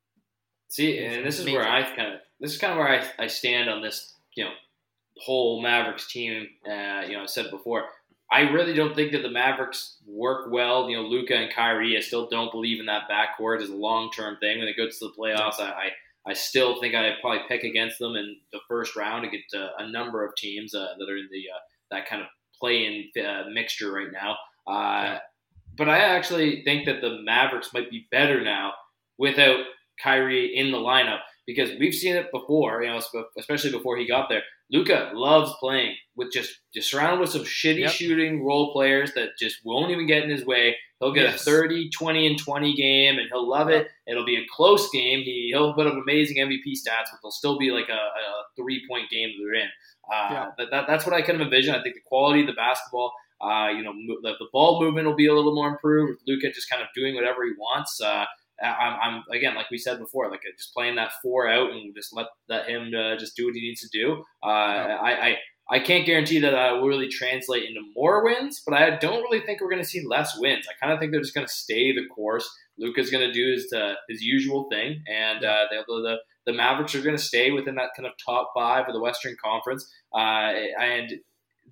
See, 0.74 0.98
and 0.98 1.24
this 1.24 1.38
is 1.38 1.46
where 1.46 1.62
I 1.62 1.82
kind 1.82 2.14
of 2.14 2.20
this 2.40 2.52
is 2.52 2.58
kind 2.58 2.72
of 2.72 2.78
where 2.80 2.88
I, 2.88 3.06
I 3.16 3.28
stand 3.28 3.70
on 3.70 3.80
this 3.80 4.12
you 4.34 4.42
know 4.42 4.50
whole 5.18 5.62
Mavericks 5.62 6.10
team. 6.10 6.48
Uh, 6.66 7.02
you 7.06 7.12
know, 7.12 7.22
I 7.22 7.26
said 7.26 7.52
before 7.52 7.84
I 8.28 8.40
really 8.50 8.74
don't 8.74 8.92
think 8.92 9.12
that 9.12 9.22
the 9.22 9.30
Mavericks 9.30 9.98
work 10.04 10.50
well. 10.50 10.90
You 10.90 10.96
know, 10.96 11.04
Luka 11.04 11.36
and 11.36 11.52
Kyrie, 11.54 11.96
I 11.96 12.00
still 12.00 12.28
don't 12.28 12.50
believe 12.50 12.80
in 12.80 12.86
that 12.86 13.08
backcourt 13.08 13.62
as 13.62 13.68
a 13.68 13.76
long 13.76 14.10
term 14.10 14.36
thing. 14.40 14.58
When 14.58 14.66
it 14.66 14.76
goes 14.76 14.98
to 14.98 15.06
the 15.06 15.14
playoffs, 15.16 15.60
I, 15.60 15.70
I, 16.26 16.30
I 16.30 16.32
still 16.32 16.80
think 16.80 16.96
I'd 16.96 17.20
probably 17.20 17.42
pick 17.46 17.62
against 17.62 18.00
them 18.00 18.16
in 18.16 18.34
the 18.52 18.58
first 18.66 18.96
round 18.96 19.24
against 19.24 19.54
uh, 19.54 19.68
a 19.78 19.88
number 19.88 20.26
of 20.26 20.34
teams 20.34 20.74
uh, 20.74 20.88
that 20.98 21.08
are 21.08 21.16
in 21.16 21.28
the 21.30 21.44
uh, 21.54 21.60
that 21.92 22.08
kind 22.08 22.20
of 22.20 22.26
play 22.58 22.84
in 23.14 23.24
uh, 23.24 23.44
mixture 23.52 23.92
right 23.92 24.10
now. 24.10 24.32
Uh, 24.66 25.04
yeah. 25.04 25.18
But 25.78 25.88
I 25.88 25.98
actually 25.98 26.64
think 26.64 26.86
that 26.86 27.00
the 27.00 27.20
Mavericks 27.22 27.72
might 27.72 27.90
be 27.90 28.08
better 28.10 28.42
now 28.42 28.72
without 29.18 29.60
Kyrie 30.02 30.56
in 30.56 30.70
the 30.70 30.78
lineup 30.78 31.20
because 31.46 31.70
we've 31.78 31.94
seen 31.94 32.16
it 32.16 32.30
before, 32.32 32.82
you 32.82 32.88
know, 32.88 33.00
especially 33.38 33.70
before 33.70 33.96
he 33.96 34.06
got 34.06 34.28
there. 34.28 34.42
Luka 34.70 35.10
loves 35.14 35.52
playing 35.60 35.94
with 36.16 36.32
just 36.32 36.58
just 36.72 36.90
surrounded 36.90 37.20
with 37.20 37.30
some 37.30 37.42
shitty 37.42 37.80
yep. 37.80 37.90
shooting 37.90 38.44
role 38.44 38.72
players 38.72 39.12
that 39.12 39.30
just 39.38 39.58
won't 39.64 39.90
even 39.90 40.06
get 40.06 40.24
in 40.24 40.30
his 40.30 40.46
way. 40.46 40.76
He'll 41.00 41.12
get 41.12 41.24
yes. 41.24 41.42
a 41.42 41.50
30, 41.50 41.90
20, 41.90 42.26
and 42.28 42.38
20 42.38 42.74
game, 42.74 43.18
and 43.18 43.28
he'll 43.30 43.48
love 43.48 43.68
it. 43.68 43.88
It'll 44.06 44.24
be 44.24 44.36
a 44.36 44.46
close 44.50 44.88
game. 44.90 45.20
He, 45.20 45.50
he'll 45.52 45.74
put 45.74 45.86
up 45.86 45.92
amazing 45.92 46.38
MVP 46.38 46.72
stats, 46.72 47.10
but 47.12 47.18
they'll 47.22 47.30
still 47.30 47.58
be 47.58 47.70
like 47.70 47.90
a, 47.90 47.92
a 47.92 48.44
three 48.56 48.82
point 48.88 49.10
game 49.10 49.28
that 49.28 49.44
they're 49.44 49.62
in. 49.62 49.68
Uh, 50.10 50.28
yeah. 50.30 50.46
that, 50.56 50.70
that, 50.70 50.84
that's 50.86 51.04
what 51.04 51.14
I 51.14 51.20
kind 51.20 51.40
of 51.40 51.46
envision. 51.46 51.74
I 51.74 51.82
think 51.82 51.94
the 51.94 52.00
quality 52.06 52.40
of 52.40 52.46
the 52.46 52.54
basketball, 52.54 53.12
uh, 53.40 53.68
you 53.68 53.82
know, 53.82 53.92
the, 54.22 54.32
the, 54.38 54.48
ball 54.52 54.80
movement 54.80 55.06
will 55.06 55.14
be 55.14 55.26
a 55.26 55.34
little 55.34 55.54
more 55.54 55.68
improved. 55.68 56.20
Luka 56.26 56.52
just 56.52 56.70
kind 56.70 56.82
of 56.82 56.88
doing 56.94 57.14
whatever 57.14 57.44
he 57.44 57.52
wants. 57.58 58.00
Uh, 58.00 58.24
I'm, 58.62 58.98
I'm, 59.02 59.24
again, 59.32 59.54
like 59.54 59.70
we 59.70 59.78
said 59.78 59.98
before, 59.98 60.30
like 60.30 60.42
just 60.56 60.74
playing 60.74 60.96
that 60.96 61.12
four 61.22 61.48
out 61.48 61.70
and 61.70 61.94
just 61.94 62.14
let 62.14 62.26
let 62.48 62.68
him 62.68 62.92
uh, 62.94 63.16
just 63.16 63.36
do 63.36 63.46
what 63.46 63.54
he 63.54 63.60
needs 63.60 63.80
to 63.80 63.88
do. 63.92 64.24
Uh, 64.42 64.46
I, 64.46 65.28
I 65.28 65.36
I 65.70 65.78
can't 65.78 66.04
guarantee 66.04 66.40
that 66.40 66.50
that 66.50 66.72
will 66.72 66.88
really 66.88 67.08
translate 67.08 67.64
into 67.64 67.80
more 67.94 68.22
wins, 68.22 68.62
but 68.66 68.74
I 68.74 68.96
don't 68.96 69.22
really 69.22 69.40
think 69.40 69.60
we're 69.60 69.70
going 69.70 69.82
to 69.82 69.88
see 69.88 70.06
less 70.06 70.38
wins. 70.38 70.66
I 70.68 70.78
kind 70.78 70.92
of 70.92 70.98
think 70.98 71.10
they're 71.10 71.22
just 71.22 71.34
going 71.34 71.46
to 71.46 71.52
stay 71.52 71.92
the 71.92 72.06
course. 72.14 72.48
Luka's 72.78 73.10
going 73.10 73.26
to 73.26 73.32
do 73.32 73.52
his 73.52 73.72
uh, 73.72 73.94
his 74.08 74.20
usual 74.22 74.68
thing, 74.70 75.02
and 75.08 75.44
uh, 75.44 75.64
the, 75.70 75.84
the 75.86 76.16
the 76.46 76.52
Mavericks 76.52 76.94
are 76.94 77.00
going 77.00 77.16
to 77.16 77.22
stay 77.22 77.50
within 77.50 77.76
that 77.76 77.90
kind 77.96 78.06
of 78.06 78.12
top 78.24 78.50
five 78.54 78.86
of 78.86 78.92
the 78.92 79.00
Western 79.00 79.36
Conference, 79.42 79.90
uh, 80.14 80.52
and 80.80 81.12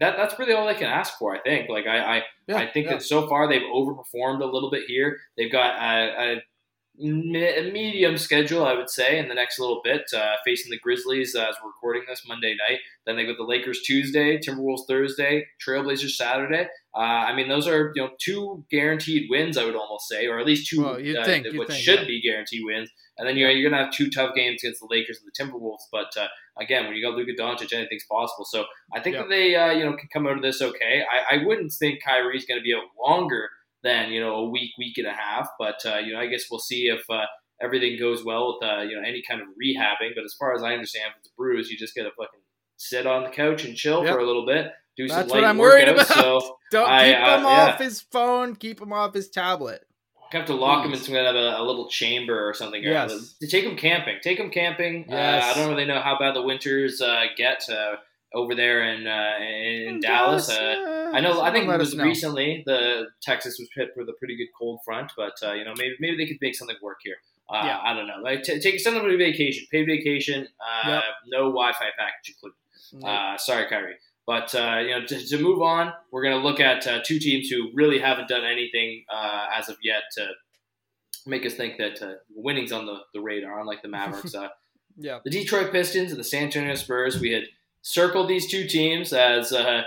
that 0.01 0.17
that's 0.17 0.39
really 0.39 0.55
all 0.55 0.67
they 0.67 0.75
can 0.75 0.89
ask 0.89 1.19
for. 1.19 1.35
I 1.37 1.41
think. 1.41 1.69
Like 1.69 1.87
I 1.87 1.99
I, 1.99 2.23
yeah, 2.47 2.59
I 2.59 2.71
think 2.71 2.87
yeah. 2.87 2.95
that 2.95 3.03
so 3.03 3.29
far 3.29 3.49
they've 3.49 3.61
overperformed 3.61 4.41
a 4.41 4.47
little 4.47 4.71
bit 4.71 4.85
here. 4.87 5.19
They've 5.37 5.53
got 5.53 5.75
a, 5.75 6.37
a 6.37 6.43
medium 6.99 8.19
schedule, 8.19 8.65
I 8.65 8.75
would 8.75 8.91
say, 8.91 9.19
in 9.19 9.29
the 9.29 9.35
next 9.35 9.59
little 9.59 9.81
bit, 9.83 10.03
uh, 10.15 10.35
facing 10.45 10.71
the 10.71 10.79
Grizzlies 10.79 11.35
uh, 11.35 11.47
as 11.49 11.57
we're 11.63 11.71
recording 11.71 12.03
this 12.07 12.23
Monday 12.27 12.55
night. 12.69 12.81
Then 13.07 13.17
they 13.17 13.25
go 13.25 13.33
to 13.33 13.37
the 13.39 13.45
Lakers 13.45 13.81
Tuesday, 13.83 14.39
Timberwolves 14.39 14.87
Thursday, 14.87 15.47
Trailblazers 15.67 16.11
Saturday. 16.11 16.69
Uh, 16.95 16.99
I 16.99 17.35
mean, 17.35 17.49
those 17.49 17.67
are 17.67 17.93
you 17.95 18.03
know 18.03 18.11
two 18.21 18.65
guaranteed 18.71 19.29
wins, 19.31 19.57
I 19.57 19.65
would 19.65 19.75
almost 19.75 20.09
say, 20.09 20.27
or 20.27 20.39
at 20.39 20.47
least 20.47 20.69
two 20.69 20.83
well, 20.83 20.95
uh, 20.95 21.25
think, 21.25 21.47
what 21.57 21.69
think, 21.69 21.83
should 21.83 22.01
yeah. 22.01 22.07
be 22.07 22.23
guaranteed 22.23 22.63
wins. 22.65 22.91
And 23.19 23.29
then 23.29 23.37
you 23.37 23.47
know, 23.47 23.53
you're 23.53 23.71
going 23.71 23.79
to 23.79 23.85
have 23.85 23.95
two 23.95 24.11
tough 24.11 24.35
games 24.35 24.63
against 24.63 24.81
the 24.81 24.89
Lakers 24.91 25.21
and 25.21 25.31
the 25.31 25.59
Timberwolves. 25.59 25.85
But 25.91 26.17
uh, 26.17 26.29
again, 26.59 26.87
when 26.87 26.95
you 26.95 27.03
got 27.03 27.17
Luka 27.17 27.33
Doncic, 27.33 27.73
anything's 27.73 28.05
possible. 28.11 28.45
So 28.45 28.65
I 28.95 29.01
think 29.01 29.17
that 29.17 29.29
they 29.29 29.55
uh, 29.55 29.71
you 29.71 29.85
know 29.85 29.97
can 29.97 30.09
come 30.13 30.27
out 30.27 30.37
of 30.37 30.43
this 30.43 30.61
okay. 30.61 31.03
I, 31.11 31.37
I 31.37 31.45
wouldn't 31.45 31.73
think 31.73 32.01
Kyrie's 32.05 32.45
going 32.45 32.61
to 32.61 32.65
be 32.65 32.75
out 32.75 32.83
longer 33.01 33.49
than 33.83 34.11
you 34.11 34.21
know 34.21 34.37
a 34.37 34.49
week, 34.49 34.73
week 34.79 34.99
and 34.99 35.07
a 35.07 35.13
half. 35.13 35.49
But 35.59 35.81
uh, 35.85 35.99
you 35.99 36.13
know, 36.13 36.21
I 36.21 36.27
guess 36.27 36.45
we'll 36.51 36.61
see 36.61 36.89
if 36.89 37.03
uh, 37.11 37.27
everything 37.61 37.99
goes 37.99 38.25
well 38.25 38.55
with 38.55 38.69
uh, 38.69 38.83
you 38.83 38.97
know 38.97 39.03
any 39.07 39.23
kind 39.29 39.41
of 39.41 39.49
rehabbing. 39.49 40.15
But 40.15 40.25
as 40.25 40.35
far 40.39 40.55
as 40.55 40.63
I 40.63 40.73
understand, 40.73 41.13
with 41.17 41.31
a 41.31 41.35
bruise, 41.37 41.71
you 41.71 41.77
just 41.77 41.95
get 41.95 42.05
to 42.05 42.11
fucking 42.11 42.41
sit 42.77 43.07
on 43.07 43.25
the 43.25 43.31
couch 43.31 43.65
and 43.65 43.77
chill 43.77 44.05
yep. 44.05 44.15
for 44.15 44.21
a 44.21 44.27
little 44.27 44.47
bit. 44.47 44.73
Do 44.97 45.09
That's 45.09 45.21
some 45.21 45.29
light 45.29 45.43
what 45.43 45.45
I'm 45.45 45.57
workouts. 45.57 45.61
worried 45.61 45.89
about. 45.89 46.07
So 46.09 46.57
Don't 46.71 46.89
I, 46.89 47.05
keep 47.05 47.17
him 47.17 47.47
off 47.47 47.77
yeah. 47.79 47.85
his 47.85 48.01
phone. 48.01 48.57
Keep 48.57 48.83
him 48.83 48.93
off 48.93 49.15
his 49.15 49.29
tablet. 49.29 49.87
You 50.33 50.39
have 50.39 50.47
to 50.47 50.55
lock 50.55 50.83
Please. 50.83 50.89
him 50.89 50.93
in 50.95 51.01
some 51.01 51.15
kind 51.15 51.27
of 51.27 51.37
a, 51.37 51.61
a, 51.61 51.63
little 51.63 51.89
chamber 51.89 52.49
or 52.49 52.55
something. 52.55 52.83
Yes. 52.83 53.35
To 53.41 53.47
take 53.47 53.65
him 53.65 53.77
camping. 53.77 54.17
Take 54.23 54.39
him 54.39 54.51
camping. 54.51 55.05
Yes. 55.09 55.45
Uh, 55.45 55.47
I 55.47 55.55
don't 55.55 55.71
really 55.71 55.85
know 55.85 56.01
how 56.01 56.19
bad 56.19 56.35
the 56.35 56.41
winters 56.41 57.03
uh, 57.03 57.25
get 57.37 57.69
uh, 57.69 57.97
over 58.35 58.55
there 58.55 58.83
in 58.83 59.07
uh, 59.07 59.37
in, 59.41 59.95
in 59.95 60.01
Dallas. 60.01 60.49
Uh, 60.49 61.11
I 61.15 61.21
know. 61.21 61.41
I 61.41 61.53
think 61.53 61.69
it 61.69 61.79
was 61.79 61.97
recently 61.97 62.63
the 62.67 63.07
Texas 63.23 63.57
was 63.59 63.69
hit 63.75 63.91
with 63.97 64.09
a 64.09 64.15
pretty 64.15 64.37
good 64.37 64.49
cold 64.59 64.81
front, 64.85 65.13
but 65.17 65.35
uh, 65.43 65.53
you 65.53 65.65
know 65.65 65.75
maybe 65.77 65.95
maybe 66.01 66.17
they 66.17 66.27
could 66.27 66.39
make 66.41 66.55
something 66.55 66.77
work 66.83 66.99
here. 67.03 67.17
Uh, 67.51 67.63
yeah. 67.67 67.81
I 67.83 67.95
don't 67.95 68.07
know. 68.07 68.21
Like 68.23 68.43
t- 68.43 68.61
take 68.61 68.81
send 68.81 68.97
them 68.97 69.07
vacation, 69.19 69.67
paid 69.71 69.87
vacation, 69.87 70.49
uh, 70.61 70.89
yep. 70.89 71.03
no 71.27 71.51
Wi-Fi 71.51 71.91
package 71.99 72.35
included. 72.35 72.57
Uh, 73.05 73.37
sorry, 73.39 73.69
Kyrie. 73.69 73.97
But 74.27 74.55
uh, 74.55 74.79
you 74.81 74.91
know, 74.91 75.05
to, 75.07 75.27
to, 75.27 75.39
move 75.39 75.63
on, 75.63 75.93
we're 76.13 76.23
going 76.23 76.41
to 76.41 76.47
look 76.47 76.61
at 76.61 76.87
uh, 76.87 77.01
two 77.05 77.19
teams 77.19 77.49
who 77.49 77.71
really 77.75 77.99
haven't 77.99 78.29
done 78.29 78.45
anything 78.45 79.05
uh, 79.13 79.47
as 79.57 79.69
of 79.69 79.77
yet 79.83 80.03
to 80.17 80.29
make 81.27 81.45
us 81.45 81.55
think 81.55 81.79
that 81.79 82.01
uh, 82.03 82.15
winning's 82.35 82.73
on 82.73 82.87
the, 82.87 82.99
the 83.15 83.21
radar, 83.21 83.61
unlike 83.61 83.83
the 83.83 83.89
Mavericks. 83.89 84.35
Uh, 84.35 84.49
yeah. 84.97 85.19
The 85.25 85.31
Detroit 85.31 85.73
Pistons 85.73 86.13
and 86.13 86.21
the 86.21 86.25
San 86.25 86.45
Antonio 86.45 86.75
Spurs. 86.77 87.21
We 87.21 87.33
had 87.33 87.45
circled 87.83 88.29
these 88.29 88.51
two 88.51 88.67
teams 88.67 89.13
as 89.13 89.53
uh, 89.53 89.83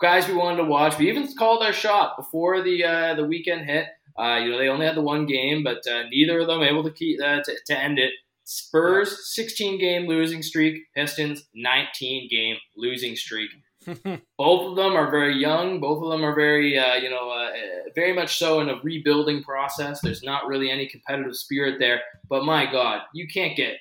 guys 0.00 0.28
we 0.28 0.34
wanted 0.34 0.58
to 0.58 0.64
watch. 0.64 0.98
We 0.98 1.08
even 1.08 1.32
called 1.36 1.62
our 1.62 1.72
shot 1.72 2.16
before 2.16 2.62
the 2.62 2.84
uh, 2.84 3.14
the 3.14 3.24
weekend 3.24 3.66
hit. 3.66 3.86
Uh, 4.18 4.38
you 4.38 4.50
know, 4.50 4.58
they 4.58 4.68
only 4.68 4.86
had 4.86 4.96
the 4.96 5.02
one 5.02 5.26
game, 5.26 5.62
but 5.62 5.86
uh, 5.86 6.02
neither 6.10 6.40
of 6.40 6.48
them 6.48 6.62
able 6.62 6.82
to 6.82 6.90
keep 6.90 7.22
uh, 7.22 7.40
to, 7.42 7.56
to 7.66 7.78
end 7.78 7.98
it. 7.98 8.10
Spurs 8.44 9.34
16 9.34 9.78
game 9.78 10.06
losing 10.06 10.42
streak, 10.42 10.82
Pistons 10.96 11.44
19 11.54 12.28
game 12.30 12.56
losing 12.76 13.14
streak. 13.14 13.50
both 14.38 14.70
of 14.70 14.76
them 14.76 14.94
are 14.94 15.10
very 15.10 15.36
young. 15.36 15.80
Both 15.80 16.02
of 16.02 16.10
them 16.10 16.24
are 16.24 16.34
very, 16.34 16.78
uh, 16.78 16.94
you 16.94 17.10
know, 17.10 17.30
uh, 17.30 17.50
very 17.94 18.12
much 18.12 18.38
so 18.38 18.60
in 18.60 18.68
a 18.70 18.80
rebuilding 18.82 19.42
process. 19.42 20.00
There's 20.00 20.22
not 20.22 20.46
really 20.46 20.70
any 20.70 20.88
competitive 20.88 21.36
spirit 21.36 21.78
there. 21.78 22.00
But 22.28 22.44
my 22.44 22.70
God, 22.70 23.02
you 23.14 23.28
can't 23.28 23.56
get 23.56 23.76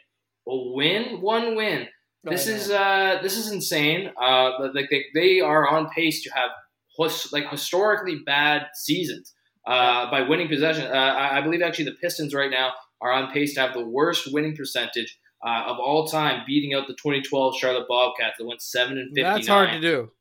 a 0.48 0.56
win, 0.74 1.22
one 1.22 1.56
win 1.56 1.88
this 2.30 2.48
is 2.48 2.72
uh, 2.72 3.20
this 3.22 3.38
is 3.38 3.52
insane. 3.52 4.12
Uh, 4.22 4.70
like 4.74 4.90
they, 4.90 5.06
they 5.13 5.40
are 5.40 5.68
on 5.68 5.90
pace 5.90 6.24
to 6.24 6.30
have 6.32 6.52
hos- 6.96 7.32
like 7.32 7.50
historically 7.50 8.20
bad 8.26 8.68
seasons 8.74 9.34
uh, 9.66 10.10
by 10.10 10.22
winning 10.22 10.48
possession. 10.48 10.86
Uh, 10.86 10.96
I, 10.96 11.38
I 11.38 11.42
believe 11.42 11.62
actually 11.62 11.86
the 11.86 11.98
Pistons 12.02 12.34
right 12.34 12.52
now 12.52 12.72
are 13.02 13.12
on 13.12 13.32
pace 13.32 13.54
to 13.56 13.62
have 13.62 13.74
the 13.74 13.86
worst 13.86 14.32
winning 14.34 14.56
percentage 14.56 15.18
uh, 15.46 15.63
of 15.68 15.78
all 15.78 16.08
time, 16.08 16.44
beating 16.48 16.74
out 16.74 16.88
the 16.88 16.94
2012 16.94 17.56
Charlotte 17.58 17.88
Bobcats 17.88 18.38
that 18.38 18.46
went 18.46 18.62
seven 18.62 18.98
and 18.98 19.10
59. 19.10 19.36
That's 19.36 19.48
hard 19.48 19.70
to 19.70 19.80
do. 19.80 20.12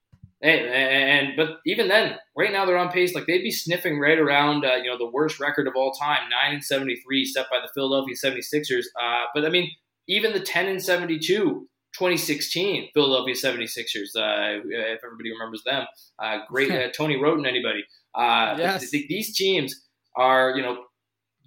And, 0.42 0.66
and, 0.66 1.36
but 1.36 1.60
even 1.64 1.88
then, 1.88 2.16
right 2.36 2.52
now 2.52 2.66
they're 2.66 2.76
on 2.76 2.90
pace. 2.92 3.14
Like 3.14 3.26
they'd 3.26 3.42
be 3.42 3.50
sniffing 3.50 3.98
right 3.98 4.18
around, 4.18 4.66
uh, 4.66 4.74
you 4.74 4.90
know, 4.90 4.98
the 4.98 5.10
worst 5.10 5.40
record 5.40 5.66
of 5.66 5.74
all 5.74 5.92
time, 5.92 6.28
nine 6.28 6.54
and 6.54 6.64
seventy 6.64 6.96
three, 6.96 7.24
set 7.24 7.46
by 7.50 7.58
the 7.60 7.70
Philadelphia 7.72 8.14
76ers. 8.14 8.84
Uh, 9.00 9.24
but 9.34 9.46
I 9.46 9.48
mean, 9.48 9.70
even 10.08 10.34
the 10.34 10.40
ten 10.40 10.66
and 10.66 10.82
seventy 10.82 11.18
two 11.18 11.66
2016 11.98 12.90
Philadelphia 12.92 13.34
76ers, 13.34 14.16
uh, 14.16 14.60
if 14.64 15.00
everybody 15.04 15.32
remembers 15.32 15.62
them. 15.64 15.86
Uh, 16.18 16.38
great 16.48 16.70
uh, 16.70 16.88
Tony 16.92 17.16
Wroten, 17.16 17.46
anybody. 17.46 17.84
Uh, 18.14 18.54
yes. 18.58 18.90
Th- 18.90 19.08
these 19.08 19.34
teams 19.34 19.84
are, 20.16 20.56
you 20.56 20.62
know, 20.62 20.84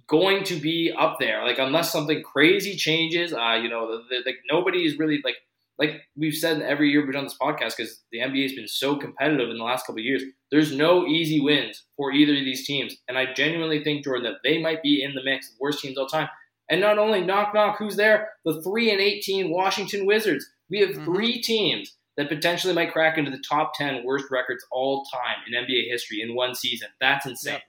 going 0.08 0.42
to 0.44 0.56
be 0.56 0.92
up 0.98 1.18
there. 1.20 1.44
Like 1.44 1.58
unless 1.58 1.92
something 1.92 2.22
crazy 2.22 2.76
changes, 2.76 3.32
uh, 3.32 3.58
you 3.62 3.68
know, 3.68 4.02
like 4.26 4.38
nobody 4.50 4.84
is 4.84 4.98
really 4.98 5.20
like 5.24 5.36
like 5.78 6.02
we've 6.14 6.34
said 6.34 6.60
every 6.60 6.90
year 6.90 7.02
we've 7.02 7.14
done 7.14 7.24
this 7.24 7.38
podcast 7.40 7.76
because 7.78 8.02
the 8.12 8.18
NBA 8.18 8.42
has 8.42 8.52
been 8.52 8.68
so 8.68 8.96
competitive 8.96 9.48
in 9.48 9.56
the 9.56 9.64
last 9.64 9.86
couple 9.86 10.00
of 10.00 10.04
years. 10.04 10.22
There's 10.50 10.72
no 10.72 11.06
easy 11.06 11.40
wins 11.40 11.84
for 11.96 12.12
either 12.12 12.34
of 12.34 12.44
these 12.44 12.66
teams, 12.66 12.96
and 13.08 13.16
I 13.16 13.32
genuinely 13.32 13.82
think 13.82 14.04
Jordan 14.04 14.24
that 14.24 14.40
they 14.44 14.60
might 14.60 14.82
be 14.82 15.02
in 15.02 15.14
the 15.14 15.24
mix, 15.24 15.48
of 15.48 15.54
worst 15.58 15.80
teams 15.80 15.96
all 15.96 16.06
time. 16.06 16.28
And 16.70 16.80
not 16.80 16.98
only 16.98 17.20
knock 17.20 17.52
knock, 17.52 17.78
who's 17.78 17.96
there? 17.96 18.28
The 18.44 18.62
three 18.62 18.90
and 18.90 19.00
eighteen 19.00 19.50
Washington 19.50 20.06
Wizards. 20.06 20.46
We 20.70 20.78
have 20.80 20.90
Mhm. 20.90 21.04
three 21.04 21.42
teams 21.42 21.96
that 22.16 22.28
potentially 22.28 22.72
might 22.72 22.92
crack 22.92 23.18
into 23.18 23.30
the 23.30 23.42
top 23.48 23.72
ten 23.74 24.04
worst 24.04 24.26
records 24.30 24.64
all 24.70 25.04
time 25.12 25.38
in 25.48 25.54
NBA 25.54 25.88
history 25.90 26.20
in 26.22 26.34
one 26.34 26.54
season. 26.54 26.88
That's 27.00 27.26
insane. 27.26 27.54
Yep. 27.54 27.62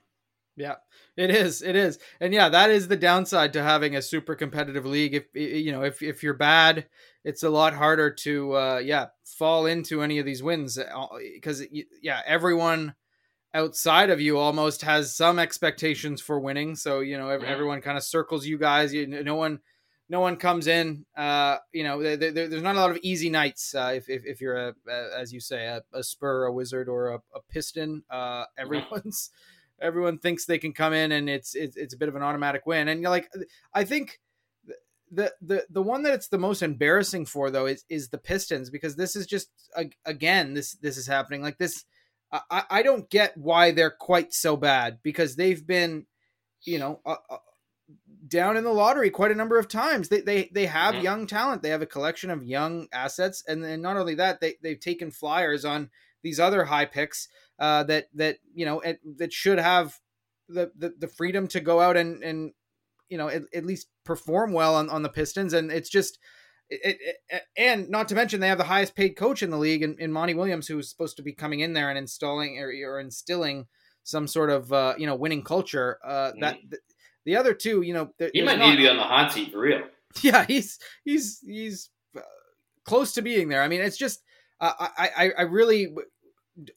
Yeah, 0.54 0.74
it 1.16 1.30
is. 1.30 1.62
It 1.62 1.76
is. 1.76 1.98
And 2.20 2.34
yeah, 2.34 2.50
that 2.50 2.70
is 2.70 2.86
the 2.88 2.96
downside 2.96 3.54
to 3.54 3.62
having 3.62 3.96
a 3.96 4.02
super 4.02 4.34
competitive 4.34 4.84
league. 4.84 5.14
If 5.14 5.24
you 5.34 5.72
know, 5.72 5.82
if 5.82 6.02
if 6.02 6.22
you're 6.22 6.34
bad, 6.34 6.86
it's 7.24 7.42
a 7.42 7.48
lot 7.50 7.72
harder 7.72 8.10
to 8.10 8.56
uh 8.56 8.78
yeah, 8.84 9.06
fall 9.24 9.64
into 9.66 10.02
any 10.02 10.18
of 10.18 10.26
these 10.26 10.42
wins 10.42 10.78
because 11.34 11.64
yeah, 12.02 12.20
everyone 12.26 12.94
outside 13.54 14.10
of 14.10 14.20
you 14.20 14.38
almost 14.38 14.82
has 14.82 15.14
some 15.16 15.38
expectations 15.38 16.20
for 16.20 16.40
winning. 16.40 16.74
So, 16.76 17.00
you 17.00 17.18
know, 17.18 17.28
ev- 17.28 17.42
Yeah. 17.42 17.48
everyone 17.48 17.80
kind 17.80 17.96
of 17.98 18.04
circles 18.04 18.46
you 18.46 18.58
guys. 18.58 18.92
You 18.94 19.06
no 19.06 19.34
one 19.36 19.60
no 20.08 20.20
one 20.20 20.36
comes 20.36 20.66
in 20.66 21.06
uh 21.16 21.56
you 21.72 21.84
know 21.84 22.02
there, 22.02 22.16
there- 22.16 22.32
there's 22.48 22.62
not 22.62 22.76
a 22.76 22.78
lot 22.80 22.90
of 22.90 22.98
easy 23.02 23.30
nights 23.30 23.74
uh, 23.74 23.92
if, 23.94 24.10
if, 24.10 24.24
if 24.26 24.40
you're 24.42 24.56
a, 24.68 24.74
a 24.88 25.18
as 25.18 25.32
you 25.32 25.40
say 25.40 25.64
a, 25.66 25.80
a 25.94 26.02
spur 26.02 26.44
a 26.44 26.52
wizard 26.52 26.88
or 26.88 27.12
a, 27.14 27.16
a 27.34 27.40
piston 27.48 28.02
uh 28.10 28.44
everyone's 28.58 29.30
everyone 29.80 30.18
thinks 30.18 30.44
they 30.44 30.58
can 30.58 30.72
come 30.72 30.92
in 30.92 31.12
and 31.12 31.30
it's, 31.30 31.54
it's 31.54 31.76
it's 31.76 31.94
a 31.94 31.96
bit 31.96 32.08
of 32.10 32.16
an 32.16 32.22
automatic 32.22 32.66
win 32.66 32.88
and 32.88 33.00
you're 33.00 33.10
like 33.10 33.30
i 33.72 33.84
think 33.84 34.20
the 35.10 35.32
the 35.40 35.64
the 35.70 35.80
one 35.82 36.02
that 36.02 36.12
it's 36.14 36.28
the 36.28 36.36
most 36.38 36.62
embarrassing 36.62 37.24
for 37.24 37.50
though 37.50 37.66
is 37.66 37.84
is 37.88 38.08
the 38.08 38.18
pistons 38.18 38.70
because 38.70 38.96
this 38.96 39.14
is 39.16 39.26
just 39.26 39.50
again 40.04 40.52
this 40.52 40.72
this 40.82 40.96
is 40.98 41.06
happening 41.06 41.40
like 41.42 41.58
this 41.58 41.84
i 42.32 42.64
i 42.70 42.82
don't 42.82 43.10
get 43.10 43.36
why 43.36 43.70
they're 43.70 43.90
quite 43.90 44.32
so 44.32 44.56
bad 44.56 44.98
because 45.02 45.36
they've 45.36 45.66
been 45.66 46.06
you 46.62 46.78
know 46.78 47.00
uh, 47.04 47.16
uh, 47.30 47.36
down 48.26 48.56
in 48.56 48.64
the 48.64 48.72
lottery 48.72 49.10
quite 49.10 49.30
a 49.32 49.34
number 49.34 49.58
of 49.58 49.68
times. 49.68 50.08
They 50.08 50.20
they 50.20 50.50
they 50.52 50.66
have 50.66 50.94
Mhm. 50.94 51.02
young 51.02 51.26
talent. 51.26 51.62
They 51.62 51.70
have 51.70 51.82
a 51.82 51.86
collection 51.86 52.30
of 52.30 52.44
young 52.44 52.88
assets. 52.92 53.42
And 53.46 53.62
then 53.62 53.82
not 53.82 53.96
only 53.96 54.14
that 54.14 54.40
they 54.40 54.54
they've 54.62 54.78
taken 54.80 55.10
flyers 55.10 55.64
on 55.64 55.90
these 56.22 56.38
other 56.38 56.64
high 56.64 56.84
picks 56.86 57.28
uh 57.58 57.82
that 57.84 58.08
that 58.14 58.38
you 58.54 58.64
know 58.64 58.82
at, 58.82 58.98
that 59.18 59.32
should 59.32 59.58
have 59.58 59.98
the, 60.48 60.70
the 60.76 60.94
the 60.98 61.08
freedom 61.08 61.48
to 61.48 61.60
go 61.60 61.80
out 61.80 61.96
and 61.96 62.22
and 62.22 62.52
you 63.08 63.18
know 63.18 63.28
at, 63.28 63.42
at 63.52 63.66
least 63.66 63.88
perform 64.04 64.52
well 64.52 64.76
on, 64.76 64.88
on 64.88 65.02
the 65.02 65.08
pistons. 65.08 65.52
And 65.52 65.70
it's 65.72 65.90
just 65.90 66.18
it, 66.84 66.98
it, 67.30 67.42
and 67.56 67.88
not 67.90 68.08
to 68.08 68.14
mention 68.14 68.40
they 68.40 68.48
have 68.48 68.58
the 68.58 68.64
highest 68.64 68.94
paid 68.94 69.10
coach 69.10 69.42
in 69.42 69.50
the 69.50 69.58
league 69.58 69.82
in, 69.82 69.96
in 69.98 70.12
Monty 70.12 70.34
Williams 70.34 70.66
who's 70.68 70.88
supposed 70.88 71.16
to 71.16 71.22
be 71.22 71.32
coming 71.32 71.60
in 71.60 71.72
there 71.72 71.88
and 71.90 71.98
installing 71.98 72.58
or, 72.58 72.68
or 72.86 73.00
instilling 73.00 73.66
some 74.04 74.26
sort 74.26 74.50
of 74.50 74.72
uh, 74.72 74.94
you 74.98 75.06
know 75.06 75.14
winning 75.14 75.42
culture 75.42 75.98
uh, 76.04 76.32
that 76.40 76.58
the, 76.68 76.78
the 77.24 77.36
other 77.36 77.54
two 77.54 77.82
you 77.82 77.94
know 77.94 78.10
He 78.32 78.42
might 78.42 78.58
not- 78.58 78.70
need 78.70 78.76
to 78.76 78.82
be 78.82 78.88
on 78.88 78.96
the 78.96 79.02
hot 79.02 79.32
seat 79.32 79.52
for 79.52 79.58
real. 79.60 79.82
yeah 80.22 80.44
he's 80.46 80.78
he's 81.04 81.40
he's 81.46 81.88
uh, 82.16 82.20
close 82.84 83.12
to 83.14 83.22
being 83.22 83.48
there 83.48 83.62
I 83.62 83.68
mean 83.68 83.80
it's 83.80 83.96
just 83.96 84.22
uh, 84.60 84.72
I 84.78 85.10
I 85.16 85.30
I 85.38 85.42
really 85.42 85.94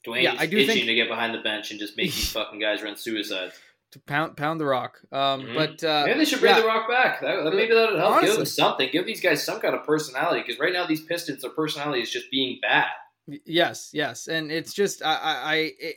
Dwayne 0.06 0.22
Yeah, 0.22 0.34
I 0.38 0.46
do 0.46 0.56
itching 0.56 0.74
think- 0.74 0.86
to 0.86 0.94
get 0.94 1.08
behind 1.08 1.34
the 1.34 1.40
bench 1.42 1.70
and 1.70 1.78
just 1.80 1.96
make 1.96 2.06
these 2.12 2.32
fucking 2.38 2.58
guys 2.60 2.82
run 2.82 2.96
suicides. 2.96 3.54
To 3.96 4.02
pound 4.06 4.36
pound 4.36 4.60
the 4.60 4.64
rock 4.66 4.98
um 5.12 5.42
Mhm. 5.42 5.54
but 5.54 5.84
uh, 5.84 6.04
Maybe 6.06 6.18
they 6.20 6.24
should 6.24 6.40
bring 6.40 6.54
yeah. 6.54 6.60
the 6.60 6.66
Rock 6.66 6.88
back. 6.88 7.20
That, 7.20 7.44
that- 7.44 7.54
maybe 7.54 7.74
that'll 7.74 7.98
help. 7.98 8.20
Give 8.22 8.36
them 8.36 8.46
something. 8.46 8.88
Give 8.92 9.06
these 9.06 9.20
guys 9.20 9.44
some 9.44 9.60
kind 9.60 9.74
of 9.74 9.84
personality. 9.84 10.40
Because 10.40 10.58
right 10.58 10.72
now, 10.72 10.86
these 10.86 11.00
Pistons, 11.02 11.42
their 11.42 11.50
personality 11.50 12.02
is 12.02 12.10
just 12.10 12.30
being 12.30 12.58
bad. 12.62 12.86
Yes, 13.44 13.90
yes, 13.92 14.28
and 14.28 14.52
it's 14.52 14.72
just 14.72 15.02
I 15.04 15.14
I, 15.14 15.34
I 15.34 15.54
it, 15.78 15.96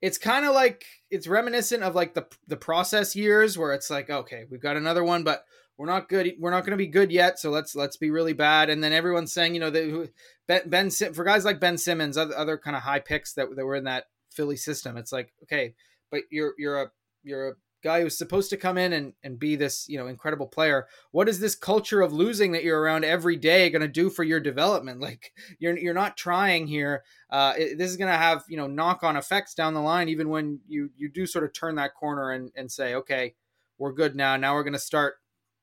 it's 0.00 0.18
kind 0.18 0.46
of 0.46 0.54
like 0.54 0.84
it's 1.10 1.26
reminiscent 1.26 1.82
of 1.82 1.94
like 1.94 2.14
the 2.14 2.26
the 2.46 2.56
process 2.56 3.14
years 3.16 3.58
where 3.58 3.72
it's 3.72 3.90
like 3.90 4.08
okay 4.10 4.44
we've 4.50 4.62
got 4.62 4.76
another 4.76 5.02
one 5.02 5.24
but 5.24 5.44
we're 5.76 5.86
not 5.86 6.08
good 6.08 6.34
we're 6.38 6.50
not 6.50 6.60
going 6.64 6.70
to 6.72 6.76
be 6.76 6.86
good 6.86 7.10
yet 7.10 7.38
so 7.38 7.50
let's 7.50 7.74
let's 7.74 7.96
be 7.96 8.10
really 8.10 8.32
bad 8.32 8.70
and 8.70 8.82
then 8.82 8.92
everyone's 8.92 9.32
saying 9.32 9.54
you 9.54 9.60
know 9.60 9.70
that 9.70 10.10
Ben, 10.46 10.62
ben 10.68 10.90
for 10.90 11.24
guys 11.24 11.44
like 11.44 11.60
Ben 11.60 11.76
Simmons 11.78 12.16
other, 12.16 12.36
other 12.36 12.56
kind 12.58 12.76
of 12.76 12.82
high 12.82 13.00
picks 13.00 13.32
that, 13.34 13.48
that 13.56 13.64
were 13.66 13.74
in 13.76 13.84
that 13.84 14.04
Philly 14.30 14.56
system 14.56 14.96
it's 14.96 15.12
like 15.12 15.32
okay 15.42 15.74
but 16.10 16.22
you're 16.30 16.54
you're 16.58 16.80
a 16.82 16.90
you're 17.22 17.48
a 17.48 17.54
guy 17.82 18.00
who's 18.00 18.18
supposed 18.18 18.50
to 18.50 18.56
come 18.56 18.76
in 18.76 18.92
and, 18.92 19.12
and 19.22 19.38
be 19.38 19.56
this 19.56 19.88
you 19.88 19.98
know 19.98 20.06
incredible 20.06 20.46
player. 20.46 20.86
What 21.10 21.28
is 21.28 21.40
this 21.40 21.54
culture 21.54 22.00
of 22.00 22.12
losing 22.12 22.52
that 22.52 22.64
you're 22.64 22.80
around 22.80 23.04
every 23.04 23.36
day 23.36 23.70
going 23.70 23.82
to 23.82 23.88
do 23.88 24.10
for 24.10 24.24
your 24.24 24.40
development? 24.40 25.00
Like 25.08 25.32
you're 25.58 25.76
you're 25.76 25.94
not 25.94 26.18
trying 26.18 26.66
here. 26.66 27.02
Uh, 27.30 27.54
it, 27.56 27.78
this 27.78 27.90
is 27.90 27.96
going 27.96 28.12
to 28.12 28.18
have 28.18 28.44
you 28.48 28.56
know 28.56 28.66
knock 28.66 29.02
on 29.02 29.16
effects 29.16 29.54
down 29.54 29.74
the 29.74 29.80
line 29.80 30.08
even 30.08 30.28
when 30.28 30.60
you 30.68 30.90
you 30.96 31.08
do 31.08 31.26
sort 31.26 31.44
of 31.44 31.52
turn 31.54 31.76
that 31.76 31.94
corner 31.94 32.30
and 32.30 32.50
and 32.54 32.70
say 32.70 32.94
okay 32.94 33.34
we're 33.78 33.92
good 33.92 34.16
now. 34.16 34.36
Now 34.36 34.54
we're 34.54 34.64
going 34.64 34.72
to 34.72 34.78
start 34.78 35.14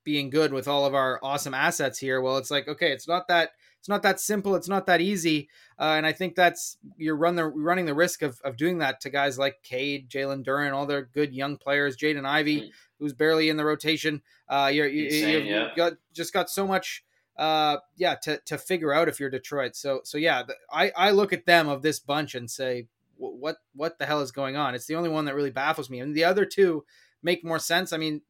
being 0.04 0.30
good 0.30 0.54
with 0.54 0.68
all 0.68 0.86
of 0.86 0.96
our 0.96 1.20
awesome 1.22 1.54
assets 1.54 2.00
here. 2.00 2.22
Well 2.22 2.38
it's 2.38 2.50
like 2.50 2.68
okay 2.68 2.92
it's 2.92 3.08
not 3.08 3.28
that 3.28 3.52
it's 3.86 3.90
not 3.90 4.02
that 4.02 4.20
simple 4.20 4.56
it's 4.56 4.68
not 4.68 4.88
that 4.88 5.00
easy 5.00 5.48
uh, 5.78 5.94
and 5.96 6.08
i 6.08 6.12
think 6.12 6.34
that's 6.34 6.78
you're 6.98 7.16
run 7.16 7.36
the 7.36 7.46
running 7.46 7.86
the 7.86 7.94
risk 7.94 8.24
of, 8.24 8.42
of 8.44 8.58
doing 8.58 8.80
that 8.80 9.00
to 9.00 9.12
guys 9.12 9.38
like 9.38 9.62
Cade, 9.62 10.10
Jalen 10.10 10.44
Duren, 10.44 10.74
all 10.74 10.88
their 10.88 11.04
good 11.04 11.36
young 11.36 11.56
players, 11.56 11.96
Jaden 11.96 12.26
Ivey, 12.26 12.62
Mm. 12.62 12.70
who's 12.98 13.14
barely 13.14 13.48
in 13.50 13.58
the 13.58 13.64
rotation. 13.66 14.24
Uh, 14.50 14.72
you're, 14.74 14.88
you, 14.88 15.06
Insane, 15.06 15.46
you've 15.46 15.46
yeah. 15.46 15.70
got 15.76 15.94
just 16.14 16.34
got 16.34 16.50
so 16.50 16.66
much 16.66 17.04
uh 17.38 17.78
yeah 17.96 18.16
to 18.16 18.40
to 18.46 18.58
figure 18.58 18.92
out 18.92 19.08
if 19.08 19.20
you're 19.20 19.30
detroit 19.30 19.76
so 19.76 20.00
so 20.04 20.18
yeah 20.18 20.42
the, 20.42 20.56
i 20.72 20.92
i 20.96 21.12
look 21.12 21.32
at 21.34 21.46
them 21.46 21.68
of 21.68 21.82
this 21.84 22.00
bunch 22.00 22.34
and 22.34 22.50
say 22.50 22.88
what 23.18 23.58
what 23.76 24.00
the 24.00 24.06
hell 24.08 24.22
is 24.22 24.32
going 24.32 24.56
on 24.56 24.74
it's 24.74 24.88
the 24.88 24.96
only 24.96 25.10
one 25.10 25.26
that 25.26 25.36
really 25.36 25.52
baffles 25.52 25.90
me 25.92 26.00
and 26.00 26.16
the 26.16 26.24
other 26.24 26.46
two 26.46 26.84
make 27.22 27.44
more 27.44 27.60
sense 27.60 27.92
i 27.94 27.98
mean 27.98 28.22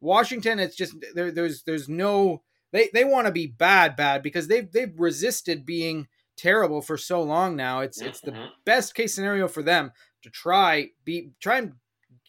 washington 0.00 0.58
it's 0.60 0.76
just 0.76 0.94
there 1.14 1.30
there's 1.32 1.64
there's 1.64 1.88
no 1.88 2.40
they 2.72 2.88
they 2.92 3.04
want 3.04 3.26
to 3.26 3.32
be 3.32 3.46
bad 3.46 3.96
bad 3.96 4.22
because 4.22 4.48
they've 4.48 4.70
they've 4.72 4.98
resisted 4.98 5.64
being 5.66 6.08
terrible 6.36 6.82
for 6.82 6.96
so 6.96 7.22
long 7.22 7.56
now 7.56 7.80
it's 7.80 8.00
it's 8.00 8.22
the 8.22 8.32
Mhm. 8.32 8.48
best 8.64 8.94
case 8.94 9.14
scenario 9.14 9.48
for 9.48 9.62
them 9.62 9.92
to 10.22 10.30
try 10.30 10.90
be 11.04 11.32
try 11.40 11.58
and 11.58 11.74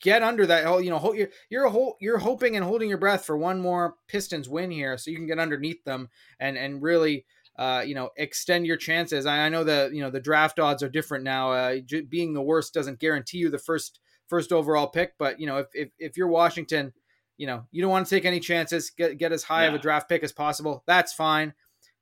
get 0.02 0.24
under 0.24 0.46
that 0.46 0.66
whole 0.66 0.82
you 0.82 0.90
know 0.90 0.98
ho- 1.00 1.14
you're 1.14 1.30
you're 1.50 1.66
a 1.66 1.70
whole 1.70 1.96
you're 2.02 2.18
hoping 2.18 2.56
and 2.56 2.66
holding 2.66 2.90
your 2.90 2.98
breath 2.98 3.26
for 3.26 3.38
one 3.38 3.60
more 3.62 3.96
Pistons 4.08 4.50
win 4.50 4.70
here 4.72 4.98
so 4.98 5.10
you 5.12 5.18
can 5.18 5.28
get 5.28 5.40
underneath 5.40 5.84
them 5.86 6.10
and 6.40 6.58
and 6.58 6.82
really 6.82 7.26
uh 7.58 7.84
you 7.86 7.96
know 7.96 8.10
extend 8.18 8.66
your 8.68 8.78
chances 8.78 9.26
I, 9.26 9.46
I 9.46 9.50
know 9.50 9.64
the 9.64 9.90
you 9.94 10.02
know 10.02 10.10
the 10.10 10.20
draft 10.20 10.60
odds 10.60 10.84
are 10.84 10.90
different 10.90 11.24
now 11.24 11.52
uh 11.52 11.78
j- 11.80 12.02
being 12.02 12.34
the 12.34 12.42
worst 12.42 12.74
doesn't 12.74 13.00
guarantee 13.00 13.38
you 13.38 13.50
the 13.50 13.58
first 13.60 14.00
first 14.28 14.52
overall 14.52 14.88
pick 14.88 15.14
but 15.18 15.40
you 15.40 15.48
know 15.48 15.58
if 15.58 15.68
if, 15.74 15.90
if 16.00 16.18
you're 16.18 16.28
Washington 16.28 16.94
you 17.38 17.48
know 17.48 17.66
you 17.72 17.82
don't 17.82 17.92
want 17.92 18.06
to 18.06 18.16
take 18.16 18.26
any 18.26 18.40
chances 18.40 18.90
get 18.90 19.18
get 19.18 19.32
as 19.32 19.44
high 19.44 19.66
of 19.66 19.74
a 19.74 19.80
draft 19.80 20.10
pick 20.10 20.24
as 20.24 20.32
possible. 20.32 20.84
That's 20.86 21.14
fine. 21.14 21.54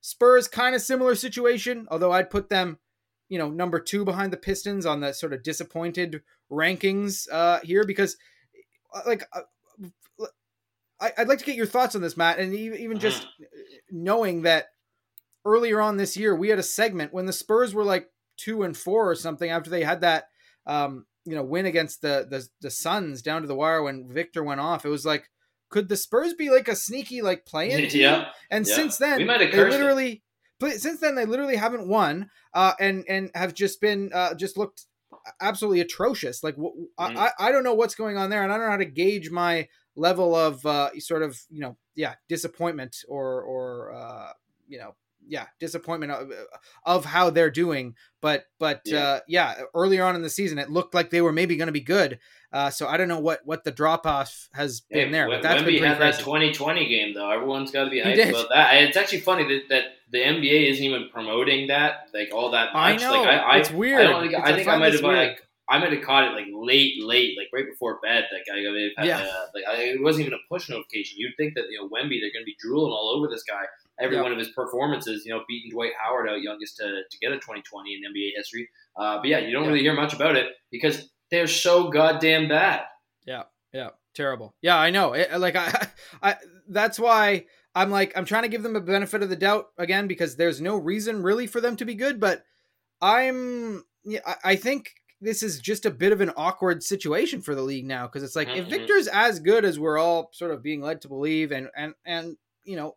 Spurs 0.01 0.47
kind 0.47 0.75
of 0.75 0.81
similar 0.81 1.15
situation 1.15 1.87
although 1.91 2.11
I'd 2.11 2.29
put 2.29 2.49
them 2.49 2.79
you 3.29 3.37
know 3.37 3.49
number 3.49 3.79
two 3.79 4.03
behind 4.03 4.33
the 4.33 4.37
Pistons 4.37 4.85
on 4.85 4.99
the 4.99 5.13
sort 5.13 5.33
of 5.33 5.43
disappointed 5.43 6.21
rankings 6.51 7.31
uh, 7.31 7.59
here 7.63 7.85
because 7.85 8.17
uh, 8.93 9.01
like 9.05 9.23
uh, 9.33 9.41
I, 11.01 11.11
I'd 11.17 11.27
like 11.27 11.39
to 11.39 11.45
get 11.45 11.55
your 11.55 11.65
thoughts 11.65 11.95
on 11.95 12.01
this, 12.01 12.15
Matt, 12.15 12.39
and 12.39 12.53
even, 12.53 12.79
even 12.79 12.99
just 12.99 13.25
knowing 13.89 14.43
that 14.43 14.67
earlier 15.43 15.81
on 15.81 15.97
this 15.97 16.15
year 16.15 16.35
we 16.35 16.49
had 16.49 16.59
a 16.59 16.63
segment 16.63 17.13
when 17.13 17.25
the 17.25 17.33
Spurs 17.33 17.73
were 17.73 17.83
like 17.83 18.09
two 18.37 18.63
and 18.63 18.77
four 18.77 19.09
or 19.09 19.15
something 19.15 19.49
after 19.49 19.69
they 19.69 19.83
had 19.83 20.01
that 20.01 20.25
um, 20.67 21.05
you 21.25 21.35
know 21.35 21.43
win 21.43 21.65
against 21.65 22.01
the, 22.01 22.27
the 22.29 22.47
the 22.61 22.71
Suns 22.71 23.21
down 23.21 23.41
to 23.41 23.47
the 23.47 23.55
wire 23.55 23.83
when 23.83 24.11
Victor 24.11 24.43
went 24.43 24.61
off. 24.61 24.85
It 24.85 24.89
was 24.89 25.05
like, 25.05 25.29
could 25.69 25.89
the 25.89 25.97
Spurs 25.97 26.33
be 26.33 26.49
like 26.49 26.67
a 26.67 26.75
sneaky 26.75 27.21
like 27.21 27.45
play-in 27.45 27.81
team? 27.89 28.01
yeah. 28.01 28.29
And 28.49 28.67
Yeah. 28.67 28.75
since 28.75 28.97
then, 28.97 29.19
We 29.19 29.25
they 29.37 29.51
literally, 29.51 30.23
but 30.59 30.73
since 30.73 30.99
then 30.99 31.15
they 31.15 31.25
literally 31.25 31.55
haven't 31.55 31.87
won, 31.87 32.29
uh, 32.53 32.73
and 32.79 33.05
and 33.07 33.31
have 33.35 33.53
just 33.53 33.81
been 33.81 34.11
uh, 34.13 34.33
just 34.35 34.57
looked 34.57 34.85
absolutely 35.39 35.81
atrocious. 35.81 36.43
Like 36.43 36.55
wh-. 36.55 36.85
I, 36.97 37.27
I 37.27 37.47
I 37.47 37.51
don't 37.51 37.63
know 37.63 37.73
what's 37.73 37.95
going 37.95 38.17
on 38.17 38.29
there, 38.29 38.43
and 38.43 38.51
I 38.51 38.57
don't 38.57 38.65
know 38.65 38.71
how 38.71 38.77
to 38.77 38.85
gauge 38.85 39.31
my 39.31 39.67
level 39.95 40.35
of 40.35 40.65
uh, 40.65 40.89
sort 40.99 41.23
of 41.23 41.39
you 41.49 41.61
know 41.61 41.77
yeah 41.95 42.15
disappointment 42.27 42.97
or 43.07 43.41
or 43.41 43.93
uh, 43.93 44.33
you 44.67 44.79
know 44.79 44.95
yeah 45.31 45.45
disappointment 45.59 46.11
of, 46.11 46.29
of 46.85 47.05
how 47.05 47.29
they're 47.31 47.49
doing. 47.49 47.95
But 48.21 48.45
but 48.59 48.81
Yeah. 48.85 48.99
uh, 49.03 49.19
yeah, 49.27 49.55
earlier 49.73 50.03
on 50.03 50.15
in 50.15 50.21
the 50.21 50.29
season 50.29 50.59
it 50.59 50.69
looked 50.69 50.93
like 50.93 51.09
they 51.09 51.21
were 51.21 51.31
maybe 51.31 51.55
going 51.55 51.67
to 51.67 51.71
be 51.71 51.79
good. 51.81 52.19
Uh, 52.53 52.69
so 52.69 52.87
I 52.87 52.97
don't 52.97 53.07
know 53.07 53.19
what 53.19 53.39
what 53.45 53.63
the 53.63 53.71
drop 53.71 54.05
off 54.05 54.49
has 54.53 54.81
been 54.81 55.05
Hey, 55.07 55.11
there, 55.11 55.27
but 55.29 55.41
that's 55.41 55.63
been 55.63 55.75
Wemby 55.75 55.87
had 55.87 55.97
crazy. 55.97 56.17
that 56.17 56.23
2020 56.23 56.87
game 56.89 57.13
though. 57.15 57.31
Everyone's 57.31 57.71
got 57.71 57.85
to 57.85 57.89
be 57.89 58.01
hyped 58.01 58.29
about 58.29 58.49
that. 58.53 58.73
It's 58.83 58.97
actually 58.97 59.21
funny 59.21 59.43
that, 59.47 59.61
that 59.69 59.83
the 60.11 60.19
NBA 60.19 60.69
isn't 60.71 60.83
even 60.83 61.07
promoting 61.11 61.67
that 61.67 62.09
like 62.13 62.29
all 62.33 62.51
that 62.51 62.75
I 62.75 62.91
much. 62.93 63.01
know 63.01 63.21
Like, 63.23 63.27
I, 63.29 63.37
I, 63.37 63.57
it's 63.57 63.71
weird. 63.71 64.01
I 64.01 64.03
don't 64.11 64.21
think, 64.29 64.35
I 64.35 64.55
think 64.55 64.67
I 64.67 64.77
might 64.77 64.93
have 64.93 65.01
like 65.01 65.47
I 65.69 65.79
might 65.79 65.93
have 65.93 66.03
caught 66.03 66.25
it 66.25 66.31
like 66.35 66.47
late, 66.51 67.01
late, 67.01 67.37
like 67.37 67.47
right 67.53 67.65
before 67.65 67.97
bed. 68.03 68.25
Like 68.33 68.43
I, 68.53 68.59
I 68.59 68.71
mean, 68.73 68.91
Yeah. 69.01 69.19
uh, 69.19 69.45
like 69.55 69.63
I, 69.71 69.81
it 69.95 70.03
wasn't 70.03 70.27
even 70.27 70.33
a 70.37 70.43
push 70.53 70.67
notification. 70.69 71.17
You'd 71.17 71.37
think 71.37 71.55
that 71.55 71.63
you 71.71 71.79
know 71.79 71.87
Wemby, 71.87 72.19
they're 72.19 72.33
going 72.35 72.43
to 72.43 72.45
be 72.45 72.57
drooling 72.59 72.91
all 72.91 73.13
over 73.17 73.29
this 73.29 73.43
guy. 73.43 73.63
Every 74.01 74.17
Yeah. 74.17 74.23
one 74.23 74.31
of 74.31 74.37
his 74.37 74.49
performances, 74.49 75.25
you 75.25 75.33
know, 75.33 75.43
beating 75.47 75.71
Dwight 75.71 75.91
Howard 76.01 76.29
out 76.29 76.41
youngest 76.41 76.77
to, 76.77 77.03
to 77.09 77.17
get 77.19 77.31
a 77.31 77.35
2020 77.35 77.93
in 77.93 78.11
NBA 78.11 78.31
history. 78.35 78.69
Uh, 78.97 79.17
but 79.17 79.27
yeah, 79.27 79.39
you 79.39 79.51
don't 79.51 79.63
Yeah. 79.63 79.69
really 79.69 79.81
hear 79.81 79.93
much 79.93 80.13
about 80.13 80.35
it 80.35 80.51
because 80.71 81.09
they're 81.29 81.47
so 81.47 81.89
goddamn 81.89 82.47
bad. 82.47 82.83
Yeah, 83.25 83.43
yeah, 83.73 83.89
terrible. 84.13 84.55
Yeah, 84.61 84.77
I 84.77 84.89
know. 84.89 85.13
It, 85.13 85.31
like 85.39 85.55
I, 85.55 85.87
I, 86.21 86.35
that's 86.67 86.99
why 86.99 87.45
I'm 87.73 87.89
like 87.89 88.17
I'm 88.17 88.25
trying 88.25 88.43
to 88.43 88.49
give 88.49 88.63
them 88.63 88.75
a 88.75 88.81
benefit 88.81 89.23
of 89.23 89.29
the 89.29 89.35
doubt 89.35 89.67
again 89.77 90.07
because 90.07 90.35
there's 90.35 90.59
no 90.61 90.77
reason 90.77 91.23
really 91.23 91.47
for 91.47 91.61
them 91.61 91.75
to 91.77 91.85
be 91.85 91.95
good, 91.95 92.19
but 92.19 92.43
I'm 93.01 93.83
yeah, 94.03 94.35
I 94.43 94.55
think 94.55 94.91
this 95.21 95.43
is 95.43 95.59
just 95.59 95.85
a 95.85 95.91
bit 95.91 96.11
of 96.11 96.19
an 96.19 96.31
awkward 96.35 96.83
situation 96.83 97.41
for 97.41 97.53
the 97.55 97.61
league 97.61 97.85
now 97.85 98.07
because 98.07 98.23
it's 98.23 98.35
like 98.35 98.47
mm-hmm. 98.47 98.61
if 98.61 98.67
Victor's 98.67 99.07
as 99.07 99.39
good 99.39 99.63
as 99.63 99.79
we're 99.79 99.99
all 99.99 100.29
sort 100.33 100.51
of 100.51 100.63
being 100.63 100.81
led 100.81 101.01
to 101.01 101.07
believe 101.07 101.51
and 101.51 101.69
and 101.75 101.93
and 102.05 102.37
you 102.63 102.75
know 102.75 102.95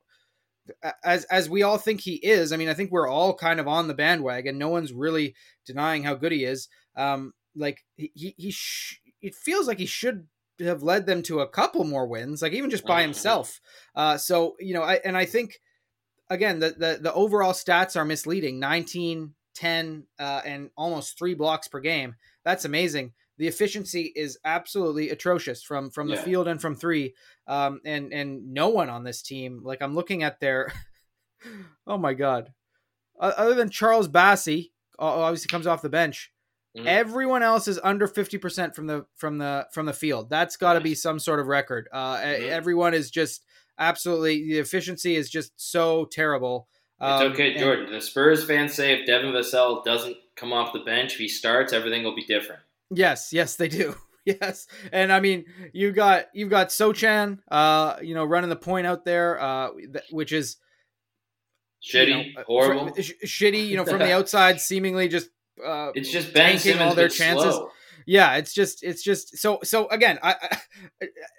as 1.04 1.24
as 1.24 1.48
we 1.48 1.62
all 1.62 1.78
think 1.78 2.00
he 2.00 2.14
is, 2.14 2.52
I 2.52 2.56
mean 2.56 2.68
I 2.68 2.74
think 2.74 2.90
we're 2.90 3.08
all 3.08 3.34
kind 3.34 3.60
of 3.60 3.68
on 3.68 3.88
the 3.88 3.94
bandwagon. 3.94 4.58
No 4.58 4.68
one's 4.68 4.92
really 4.92 5.34
denying 5.66 6.04
how 6.04 6.14
good 6.14 6.32
he 6.32 6.44
is. 6.44 6.68
Um 6.96 7.32
like 7.56 7.84
he 7.96 8.34
he 8.36 8.50
sh- 8.50 9.00
it 9.20 9.34
feels 9.34 9.66
like 9.66 9.78
he 9.78 9.86
should 9.86 10.26
have 10.60 10.82
led 10.82 11.06
them 11.06 11.22
to 11.22 11.40
a 11.40 11.48
couple 11.48 11.84
more 11.84 12.06
wins, 12.06 12.42
like 12.42 12.52
even 12.52 12.70
just 12.70 12.86
by 12.86 13.02
himself. 13.02 13.60
Uh, 13.94 14.16
so 14.16 14.54
you 14.60 14.74
know, 14.74 14.82
I 14.82 15.00
and 15.04 15.16
I 15.16 15.24
think 15.24 15.60
again 16.30 16.60
the 16.60 16.70
the, 16.70 16.98
the 17.00 17.14
overall 17.14 17.52
stats 17.52 17.96
are 17.96 18.04
misleading: 18.04 18.60
19, 18.60 19.34
10, 19.54 20.06
uh, 20.18 20.42
and 20.44 20.70
almost 20.76 21.18
three 21.18 21.34
blocks 21.34 21.68
per 21.68 21.80
game. 21.80 22.14
That's 22.44 22.64
amazing. 22.64 23.12
The 23.36 23.48
efficiency 23.48 24.12
is 24.14 24.38
absolutely 24.44 25.10
atrocious 25.10 25.62
from 25.62 25.90
from 25.90 26.08
the 26.08 26.14
yeah. 26.14 26.22
field 26.22 26.48
and 26.48 26.60
from 26.60 26.76
three. 26.76 27.14
Um, 27.46 27.80
and 27.84 28.12
and 28.12 28.52
no 28.52 28.68
one 28.68 28.88
on 28.88 29.04
this 29.04 29.22
team, 29.22 29.60
like 29.64 29.82
I'm 29.82 29.94
looking 29.94 30.22
at 30.22 30.40
their, 30.40 30.72
oh 31.86 31.98
my 31.98 32.14
god, 32.14 32.52
other 33.18 33.54
than 33.54 33.70
Charles 33.70 34.08
Bassey, 34.08 34.70
obviously 34.98 35.48
comes 35.48 35.66
off 35.66 35.82
the 35.82 35.88
bench. 35.88 36.30
Mm-hmm. 36.76 36.88
Everyone 36.88 37.42
else 37.44 37.68
is 37.68 37.78
under 37.84 38.08
50% 38.08 38.74
from 38.74 38.88
the 38.88 39.06
from 39.14 39.38
the 39.38 39.66
from 39.72 39.86
the 39.86 39.92
field. 39.92 40.28
That's 40.28 40.56
got 40.56 40.72
to 40.72 40.80
be 40.80 40.94
some 40.94 41.18
sort 41.20 41.38
of 41.38 41.46
record. 41.46 41.88
Uh, 41.92 42.16
mm-hmm. 42.16 42.50
everyone 42.50 42.94
is 42.94 43.10
just 43.10 43.44
absolutely 43.78 44.48
the 44.48 44.58
efficiency 44.58 45.14
is 45.14 45.30
just 45.30 45.52
so 45.56 46.06
terrible. 46.06 46.68
Um, 47.00 47.22
it's 47.22 47.34
okay, 47.34 47.56
Jordan. 47.56 47.86
And, 47.86 47.94
the 47.94 48.00
Spurs 48.00 48.44
fans 48.44 48.74
say 48.74 48.98
if 48.98 49.06
Devin 49.06 49.32
Vassell 49.32 49.84
doesn't 49.84 50.16
come 50.36 50.52
off 50.52 50.72
the 50.72 50.80
bench, 50.80 51.12
if 51.12 51.18
he 51.18 51.28
starts, 51.28 51.72
everything 51.72 52.02
will 52.02 52.14
be 52.14 52.24
different. 52.24 52.62
Yes, 52.96 53.32
yes, 53.32 53.56
they 53.56 53.68
do. 53.68 53.94
Yes, 54.26 54.68
and 54.90 55.12
I 55.12 55.20
mean 55.20 55.44
you 55.74 55.92
got 55.92 56.28
you've 56.32 56.48
got 56.48 56.68
Sochan, 56.70 57.40
uh, 57.50 57.96
you 58.00 58.14
know, 58.14 58.24
running 58.24 58.48
the 58.48 58.56
point 58.56 58.86
out 58.86 59.04
there, 59.04 59.38
uh, 59.38 59.68
which 60.12 60.32
is 60.32 60.56
shitty, 61.82 62.28
you 62.28 62.34
know, 62.34 62.42
horrible, 62.46 62.94
sh- 62.98 63.12
shitty. 63.22 63.68
You 63.68 63.76
know, 63.76 63.84
from 63.84 63.98
the 63.98 64.12
outside, 64.16 64.62
seemingly 64.62 65.08
just 65.08 65.28
uh, 65.62 65.90
it's 65.94 66.10
just 66.10 66.32
Ben 66.32 66.58
Simmons 66.58 66.88
all 66.88 66.94
their 66.94 67.10
chances. 67.10 67.54
Slow. 67.54 67.70
Yeah, 68.06 68.36
it's 68.36 68.54
just 68.54 68.82
it's 68.82 69.02
just 69.02 69.36
so 69.36 69.58
so 69.62 69.88
again. 69.88 70.18
I, 70.22 70.36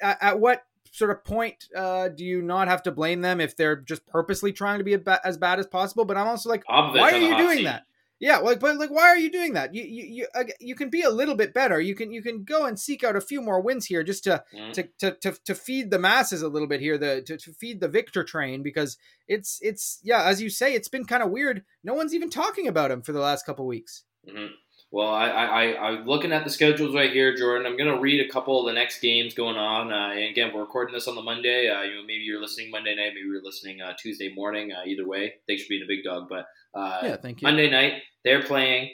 I 0.03 0.15
at 0.21 0.39
what 0.39 0.61
sort 0.91 1.11
of 1.11 1.23
point 1.23 1.65
uh, 1.75 2.09
do 2.09 2.23
you 2.23 2.41
not 2.41 2.67
have 2.67 2.83
to 2.83 2.91
blame 2.91 3.21
them 3.21 3.41
if 3.41 3.55
they're 3.57 3.75
just 3.75 4.05
purposely 4.05 4.53
trying 4.53 4.77
to 4.77 4.83
be 4.83 4.97
as 5.23 5.37
bad 5.37 5.59
as 5.59 5.67
possible? 5.67 6.05
But 6.05 6.17
I'm 6.17 6.27
also 6.27 6.49
like, 6.49 6.63
why 6.67 7.11
are 7.11 7.17
you 7.17 7.37
doing 7.37 7.57
seat. 7.57 7.63
that? 7.65 7.83
Yeah, 8.19 8.37
like, 8.37 8.61
but 8.61 8.77
like, 8.77 8.91
why 8.91 9.09
are 9.09 9.17
you 9.17 9.29
doing 9.29 9.53
that? 9.53 9.75
You, 9.75 9.83
you, 9.83 10.25
you, 10.35 10.45
you 10.61 10.75
can 10.75 10.89
be 10.89 11.01
a 11.01 11.09
little 11.09 11.35
bit 11.35 11.53
better. 11.53 11.81
You 11.81 11.95
can, 11.95 12.11
you 12.11 12.21
can 12.21 12.45
go 12.45 12.65
and 12.65 12.79
seek 12.79 13.03
out 13.03 13.17
a 13.17 13.21
few 13.21 13.41
more 13.41 13.59
wins 13.59 13.87
here, 13.87 14.03
just 14.03 14.23
to, 14.23 14.43
mm. 14.53 14.71
to, 14.73 14.83
to, 14.99 15.11
to, 15.11 15.37
to, 15.43 15.53
feed 15.55 15.91
the 15.91 15.99
masses 15.99 16.41
a 16.41 16.47
little 16.47 16.67
bit 16.67 16.79
here, 16.79 16.97
the 16.97 17.21
to, 17.23 17.37
to 17.37 17.53
feed 17.53 17.81
the 17.81 17.89
Victor 17.89 18.23
train, 18.23 18.63
because 18.63 18.97
it's, 19.27 19.59
it's, 19.61 19.99
yeah, 20.01 20.23
as 20.23 20.41
you 20.41 20.49
say, 20.49 20.73
it's 20.73 20.87
been 20.87 21.05
kind 21.05 21.23
of 21.23 21.29
weird. 21.29 21.63
No 21.83 21.93
one's 21.93 22.13
even 22.13 22.29
talking 22.29 22.67
about 22.67 22.89
him 22.89 23.01
for 23.01 23.11
the 23.11 23.19
last 23.19 23.45
couple 23.45 23.67
weeks. 23.67 24.03
Mm-hmm. 24.27 24.53
Well, 24.91 25.09
I, 25.09 25.27
I, 25.27 25.89
I'm 25.89 26.05
looking 26.05 26.31
at 26.31 26.43
the 26.43 26.49
schedules 26.49 26.95
right 26.95 27.11
here, 27.11 27.35
Jordan. 27.35 27.67
I'm 27.67 27.77
going 27.77 27.93
to 27.93 27.99
read 27.99 28.25
a 28.25 28.31
couple 28.31 28.59
of 28.59 28.65
the 28.67 28.73
next 28.73 29.01
games 29.01 29.33
going 29.33 29.57
on. 29.57 29.91
Uh, 29.91 30.13
and 30.13 30.29
again, 30.29 30.51
we're 30.53 30.61
recording 30.61 30.93
this 30.93 31.07
on 31.07 31.15
the 31.15 31.21
Monday. 31.21 31.69
Uh, 31.69 31.81
you 31.81 31.95
know, 31.95 32.01
maybe 32.03 32.23
you're 32.23 32.39
listening 32.39 32.71
Monday 32.71 32.95
night, 32.95 33.11
maybe 33.13 33.27
you're 33.27 33.43
listening 33.43 33.81
uh, 33.81 33.93
Tuesday 33.99 34.33
morning. 34.33 34.71
Uh, 34.71 34.83
either 34.85 35.05
way, 35.05 35.33
thanks 35.47 35.63
for 35.63 35.69
being 35.69 35.83
a 35.83 35.87
big 35.87 36.03
dog. 36.03 36.27
But 36.29 36.45
uh, 36.73 36.99
yeah, 37.03 37.17
thank 37.17 37.41
you. 37.41 37.45
Monday 37.47 37.69
night, 37.69 38.03
they're 38.23 38.43
playing 38.43 38.91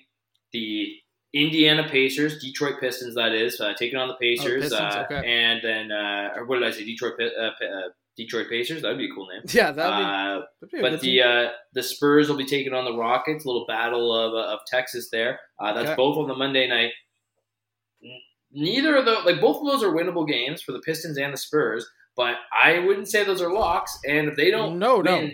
the 0.54 0.96
Indiana 1.34 1.88
Pacers, 1.88 2.42
Detroit 2.42 2.80
Pistons. 2.80 3.16
That 3.16 3.34
is 3.34 3.62
uh, 3.62 3.74
taking 3.78 4.00
on 4.00 4.08
the 4.08 4.16
Pacers, 4.16 4.74
oh, 4.74 4.78
Pistons, 4.78 4.96
okay. 5.06 5.24
and 5.24 5.62
then 5.64 5.92
or 5.92 6.46
what 6.46 6.60
did 6.60 6.68
I 6.68 6.72
say? 6.72 6.84
Detroit 6.84 7.14
Detroit 8.24 8.49
Pacers. 8.49 8.82
That'd 8.82 8.97
be 8.97 9.09
a 9.09 9.13
cool 9.13 9.28
name. 9.28 9.41
Yeah, 9.49 9.72
that'd 9.72 10.72
be. 10.72 10.80
Uh, 10.80 10.82
but 10.82 11.01
the 11.01 11.22
uh, 11.22 11.49
the 11.74 11.84
Spurs 11.84 12.30
will 12.30 12.38
be 12.38 12.45
taking 12.45 12.74
on 12.74 12.86
the 12.86 12.97
Rockets. 12.97 13.45
A 13.45 13.47
little 13.47 13.65
battle 13.67 14.13
of, 14.13 14.34
uh, 14.34 14.53
of 14.53 14.59
Texas 14.67 15.09
there. 15.11 15.39
Uh, 15.59 15.74
that's 15.74 15.89
okay. 15.89 15.95
both 15.95 16.17
on 16.17 16.28
the 16.28 16.36
Monday 16.36 16.67
night. 16.67 16.91
Neither 18.53 18.95
of 18.97 19.05
those, 19.05 19.26
like 19.26 19.39
both 19.39 19.57
of 19.57 19.67
those, 19.67 19.84
are 19.84 19.93
winnable 19.93 20.28
games 20.28 20.61
for 20.61 20.72
the 20.72 20.80
Pistons 20.80 21.17
and 21.17 21.34
the 21.34 21.38
Spurs. 21.38 21.88
But 22.15 22.36
I 22.53 22.80
wouldn't 22.80 23.07
say 23.07 23.24
those 23.24 23.41
are 23.41 23.53
locks. 23.53 23.97
And 24.05 24.28
if 24.28 24.36
they 24.36 24.51
don't, 24.51 24.78
no, 24.78 24.97
win, 24.97 25.05
no. 25.05 25.30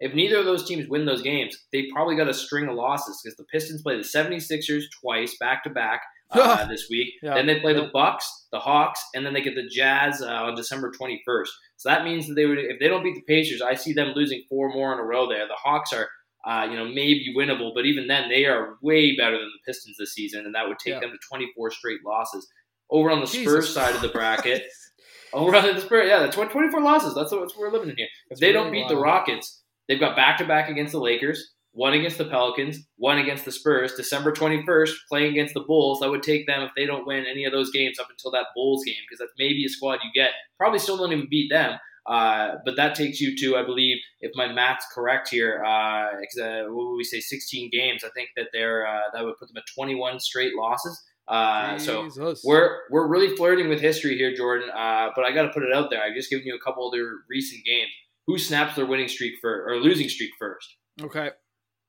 If 0.00 0.14
neither 0.14 0.38
of 0.38 0.46
those 0.46 0.66
teams 0.66 0.88
win 0.88 1.04
those 1.04 1.22
games, 1.22 1.56
they 1.72 1.88
probably 1.92 2.16
got 2.16 2.28
a 2.28 2.34
string 2.34 2.68
of 2.68 2.74
losses 2.74 3.20
because 3.22 3.36
the 3.36 3.44
Pistons 3.44 3.82
play 3.82 3.96
the 3.96 4.02
76ers 4.02 4.84
twice 5.00 5.36
back 5.38 5.64
to 5.64 5.70
back 5.70 6.02
uh, 6.32 6.66
this 6.66 6.86
week. 6.88 7.14
Yeah. 7.22 7.34
Then 7.34 7.46
they 7.46 7.60
play 7.60 7.72
the 7.72 7.90
Bucks, 7.92 8.46
the 8.52 8.60
Hawks, 8.60 9.02
and 9.14 9.26
then 9.26 9.32
they 9.32 9.42
get 9.42 9.54
the 9.54 9.68
Jazz 9.68 10.22
uh, 10.22 10.26
on 10.26 10.54
December 10.54 10.92
21st. 10.92 11.48
So 11.76 11.88
that 11.88 12.04
means 12.04 12.28
that 12.28 12.34
they 12.34 12.46
would, 12.46 12.58
if 12.58 12.78
they 12.78 12.88
don't 12.88 13.02
beat 13.02 13.16
the 13.16 13.22
Pacers, 13.22 13.60
I 13.60 13.74
see 13.74 13.92
them 13.92 14.12
losing 14.14 14.44
four 14.48 14.72
more 14.72 14.92
in 14.92 15.00
a 15.00 15.02
row. 15.02 15.28
There, 15.28 15.46
the 15.48 15.54
Hawks 15.54 15.92
are, 15.92 16.08
uh, 16.46 16.66
you 16.70 16.76
know, 16.76 16.84
maybe 16.84 17.34
winnable, 17.36 17.72
but 17.74 17.84
even 17.84 18.06
then, 18.06 18.28
they 18.28 18.46
are 18.46 18.76
way 18.80 19.16
better 19.16 19.38
than 19.38 19.50
the 19.50 19.72
Pistons 19.72 19.96
this 19.98 20.14
season, 20.14 20.46
and 20.46 20.54
that 20.54 20.68
would 20.68 20.78
take 20.78 20.94
yeah. 20.94 21.00
them 21.00 21.10
to 21.10 21.18
24 21.28 21.70
straight 21.72 22.00
losses. 22.06 22.46
Over 22.90 23.10
on 23.10 23.20
the 23.20 23.26
Jesus. 23.26 23.52
Spurs 23.52 23.74
side 23.74 23.94
of 23.94 24.02
the 24.02 24.08
bracket, 24.08 24.64
over 25.32 25.54
on 25.56 25.74
the 25.74 25.80
Spurs, 25.80 26.08
yeah, 26.08 26.18
that's 26.20 26.34
24 26.34 26.80
losses. 26.80 27.14
That's 27.14 27.32
what 27.32 27.52
we're 27.58 27.72
living 27.72 27.90
in 27.90 27.96
here. 27.96 28.08
If 28.30 28.40
they 28.40 28.52
don't 28.52 28.72
beat 28.72 28.88
the 28.88 28.96
Rockets, 28.96 29.62
they've 29.88 30.00
got 30.00 30.16
back 30.16 30.38
to 30.38 30.44
back 30.44 30.68
against 30.68 30.92
the 30.92 30.98
Lakers 30.98 31.52
one 31.72 31.92
against 31.92 32.18
the 32.18 32.24
Pelicans, 32.24 32.78
one 32.96 33.18
against 33.18 33.44
the 33.44 33.52
Spurs, 33.52 33.94
December 33.94 34.32
21st, 34.32 34.92
playing 35.08 35.30
against 35.30 35.54
the 35.54 35.60
Bulls. 35.60 36.00
That 36.00 36.10
would 36.10 36.22
take 36.22 36.46
them, 36.46 36.62
if 36.62 36.72
they 36.76 36.86
don't 36.86 37.06
win 37.06 37.24
any 37.30 37.44
of 37.44 37.52
those 37.52 37.70
games 37.70 37.98
up 37.98 38.08
until 38.10 38.30
that 38.32 38.46
Bulls 38.54 38.84
game, 38.84 38.96
because 39.08 39.18
that's 39.18 39.32
maybe 39.38 39.64
a 39.64 39.68
squad 39.68 40.00
you 40.02 40.10
get. 40.14 40.30
Probably 40.58 40.78
still 40.78 40.96
don't 40.96 41.12
even 41.12 41.28
beat 41.30 41.50
them. 41.50 41.78
Uh, 42.06 42.56
but 42.64 42.76
that 42.76 42.94
takes 42.94 43.20
you 43.20 43.36
to, 43.36 43.56
I 43.56 43.62
believe, 43.62 43.98
if 44.20 44.32
my 44.34 44.52
math's 44.52 44.86
correct 44.92 45.28
here, 45.28 45.62
uh, 45.64 46.08
uh, 46.42 46.64
what 46.64 46.90
would 46.90 46.96
we 46.96 47.04
say, 47.04 47.20
16 47.20 47.70
games? 47.70 48.02
I 48.02 48.08
think 48.14 48.30
that 48.36 48.48
they're 48.52 48.86
uh, 48.86 49.10
that 49.12 49.24
would 49.24 49.36
put 49.38 49.48
them 49.48 49.58
at 49.58 49.64
21 49.74 50.18
straight 50.18 50.54
losses. 50.56 51.00
Uh, 51.28 51.78
so 51.78 52.08
we're 52.42 52.78
we're 52.90 53.06
really 53.06 53.36
flirting 53.36 53.68
with 53.68 53.80
history 53.80 54.16
here, 54.16 54.34
Jordan. 54.34 54.68
Uh, 54.70 55.10
but 55.14 55.24
I 55.24 55.30
got 55.32 55.42
to 55.42 55.50
put 55.50 55.62
it 55.62 55.72
out 55.72 55.88
there. 55.88 56.02
I've 56.02 56.14
just 56.14 56.30
given 56.30 56.44
you 56.44 56.56
a 56.56 56.58
couple 56.58 56.88
of 56.88 56.92
their 56.92 57.08
recent 57.28 57.64
games. 57.64 57.90
Who 58.26 58.38
snaps 58.38 58.74
their 58.74 58.86
winning 58.86 59.06
streak 59.06 59.34
first 59.40 59.68
or 59.68 59.76
losing 59.76 60.08
streak 60.08 60.30
first? 60.38 60.76
Okay. 61.00 61.30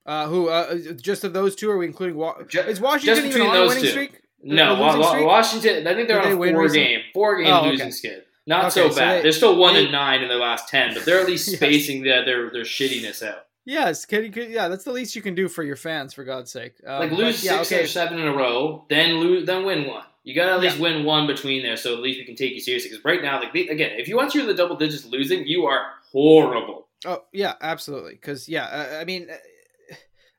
Uh, 0.05 0.27
who? 0.27 0.49
Uh, 0.49 0.93
just 0.93 1.23
of 1.23 1.33
those 1.33 1.55
two? 1.55 1.69
Are 1.69 1.77
we 1.77 1.85
including? 1.85 2.17
Wa- 2.17 2.39
is 2.51 2.79
Washington 2.79 3.25
even 3.25 3.41
on 3.41 3.55
a 3.55 3.67
winning 3.67 3.83
two. 3.83 3.89
streak? 3.89 4.21
No, 4.43 4.75
Wa-? 4.79 5.23
Washington. 5.23 5.85
I 5.85 5.93
think 5.93 6.07
they're 6.07 6.21
on 6.21 6.31
a 6.31 6.35
four 6.35 6.69
game, 6.69 7.01
four 7.13 7.41
game 7.41 7.53
oh, 7.53 7.63
losing 7.65 7.87
okay. 7.87 7.91
skid. 7.91 8.23
Not 8.47 8.65
okay, 8.65 8.71
so 8.71 8.87
bad. 8.89 9.19
So 9.19 9.23
they, 9.23 9.29
are 9.29 9.31
still 9.31 9.55
one 9.57 9.75
they, 9.75 9.83
and 9.83 9.91
nine 9.91 10.21
in 10.21 10.29
the 10.29 10.35
last 10.35 10.67
ten, 10.67 10.93
but 10.93 11.05
they're 11.05 11.19
at 11.19 11.27
least 11.27 11.51
spacing 11.55 12.03
yes. 12.03 12.25
their, 12.25 12.25
their 12.25 12.51
their 12.51 12.63
shittiness 12.63 13.25
out. 13.25 13.45
Yes, 13.63 14.05
can 14.05 14.23
you, 14.23 14.31
yeah, 14.43 14.67
that's 14.67 14.83
the 14.83 14.91
least 14.91 15.15
you 15.15 15.21
can 15.21 15.35
do 15.35 15.47
for 15.47 15.61
your 15.63 15.75
fans, 15.75 16.15
for 16.15 16.23
God's 16.23 16.51
sake. 16.51 16.73
Um, 16.85 16.99
like 16.99 17.11
lose 17.11 17.43
yeah, 17.43 17.57
six 17.57 17.71
okay. 17.71 17.83
or 17.83 17.87
seven 17.87 18.17
in 18.17 18.27
a 18.27 18.33
row, 18.33 18.85
then 18.89 19.19
lose, 19.19 19.45
then 19.45 19.65
win 19.65 19.87
one. 19.87 20.03
You 20.23 20.35
got 20.35 20.45
to 20.45 20.53
at 20.53 20.59
least 20.59 20.77
yeah. 20.77 20.83
win 20.83 21.05
one 21.05 21.27
between 21.27 21.61
there, 21.61 21.77
so 21.77 21.93
at 21.93 21.99
least 21.99 22.19
we 22.19 22.25
can 22.25 22.35
take 22.35 22.53
you 22.53 22.59
seriously. 22.59 22.89
Because 22.89 23.05
right 23.05 23.21
now, 23.21 23.39
like 23.39 23.53
again, 23.53 23.99
if 23.99 24.07
you 24.07 24.15
want 24.15 24.33
you 24.33 24.41
in 24.41 24.47
the 24.47 24.55
double 24.55 24.75
digits 24.75 25.05
losing, 25.05 25.45
you 25.45 25.65
are 25.65 25.93
horrible. 26.11 26.87
Oh 27.05 27.23
yeah, 27.31 27.53
absolutely. 27.61 28.13
Because 28.13 28.49
yeah, 28.49 28.65
uh, 28.65 28.99
I 28.99 29.05
mean, 29.05 29.29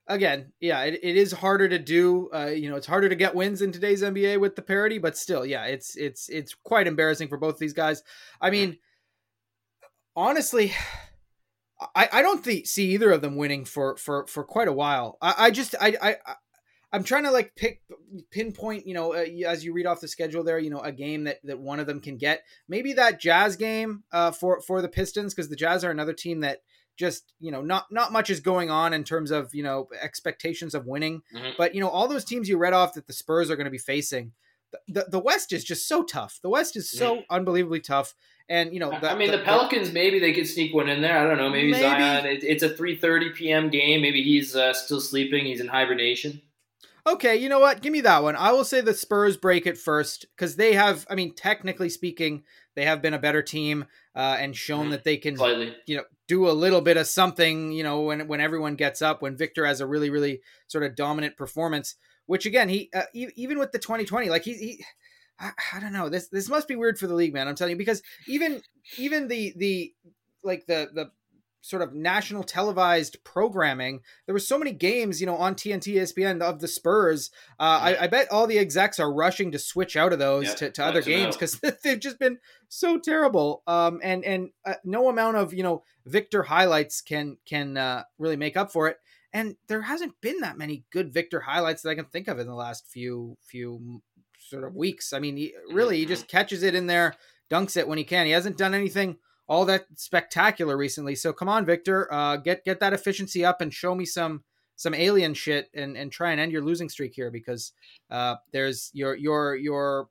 again, 0.06 0.52
yeah, 0.60 0.82
it, 0.82 1.00
it 1.02 1.16
is 1.16 1.32
harder 1.32 1.68
to 1.68 1.78
do. 1.78 2.28
Uh, 2.34 2.46
you 2.46 2.68
know, 2.68 2.76
it's 2.76 2.86
harder 2.86 3.08
to 3.08 3.14
get 3.14 3.34
wins 3.34 3.62
in 3.62 3.72
today's 3.72 4.02
NBA 4.02 4.40
with 4.40 4.56
the 4.56 4.62
parity, 4.62 4.98
but 4.98 5.16
still, 5.16 5.44
yeah, 5.44 5.64
it's 5.64 5.96
it's 5.96 6.28
it's 6.28 6.54
quite 6.54 6.86
embarrassing 6.86 7.28
for 7.28 7.38
both 7.38 7.58
these 7.58 7.72
guys. 7.72 8.02
I 8.40 8.50
mean, 8.50 8.78
honestly, 10.16 10.72
I 11.94 12.08
I 12.12 12.22
don't 12.22 12.44
see 12.44 12.92
either 12.92 13.10
of 13.10 13.22
them 13.22 13.36
winning 13.36 13.64
for 13.64 13.96
for 13.96 14.26
for 14.26 14.44
quite 14.44 14.68
a 14.68 14.72
while. 14.72 15.18
I, 15.20 15.34
I 15.38 15.50
just 15.50 15.74
I 15.80 15.96
I. 16.00 16.16
I'm 16.94 17.04
trying 17.04 17.24
to 17.24 17.30
like 17.30 17.54
pick 17.56 17.80
pinpoint, 18.30 18.86
you 18.86 18.92
know, 18.92 19.14
uh, 19.14 19.24
as 19.46 19.64
you 19.64 19.72
read 19.72 19.86
off 19.86 20.02
the 20.02 20.08
schedule 20.08 20.44
there, 20.44 20.58
you 20.58 20.68
know, 20.68 20.80
a 20.80 20.92
game 20.92 21.24
that 21.24 21.38
that 21.44 21.58
one 21.58 21.80
of 21.80 21.86
them 21.86 22.00
can 22.00 22.18
get. 22.18 22.42
Maybe 22.68 22.92
that 22.92 23.18
Jazz 23.18 23.56
game 23.56 24.02
uh, 24.12 24.30
for 24.30 24.60
for 24.60 24.82
the 24.82 24.90
Pistons 24.90 25.32
because 25.32 25.48
the 25.48 25.56
Jazz 25.56 25.84
are 25.84 25.90
another 25.90 26.12
team 26.12 26.40
that 26.40 26.58
just 26.96 27.32
you 27.40 27.50
know 27.50 27.62
not 27.62 27.86
not 27.90 28.12
much 28.12 28.30
is 28.30 28.40
going 28.40 28.70
on 28.70 28.92
in 28.92 29.04
terms 29.04 29.30
of 29.30 29.54
you 29.54 29.62
know 29.62 29.88
expectations 30.00 30.74
of 30.74 30.86
winning 30.86 31.22
mm-hmm. 31.34 31.50
but 31.56 31.74
you 31.74 31.80
know 31.80 31.88
all 31.88 32.08
those 32.08 32.24
teams 32.24 32.48
you 32.48 32.58
read 32.58 32.72
off 32.72 32.94
that 32.94 33.06
the 33.06 33.12
spurs 33.12 33.50
are 33.50 33.56
going 33.56 33.64
to 33.64 33.70
be 33.70 33.78
facing 33.78 34.32
the, 34.72 34.78
the, 34.88 35.10
the 35.10 35.18
west 35.18 35.52
is 35.52 35.64
just 35.64 35.88
so 35.88 36.02
tough 36.02 36.38
the 36.42 36.48
west 36.48 36.76
is 36.76 36.90
so 36.90 37.16
mm-hmm. 37.16 37.34
unbelievably 37.34 37.80
tough 37.80 38.14
and 38.48 38.72
you 38.72 38.80
know 38.80 38.90
the, 39.00 39.10
i 39.10 39.14
mean 39.14 39.30
the, 39.30 39.38
pelicans 39.38 39.92
maybe 39.92 40.18
they 40.18 40.32
could 40.32 40.46
sneak 40.46 40.74
one 40.74 40.88
in 40.88 41.00
there 41.00 41.18
i 41.18 41.24
don't 41.24 41.38
know 41.38 41.50
maybe, 41.50 41.70
maybe. 41.70 41.82
zion 41.82 42.26
it, 42.26 42.44
it's 42.44 42.62
a 42.62 42.70
3.30 42.70 43.34
p.m 43.34 43.70
game 43.70 44.02
maybe 44.02 44.22
he's 44.22 44.54
uh, 44.54 44.72
still 44.72 45.00
sleeping 45.00 45.46
he's 45.46 45.60
in 45.60 45.68
hibernation 45.68 46.40
Okay, 47.04 47.36
you 47.36 47.48
know 47.48 47.58
what? 47.58 47.82
Give 47.82 47.92
me 47.92 48.00
that 48.02 48.22
one. 48.22 48.36
I 48.36 48.52
will 48.52 48.64
say 48.64 48.80
the 48.80 48.94
Spurs 48.94 49.36
break 49.36 49.66
it 49.66 49.76
first 49.76 50.26
because 50.36 50.54
they 50.54 50.74
have. 50.74 51.04
I 51.10 51.16
mean, 51.16 51.34
technically 51.34 51.88
speaking, 51.88 52.44
they 52.76 52.84
have 52.84 53.02
been 53.02 53.14
a 53.14 53.18
better 53.18 53.42
team 53.42 53.86
uh, 54.14 54.36
and 54.38 54.56
shown 54.56 54.82
mm-hmm. 54.82 54.90
that 54.92 55.04
they 55.04 55.16
can, 55.16 55.36
Slightly. 55.36 55.74
you 55.86 55.96
know, 55.96 56.04
do 56.32 56.48
a 56.48 56.52
little 56.52 56.80
bit 56.80 56.96
of 56.96 57.06
something. 57.06 57.72
You 57.72 57.82
know, 57.82 58.00
when 58.00 58.26
when 58.26 58.40
everyone 58.40 58.74
gets 58.74 59.02
up, 59.02 59.20
when 59.20 59.36
Victor 59.36 59.66
has 59.66 59.80
a 59.80 59.86
really 59.86 60.08
really 60.08 60.40
sort 60.66 60.84
of 60.84 60.96
dominant 60.96 61.36
performance. 61.36 61.96
Which 62.26 62.46
again, 62.46 62.68
he 62.68 62.88
uh, 62.94 63.02
even 63.14 63.58
with 63.58 63.72
the 63.72 63.78
2020, 63.78 64.30
like 64.30 64.44
he, 64.44 64.54
he 64.54 64.84
I, 65.38 65.50
I, 65.74 65.80
don't 65.80 65.92
know. 65.92 66.08
This 66.08 66.28
this 66.28 66.48
must 66.48 66.68
be 66.68 66.76
weird 66.76 66.98
for 66.98 67.06
the 67.06 67.14
league, 67.14 67.34
man. 67.34 67.48
I'm 67.48 67.56
telling 67.56 67.72
you 67.72 67.76
because 67.76 68.00
even 68.26 68.62
even 68.96 69.28
the 69.28 69.52
the 69.56 69.92
like 70.42 70.64
the 70.66 70.88
the 70.94 71.10
sort 71.62 71.80
of 71.80 71.94
national 71.94 72.42
televised 72.42 73.16
programming. 73.24 74.00
There 74.26 74.34
were 74.34 74.40
so 74.40 74.58
many 74.58 74.72
games, 74.72 75.20
you 75.20 75.26
know, 75.26 75.36
on 75.36 75.54
TNT 75.54 75.94
ESPN 75.94 76.42
of 76.42 76.60
the 76.60 76.68
Spurs. 76.68 77.30
Uh, 77.58 77.78
I, 77.80 78.02
I, 78.02 78.06
bet 78.08 78.30
all 78.30 78.48
the 78.48 78.58
execs 78.58 78.98
are 78.98 79.12
rushing 79.12 79.52
to 79.52 79.58
switch 79.60 79.96
out 79.96 80.12
of 80.12 80.18
those 80.18 80.54
to, 80.56 80.70
to 80.72 80.84
other 80.84 81.00
games 81.02 81.36
because 81.36 81.60
they've 81.84 82.00
just 82.00 82.18
been 82.18 82.38
so 82.68 82.98
terrible. 82.98 83.62
Um, 83.66 84.00
and 84.02 84.24
and 84.24 84.50
uh, 84.66 84.74
no 84.84 85.08
amount 85.08 85.36
of 85.36 85.54
you 85.54 85.62
know 85.62 85.84
Victor 86.04 86.42
highlights 86.42 87.00
can 87.00 87.38
can 87.46 87.76
uh, 87.76 88.02
really 88.18 88.36
make 88.36 88.56
up 88.56 88.72
for 88.72 88.88
it. 88.88 88.98
And 89.32 89.56
there 89.68 89.82
hasn't 89.82 90.20
been 90.20 90.40
that 90.40 90.58
many 90.58 90.84
good 90.90 91.14
Victor 91.14 91.40
highlights 91.40 91.82
that 91.82 91.90
I 91.90 91.94
can 91.94 92.04
think 92.06 92.28
of 92.28 92.38
in 92.38 92.46
the 92.46 92.54
last 92.54 92.88
few 92.88 93.38
few 93.40 94.02
sort 94.40 94.64
of 94.64 94.74
weeks. 94.74 95.12
I 95.12 95.20
mean, 95.20 95.36
he, 95.36 95.54
really, 95.72 95.98
he 95.98 96.06
just 96.06 96.26
catches 96.26 96.64
it 96.64 96.74
in 96.74 96.88
there, 96.88 97.14
dunks 97.48 97.76
it 97.76 97.86
when 97.86 97.98
he 97.98 98.04
can. 98.04 98.26
He 98.26 98.32
hasn't 98.32 98.58
done 98.58 98.74
anything 98.74 99.16
all 99.52 99.66
that 99.66 99.84
spectacular 99.96 100.78
recently. 100.78 101.14
So 101.14 101.30
come 101.30 101.46
on, 101.46 101.66
Victor, 101.66 102.10
uh, 102.10 102.38
get 102.38 102.64
get 102.64 102.80
that 102.80 102.94
efficiency 102.94 103.44
up 103.44 103.60
and 103.60 103.72
show 103.72 103.94
me 103.94 104.06
some 104.06 104.44
some 104.76 104.94
alien 104.94 105.34
shit 105.34 105.68
and 105.74 105.94
and 105.94 106.10
try 106.10 106.30
and 106.30 106.40
end 106.40 106.52
your 106.52 106.62
losing 106.62 106.88
streak 106.88 107.12
here 107.14 107.30
because 107.30 107.72
uh, 108.10 108.36
there's 108.52 108.90
your 108.94 109.14
your 109.14 109.54
your 109.54 110.08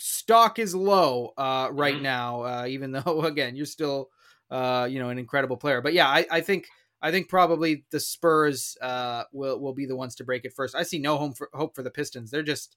stock 0.00 0.58
is 0.58 0.74
low 0.74 1.34
uh, 1.38 1.68
right 1.70 1.94
mm-hmm. 1.94 2.02
now. 2.02 2.42
Uh, 2.42 2.66
even 2.68 2.90
though 3.04 3.22
again 3.22 3.54
you're 3.54 3.64
still 3.64 4.08
uh, 4.50 4.88
you 4.90 4.98
know 4.98 5.08
an 5.08 5.18
incredible 5.20 5.56
player, 5.56 5.80
but 5.80 5.94
yeah, 5.94 6.08
I, 6.08 6.26
I 6.30 6.40
think. 6.40 6.66
I 7.00 7.12
think 7.12 7.28
probably 7.28 7.84
the 7.92 8.00
Spurs 8.00 8.76
uh, 8.82 9.22
will 9.32 9.60
will 9.60 9.72
be 9.72 9.86
the 9.86 9.94
ones 9.94 10.16
to 10.16 10.24
break 10.24 10.44
it 10.44 10.52
first. 10.52 10.74
I 10.74 10.82
see 10.82 10.98
no 10.98 11.16
home 11.16 11.32
for, 11.32 11.48
hope 11.54 11.76
for 11.76 11.84
the 11.84 11.92
Pistons. 11.92 12.32
They're 12.32 12.42
just 12.42 12.74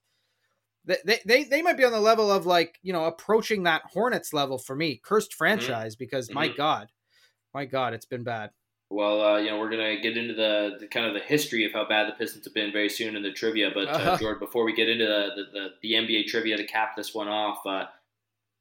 they, 0.84 1.20
they 1.24 1.44
they 1.44 1.62
might 1.62 1.76
be 1.76 1.84
on 1.84 1.92
the 1.92 2.00
level 2.00 2.30
of 2.30 2.46
like 2.46 2.78
you 2.82 2.92
know 2.92 3.04
approaching 3.04 3.62
that 3.64 3.82
Hornets 3.92 4.32
level 4.32 4.58
for 4.58 4.74
me, 4.74 5.00
cursed 5.02 5.32
mm-hmm. 5.32 5.38
franchise. 5.38 5.94
Mm-hmm. 5.94 6.02
Because 6.02 6.30
my 6.32 6.48
mm-hmm. 6.48 6.56
God, 6.56 6.88
my 7.54 7.64
God, 7.64 7.94
it's 7.94 8.06
been 8.06 8.24
bad. 8.24 8.50
Well, 8.90 9.22
uh, 9.22 9.38
you 9.38 9.50
know, 9.50 9.58
we're 9.58 9.70
gonna 9.70 10.00
get 10.00 10.18
into 10.18 10.34
the, 10.34 10.76
the, 10.80 10.86
kind 10.86 11.06
of 11.06 11.14
the 11.14 11.20
history 11.20 11.64
of 11.64 11.72
how 11.72 11.88
bad 11.88 12.08
the 12.08 12.12
Pistons 12.12 12.44
have 12.44 12.52
been 12.52 12.72
very 12.72 12.90
soon 12.90 13.16
in 13.16 13.22
the 13.22 13.32
trivia. 13.32 13.70
But 13.72 13.88
uh, 13.88 13.92
uh-huh. 13.92 14.18
George, 14.18 14.38
before 14.38 14.64
we 14.64 14.74
get 14.74 14.90
into 14.90 15.06
the, 15.06 15.44
the, 15.50 15.68
the, 15.80 15.92
NBA 15.94 16.26
trivia 16.26 16.58
to 16.58 16.64
cap 16.64 16.94
this 16.94 17.14
one 17.14 17.26
off, 17.26 17.64
uh, 17.64 17.86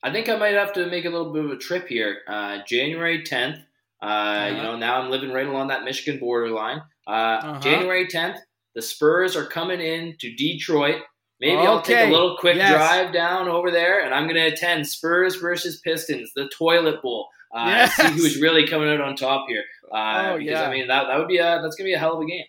I 0.01 0.11
think 0.11 0.30
I 0.30 0.38
might 0.38 0.53
have 0.53 0.72
to 0.74 0.88
make 0.88 1.03
a 1.03 1.09
little 1.09 1.34
bit 1.34 1.43
of 1.43 1.51
a 1.51 1.57
trip 1.57 1.86
here. 1.89 2.19
Uh, 2.30 2.59
January 2.65 3.24
tenth, 3.24 3.57
uh, 4.01 4.05
uh-huh. 4.05 4.55
you 4.55 4.63
know, 4.63 4.78
now 4.78 5.01
I'm 5.01 5.11
living 5.11 5.34
right 5.34 5.47
along 5.47 5.67
that 5.67 5.84
Michigan 5.84 6.17
borderline. 6.17 6.82
Uh, 7.05 7.09
uh-huh. 7.09 7.59
January 7.59 8.07
tenth, 8.07 8.38
the 8.74 8.82
Spurs 8.82 9.36
are 9.36 9.45
coming 9.45 9.82
in 9.82 10.15
to 10.22 10.34
Detroit 10.34 11.01
Maybe 11.42 11.58
okay. 11.58 11.66
I'll 11.66 11.82
take 11.82 12.10
a 12.10 12.12
little 12.12 12.38
quick 12.38 12.56
yes. 12.56 12.72
drive 12.72 13.12
down 13.12 13.48
over 13.50 13.72
there, 13.72 14.06
and 14.06 14.14
I'm 14.14 14.26
going 14.26 14.36
to 14.36 14.46
attend 14.46 14.88
Spurs 14.88 15.38
versus 15.38 15.82
Pistons, 15.82 16.32
the 16.36 16.48
toilet 16.56 17.02
bowl. 17.02 17.30
Uh, 17.52 17.66
yes. 17.68 17.96
See 17.96 18.12
who's 18.12 18.39
really 18.39 18.68
coming 18.68 18.88
out 18.88 19.02
on 19.02 19.16
top 19.16 19.48
here. 19.50 19.64
Uh, 19.92 20.34
oh, 20.34 20.38
because, 20.38 20.52
yeah. 20.52 20.62
I 20.62 20.72
mean, 20.72 20.88
that, 20.88 21.08
that 21.08 21.18
would 21.18 21.28
be 21.28 21.39
a 21.39 21.60
that's 21.62 21.76
going 21.76 21.86
to 21.86 21.89
be 21.89 21.94
a 21.94 22.00
hell 22.00 22.14
of 22.14 22.22
a 22.22 22.26
game. 22.28 22.46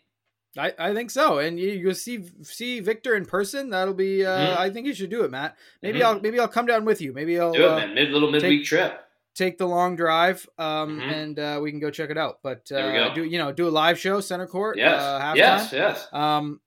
I, 0.59 0.75
I 0.79 0.93
think 0.93 1.11
so, 1.11 1.39
and 1.39 1.59
you 1.59 1.71
you'll 1.71 1.95
see 1.95 2.23
see 2.43 2.81
Victor 2.81 3.17
in 3.17 3.25
person. 3.25 3.71
That'll 3.71 3.95
be. 3.95 4.27
Uh, 4.27 4.39
mm-hmm. 4.39 4.61
I 4.61 4.69
think 4.69 4.87
you 4.87 4.93
should 4.93 5.09
do 5.09 5.25
it, 5.25 5.31
Matt. 5.31 5.57
Maybe 5.81 6.01
mm-hmm. 6.01 6.09
I'll 6.09 6.21
maybe 6.21 6.39
I'll 6.39 6.47
come 6.47 6.67
down 6.67 6.85
with 6.85 7.01
you. 7.01 7.15
Maybe 7.15 7.41
I'll 7.41 7.53
do 7.53 7.65
it, 7.65 7.71
uh, 7.71 7.77
man. 7.77 7.95
Mid 7.95 8.11
little 8.11 8.31
midweek 8.31 8.61
take, 8.61 8.67
trip. 8.67 9.01
Take 9.35 9.57
the 9.57 9.67
long 9.67 9.97
drive, 9.97 10.47
um, 10.59 11.01
mm-hmm. 11.01 11.09
and 11.09 11.39
uh, 11.39 11.61
we 11.63 11.71
can 11.71 11.81
go 11.81 11.91
check 11.91 12.11
it 12.11 12.19
out. 12.19 12.41
But 12.43 12.71
uh, 12.71 13.15
do 13.15 13.25
you 13.25 13.39
know 13.39 13.51
do 13.51 13.67
a 13.67 13.71
live 13.71 13.99
show 13.99 14.21
center 14.21 14.47
court? 14.47 14.77
Yes, 14.77 15.01
uh, 15.01 15.33
yes, 15.35 15.73
yes. 15.73 16.07
Um, 16.13 16.61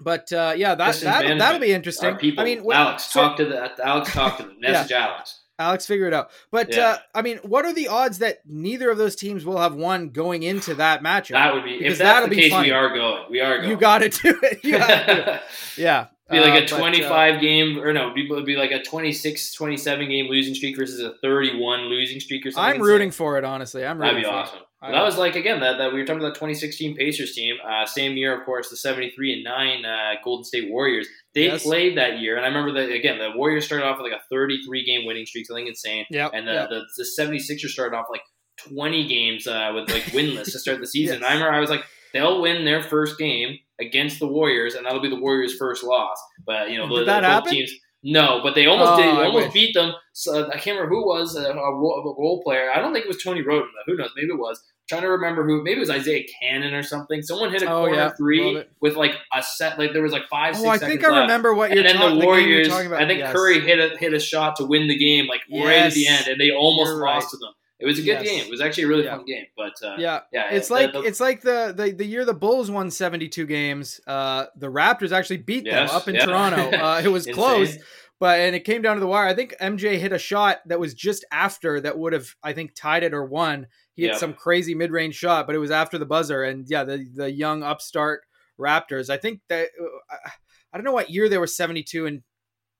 but 0.00 0.32
uh, 0.32 0.54
yeah, 0.56 0.74
that 0.74 0.94
that 1.00 1.38
that'll 1.38 1.60
be 1.60 1.72
interesting. 1.72 2.16
People, 2.16 2.42
I 2.42 2.44
mean, 2.44 2.64
Alex, 2.70 3.12
talk 3.12 3.36
to 3.38 3.44
the 3.44 3.72
Alex, 3.84 4.12
talk 4.12 4.38
to 4.38 4.44
them. 4.44 4.56
Message 4.60 4.90
yeah. 4.90 5.08
Alex. 5.08 5.40
Alex, 5.58 5.86
figure 5.86 6.06
it 6.06 6.12
out. 6.12 6.30
But 6.50 6.74
yeah. 6.74 6.86
uh, 6.86 6.98
I 7.14 7.22
mean, 7.22 7.38
what 7.38 7.64
are 7.64 7.72
the 7.72 7.88
odds 7.88 8.18
that 8.18 8.40
neither 8.44 8.90
of 8.90 8.98
those 8.98 9.16
teams 9.16 9.44
will 9.44 9.58
have 9.58 9.74
won 9.74 10.10
going 10.10 10.42
into 10.42 10.74
that 10.74 11.02
matchup? 11.02 11.30
That 11.30 11.54
would 11.54 11.64
be 11.64 11.78
because 11.78 11.94
if 11.94 11.98
that's 11.98 12.28
the 12.28 12.34
case. 12.34 12.52
Funny. 12.52 12.68
We 12.68 12.72
are 12.72 12.94
going. 12.94 13.22
We 13.30 13.40
are 13.40 13.58
going. 13.58 13.70
You 13.70 13.76
got 13.76 13.98
to 13.98 14.08
do 14.10 14.38
it. 14.42 14.60
You 14.64 14.78
got 14.78 15.06
to 15.06 15.14
do 15.14 15.30
it. 15.30 15.42
Yeah. 15.78 16.06
Be 16.28 16.40
like 16.40 16.60
a 16.60 16.64
uh, 16.64 16.78
25 16.78 17.08
but, 17.08 17.16
uh, 17.16 17.40
game, 17.40 17.78
or 17.78 17.92
no, 17.92 18.12
it 18.14 18.28
would 18.28 18.44
be 18.44 18.56
like 18.56 18.72
a 18.72 18.82
26, 18.82 19.54
27 19.54 20.08
game 20.08 20.26
losing 20.26 20.56
streak 20.56 20.76
versus 20.76 21.00
a 21.00 21.14
31 21.22 21.82
losing 21.82 22.18
streak 22.18 22.44
or 22.44 22.50
something. 22.50 22.80
I'm 22.80 22.84
rooting 22.84 23.12
for 23.12 23.38
it, 23.38 23.44
honestly. 23.44 23.86
I'm 23.86 23.98
rooting 23.98 24.22
That'd 24.22 24.28
be 24.28 24.36
awesome. 24.36 24.58
That 24.82 25.02
was 25.02 25.16
like 25.16 25.36
again 25.36 25.60
that, 25.60 25.78
that 25.78 25.92
we 25.92 26.00
were 26.00 26.06
talking 26.06 26.20
about 26.20 26.34
the 26.34 26.40
2016 26.40 26.96
Pacers 26.96 27.34
team. 27.34 27.56
Uh, 27.66 27.86
same 27.86 28.16
year, 28.16 28.38
of 28.38 28.44
course, 28.44 28.68
the 28.68 28.76
73 28.76 29.32
and 29.32 29.44
nine 29.44 29.84
uh, 29.84 30.14
Golden 30.22 30.44
State 30.44 30.70
Warriors. 30.70 31.08
They 31.34 31.46
yes. 31.46 31.62
played 31.62 31.96
that 31.96 32.18
year, 32.18 32.36
and 32.36 32.44
I 32.44 32.48
remember 32.48 32.72
that 32.80 32.92
again. 32.92 33.18
The 33.18 33.32
Warriors 33.36 33.64
started 33.64 33.86
off 33.86 33.98
with 33.98 34.10
like 34.10 34.20
a 34.20 34.22
33 34.30 34.84
game 34.84 35.06
winning 35.06 35.26
streak, 35.26 35.46
something 35.46 35.66
insane. 35.66 36.04
Yeah, 36.10 36.28
and 36.32 36.46
the, 36.46 36.52
yep. 36.52 36.68
the, 36.68 36.82
the 36.96 37.06
76ers 37.18 37.68
started 37.68 37.96
off 37.96 38.06
like 38.10 38.22
20 38.68 39.06
games 39.06 39.46
uh, 39.46 39.72
with 39.74 39.90
like 39.90 40.04
winless 40.04 40.52
to 40.52 40.58
start 40.58 40.80
the 40.80 40.86
season. 40.86 41.20
yes. 41.20 41.30
I 41.30 41.34
remember 41.34 41.54
I 41.54 41.60
was 41.60 41.70
like, 41.70 41.84
they'll 42.12 42.40
win 42.40 42.64
their 42.64 42.82
first 42.82 43.18
game 43.18 43.58
against 43.80 44.18
the 44.18 44.26
Warriors, 44.26 44.74
and 44.74 44.86
that'll 44.86 45.00
be 45.00 45.10
the 45.10 45.20
Warriors' 45.20 45.56
first 45.56 45.84
loss. 45.84 46.18
But 46.44 46.70
you 46.70 46.78
know, 46.78 46.88
Did 46.88 47.00
the, 47.00 47.04
that 47.06 47.22
both 47.22 47.30
happen? 47.30 47.52
teams. 47.52 47.72
No, 48.02 48.40
but 48.42 48.54
they 48.54 48.66
almost 48.66 48.92
oh, 48.92 48.96
did. 48.96 49.26
Almost 49.26 49.52
beat 49.52 49.74
them. 49.74 49.92
So 50.12 50.46
I 50.46 50.58
can't 50.58 50.76
remember 50.76 50.94
who 50.94 51.06
was 51.06 51.36
uh, 51.36 51.40
a, 51.40 51.50
a, 51.50 51.74
role, 51.74 52.14
a, 52.16 52.20
role, 52.20 52.42
player. 52.42 52.70
I 52.72 52.78
don't 52.78 52.92
think 52.92 53.04
it 53.04 53.08
was 53.08 53.22
Tony 53.22 53.42
Wroten. 53.42 53.68
Who 53.86 53.96
knows? 53.96 54.10
Maybe 54.16 54.28
it 54.28 54.38
was. 54.38 54.58
I'm 54.58 54.86
trying 54.88 55.02
to 55.02 55.08
remember 55.08 55.44
who. 55.44 55.62
Maybe 55.64 55.78
it 55.78 55.80
was 55.80 55.90
Isaiah 55.90 56.24
Canaan 56.40 56.72
or 56.72 56.82
something. 56.82 57.22
Someone 57.22 57.50
hit 57.50 57.62
a 57.62 57.66
oh, 57.66 57.80
corner 57.80 57.96
yeah. 57.96 58.10
three 58.10 58.62
with 58.80 58.94
like 58.94 59.16
a 59.34 59.42
set. 59.42 59.78
Like 59.78 59.92
there 59.92 60.02
was 60.02 60.12
like 60.12 60.28
five. 60.30 60.54
Oh, 60.58 60.68
I 60.68 60.78
think 60.78 61.04
I 61.04 61.22
remember 61.22 61.52
what 61.54 61.72
you're. 61.72 61.84
And 61.84 61.98
then 61.98 62.18
the 62.18 62.24
Warriors. 62.24 62.68
The 62.68 62.96
I 62.96 63.06
think 63.06 63.20
yes. 63.20 63.34
Curry 63.34 63.60
hit 63.60 63.78
a 63.78 63.96
hit 63.96 64.14
a 64.14 64.20
shot 64.20 64.56
to 64.56 64.64
win 64.64 64.88
the 64.88 64.96
game, 64.96 65.26
like 65.26 65.40
yes. 65.48 65.64
right 65.64 65.78
at 65.78 65.92
the 65.92 66.06
end, 66.06 66.28
and 66.28 66.40
they 66.40 66.50
almost 66.50 66.92
lost 66.92 67.30
to 67.30 67.38
them. 67.38 67.52
It 67.78 67.84
was 67.84 67.98
a 67.98 68.02
good 68.02 68.22
yes. 68.22 68.22
game. 68.22 68.44
It 68.44 68.50
was 68.50 68.62
actually 68.62 68.84
a 68.84 68.88
really 68.88 69.04
yeah. 69.04 69.16
fun 69.16 69.26
game. 69.26 69.44
But 69.54 69.74
uh, 69.86 69.96
yeah, 69.98 70.20
yeah, 70.32 70.50
it's 70.50 70.70
like 70.70 70.92
the, 70.92 71.02
it's 71.02 71.20
like 71.20 71.42
the, 71.42 71.74
the 71.76 71.92
the 71.92 72.06
year 72.06 72.24
the 72.24 72.32
Bulls 72.34 72.70
won 72.70 72.90
seventy 72.90 73.28
two 73.28 73.44
games. 73.44 74.00
Uh, 74.06 74.46
the 74.56 74.68
Raptors 74.68 75.12
actually 75.12 75.38
beat 75.38 75.66
yes, 75.66 75.90
them 75.90 75.96
up 75.96 76.08
in 76.08 76.14
yeah. 76.14 76.24
Toronto. 76.24 76.76
Uh, 76.86 77.00
it 77.04 77.08
was 77.08 77.26
close, 77.26 77.76
but 78.18 78.40
and 78.40 78.56
it 78.56 78.64
came 78.64 78.80
down 78.80 78.96
to 78.96 79.00
the 79.00 79.06
wire. 79.06 79.26
I 79.26 79.34
think 79.34 79.54
MJ 79.60 79.98
hit 79.98 80.12
a 80.12 80.18
shot 80.18 80.58
that 80.66 80.80
was 80.80 80.94
just 80.94 81.24
after 81.30 81.80
that 81.80 81.98
would 81.98 82.12
have 82.12 82.34
I 82.42 82.52
think 82.54 82.74
tied 82.74 83.02
it 83.02 83.12
or 83.12 83.24
won. 83.24 83.66
He 83.94 84.04
hit 84.04 84.16
some 84.16 84.34
crazy 84.34 84.74
mid 84.74 84.90
range 84.90 85.14
shot, 85.14 85.46
but 85.46 85.54
it 85.54 85.58
was 85.58 85.70
after 85.70 85.98
the 85.98 86.06
buzzer. 86.06 86.44
And 86.44 86.66
yeah, 86.68 86.84
the 86.84 87.06
the 87.14 87.30
young 87.30 87.62
upstart 87.62 88.22
Raptors. 88.58 89.10
I 89.10 89.16
think 89.16 89.40
that 89.48 89.68
uh, 89.80 90.28
I 90.72 90.78
don't 90.78 90.84
know 90.84 90.92
what 90.92 91.10
year 91.10 91.28
they 91.28 91.38
were 91.38 91.46
seventy 91.46 91.82
two 91.82 92.06
and 92.06 92.22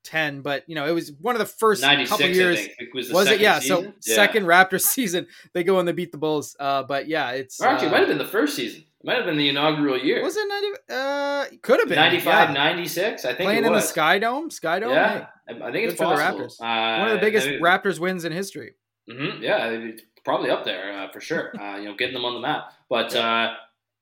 10, 0.07 0.41
but 0.41 0.65
you 0.69 0.75
know, 0.75 0.87
it 0.87 0.93
was 0.93 1.13
one 1.21 1.35
of 1.35 1.41
the 1.41 1.47
first 1.47 1.83
couple 1.83 2.27
years. 2.27 2.61
It 2.61 2.95
was, 2.95 3.13
was 3.13 3.29
it? 3.29 3.41
Yeah. 3.41 3.59
Season? 3.59 3.95
So 4.01 4.11
yeah. 4.11 4.15
second 4.15 4.47
Raptors 4.47 4.83
season, 4.87 5.27
they 5.53 5.65
go 5.65 5.79
and 5.79 5.87
they 5.87 5.93
beat 5.93 6.13
the 6.13 6.19
Bulls. 6.19 6.57
Uh, 6.59 6.83
but 6.85 7.09
yeah, 7.09 7.33
it's 7.33 7.61
or 7.61 7.67
actually, 7.67 7.89
uh, 7.89 7.91
it 7.91 7.93
might 7.93 7.99
have 8.01 8.09
been 8.09 8.19
the 8.19 8.25
first 8.25 8.57
season. 8.57 8.81
It 8.81 9.07
might 9.07 9.17
have 9.17 9.27
been 9.27 9.37
the 9.37 9.49
inaugural 9.49 9.99
year. 9.99 10.23
Was 10.23 10.37
it 10.37 10.49
90? 10.49 10.69
Uh, 10.89 11.45
could 11.63 11.81
have 11.81 11.89
been 11.89 11.97
95, 11.97 12.49
yeah. 12.49 12.55
96. 12.55 13.25
I 13.25 13.29
think 13.29 13.39
playing 13.39 13.65
in 13.65 13.73
the 13.73 13.81
Sky 13.81 14.19
Dome. 14.19 14.51
Sky 14.51 14.79
Dome. 14.79 14.91
Yeah, 14.91 15.27
hey, 15.49 15.61
I 15.63 15.73
think 15.73 15.91
it's 15.91 15.97
for 15.97 16.07
the 16.07 16.23
Raptors. 16.23 16.61
Uh, 16.61 16.99
one 17.01 17.09
of 17.09 17.15
the 17.15 17.21
biggest 17.21 17.47
I 17.47 17.51
mean, 17.53 17.63
Raptors 17.63 17.99
wins 17.99 18.25
in 18.25 18.33
history. 18.33 18.75
Mm-hmm, 19.11 19.43
yeah, 19.43 19.93
probably 20.25 20.51
up 20.51 20.65
there 20.65 20.93
uh, 20.93 21.11
for 21.13 21.21
sure. 21.21 21.59
Uh, 21.59 21.79
you 21.79 21.85
know, 21.85 21.95
getting 21.95 22.15
them 22.15 22.25
on 22.25 22.35
the 22.35 22.41
map. 22.41 22.73
But 22.89 23.15
uh, 23.15 23.55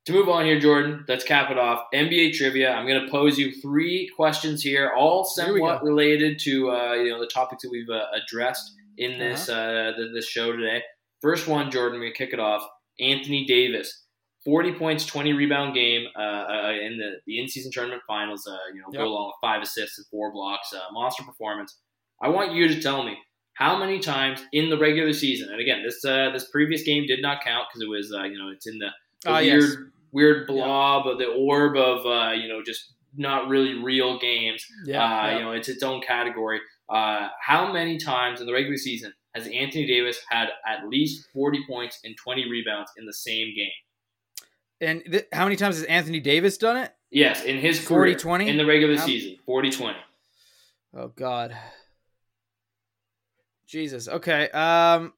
to 0.05 0.13
move 0.13 0.29
on 0.29 0.45
here, 0.45 0.59
Jordan, 0.59 1.03
let's 1.07 1.23
cap 1.23 1.49
it 1.49 1.57
off. 1.57 1.85
NBA 1.93 2.33
trivia. 2.33 2.71
I'm 2.71 2.87
going 2.87 3.03
to 3.03 3.11
pose 3.11 3.39
you 3.39 3.51
three 3.61 4.09
questions 4.15 4.61
here, 4.61 4.91
all 4.95 5.25
somewhat 5.25 5.83
related 5.83 6.39
to 6.39 6.71
uh, 6.71 6.93
you 6.93 7.09
know 7.09 7.19
the 7.19 7.27
topics 7.27 7.63
that 7.63 7.71
we've 7.71 7.89
uh, 7.89 8.05
addressed 8.13 8.73
in 8.97 9.13
uh-huh. 9.13 9.23
this 9.23 9.49
uh-huh. 9.49 9.59
uh, 9.59 10.13
this 10.13 10.27
show 10.27 10.51
today. 10.51 10.83
First 11.21 11.47
one, 11.47 11.71
Jordan. 11.71 11.99
We're 11.99 12.05
going 12.05 12.13
to 12.13 12.17
kick 12.17 12.33
it 12.33 12.39
off. 12.39 12.67
Anthony 12.99 13.45
Davis, 13.45 14.05
40 14.45 14.73
points, 14.73 15.05
20 15.05 15.33
rebound 15.33 15.73
game 15.73 16.05
uh, 16.15 16.21
uh, 16.21 16.71
in 16.81 16.97
the, 16.97 17.15
the 17.25 17.39
in 17.39 17.47
season 17.47 17.71
tournament 17.71 18.03
finals. 18.07 18.47
Uh, 18.47 18.55
you 18.73 18.81
know, 18.81 18.87
yep. 18.91 19.01
go 19.01 19.07
along 19.07 19.27
with 19.27 19.35
five 19.41 19.63
assists 19.63 19.97
and 19.97 20.05
four 20.11 20.31
blocks. 20.31 20.71
monster 20.93 21.23
performance. 21.23 21.79
I 22.21 22.29
want 22.29 22.53
you 22.53 22.67
to 22.67 22.79
tell 22.79 23.03
me 23.03 23.17
how 23.53 23.79
many 23.79 23.99
times 23.99 24.43
in 24.53 24.69
the 24.69 24.77
regular 24.77 25.13
season, 25.13 25.49
and 25.51 25.59
again, 25.59 25.81
this 25.83 25.99
this 26.03 26.47
previous 26.51 26.83
game 26.83 27.07
did 27.07 27.23
not 27.23 27.43
count 27.43 27.65
because 27.69 27.81
it 27.81 27.89
was 27.89 28.11
you 28.31 28.37
know 28.37 28.51
it's 28.51 28.67
in 28.67 28.77
the, 28.77 28.89
the 29.23 29.33
uh, 29.33 29.41
weird 29.41 29.63
yes 29.63 29.75
weird 30.15 30.47
blob 30.47 31.05
of 31.07 31.17
the 31.19 31.27
orb 31.27 31.75
of 31.77 32.05
uh, 32.05 32.31
you 32.31 32.47
know 32.47 32.61
just 32.65 32.93
not 33.17 33.47
really 33.47 33.75
real 33.83 34.17
games. 34.19 34.65
Yeah, 34.85 35.03
uh, 35.03 35.07
yeah, 35.27 35.37
you 35.37 35.43
know, 35.43 35.51
it's 35.51 35.69
its 35.69 35.83
own 35.83 36.01
category. 36.01 36.59
Uh, 36.89 37.27
how 37.41 37.71
many 37.71 37.97
times 37.97 38.39
in 38.41 38.47
the 38.47 38.53
regular 38.53 38.77
season 38.77 39.13
has 39.33 39.47
Anthony 39.47 39.85
Davis 39.85 40.17
had 40.29 40.47
at 40.67 40.87
least 40.87 41.27
40 41.33 41.59
points 41.67 41.99
and 42.03 42.15
20 42.17 42.49
rebounds 42.49 42.91
in 42.97 43.05
the 43.05 43.13
same 43.13 43.53
game? 43.55 43.71
And 44.81 45.03
th- 45.09 45.27
how 45.31 45.43
many 45.45 45.55
times 45.55 45.77
has 45.77 45.85
Anthony 45.85 46.19
Davis 46.19 46.57
done 46.57 46.77
it? 46.77 46.91
Yes, 47.11 47.43
in 47.43 47.57
his 47.57 47.85
career, 47.85 48.15
40-20? 48.15 48.47
in 48.47 48.57
the 48.57 48.65
regular 48.65 48.97
How- 48.97 49.05
season, 49.05 49.37
40-20. 49.47 49.95
Oh 50.97 51.07
God. 51.09 51.55
Jesus. 53.67 54.07
Okay. 54.07 54.49
Um 54.51 55.13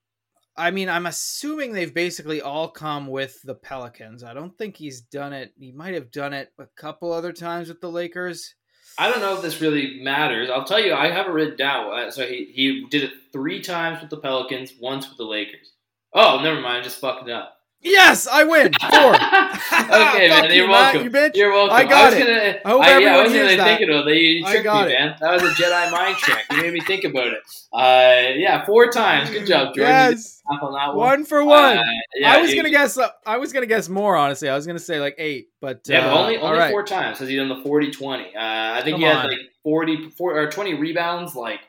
I 0.58 0.72
mean, 0.72 0.90
I'm 0.90 1.06
assuming 1.06 1.72
they've 1.72 1.94
basically 1.94 2.42
all 2.42 2.68
come 2.68 3.08
with 3.08 3.42
the 3.44 3.54
Pelicans. 3.56 4.24
I 4.24 4.34
don't 4.34 4.58
think 4.58 4.76
he's 4.76 5.02
done 5.02 5.32
it. 5.34 5.54
He 5.60 5.72
might 5.72 5.94
have 5.94 6.12
done 6.12 6.34
it 6.34 6.52
a 6.58 6.66
couple 6.76 7.12
other 7.14 7.32
times 7.32 7.68
with 7.70 7.80
the 7.80 7.92
Lakers. 7.92 8.56
I 8.98 9.10
don't 9.10 9.20
know 9.22 9.36
if 9.36 9.44
this 9.44 9.62
really 9.62 10.00
matters. 10.02 10.50
I'll 10.50 10.64
tell 10.64 10.80
you, 10.80 10.94
I 10.96 11.12
have 11.12 11.28
it 11.28 11.32
written 11.32 11.58
down. 11.58 11.94
Uh, 11.94 12.10
So 12.10 12.26
he, 12.26 12.52
he 12.54 12.88
did 12.90 13.04
it 13.04 13.12
three 13.32 13.62
times 13.62 14.02
with 14.02 14.10
the 14.10 14.18
Pelicans, 14.18 14.74
once 14.80 15.08
with 15.08 15.18
the 15.18 15.26
Lakers. 15.26 15.74
Oh, 16.14 16.40
never 16.42 16.60
mind. 16.60 16.78
I 16.78 16.82
just 16.82 17.00
fucked 17.00 17.28
it 17.28 17.34
up. 17.34 17.57
Yes, 17.82 18.28
I 18.28 18.44
win. 18.44 18.74
Four. 18.74 19.16
okay, 19.16 20.28
man. 20.30 20.44
You're 20.46 20.54
you, 20.66 20.68
Matt, 20.68 20.94
welcome. 20.96 21.04
you 21.04 21.10
bitch. 21.12 21.36
You're 21.36 21.52
welcome. 21.54 21.76
I 21.76 21.84
got 21.86 22.12
was 22.12 22.16
it. 22.16 22.26
Gonna, 22.26 22.60
I 22.66 22.70
hope 22.70 22.82
I, 22.84 22.98
yeah, 23.00 23.14
I 23.14 23.18
wasn't 23.18 23.34
hears 23.36 23.44
really 23.46 23.56
that. 23.58 23.66
thinking 23.80 23.96
of 23.96 24.08
it. 24.08 24.16
You 24.18 24.46
I 24.46 24.52
tricked 24.52 24.64
got 24.66 24.88
me, 24.88 24.94
it. 24.94 25.00
man. 25.00 25.16
That 25.22 25.32
was 25.34 25.44
a 25.44 25.50
Jedi 25.54 25.92
mind 25.92 26.18
trick. 26.18 26.46
You 26.52 26.62
made 26.64 26.74
me 26.74 26.82
think 26.82 27.04
about 27.04 27.28
it. 27.28 27.40
Uh, 27.72 28.34
yeah, 28.36 28.66
four 28.66 28.90
times. 28.90 29.30
Good 29.30 29.46
job, 29.46 29.76
Jordan. 29.76 29.84
Yes. 29.94 30.42
on 30.50 30.74
that 30.74 30.88
one. 30.88 30.98
One 30.98 31.26
for 31.26 31.44
one. 31.46 31.78
Uh, 31.78 31.84
yeah, 32.16 32.34
I 32.34 32.42
was 32.42 32.50
you- 32.52 32.58
gonna 32.58 32.72
guess. 32.72 32.98
Uh, 32.98 33.10
I 33.26 33.38
was 33.38 33.54
gonna 33.54 33.66
guess 33.68 33.88
more. 33.90 34.16
Honestly, 34.18 34.50
I 34.50 34.56
was 34.56 34.66
gonna 34.66 34.80
say 34.80 35.00
like 35.00 35.16
eight, 35.20 35.50
but 35.62 35.82
Yeah, 35.88 36.02
but 36.02 36.14
uh, 36.14 36.20
only 36.20 36.38
only 36.38 36.58
right. 36.58 36.72
four 36.72 36.84
times 36.84 37.20
has 37.20 37.30
he 37.30 37.36
done 37.36 37.48
the 37.50 37.56
40-20. 37.56 38.36
Uh, 38.36 38.40
I 38.40 38.82
think 38.84 38.96
Come 38.96 39.02
he 39.02 39.06
had 39.08 39.18
on. 39.18 39.28
like 39.30 39.40
40 39.64 40.10
four, 40.12 40.38
or 40.38 40.50
20 40.50 40.74
rebounds, 40.74 41.36
like 41.36 41.60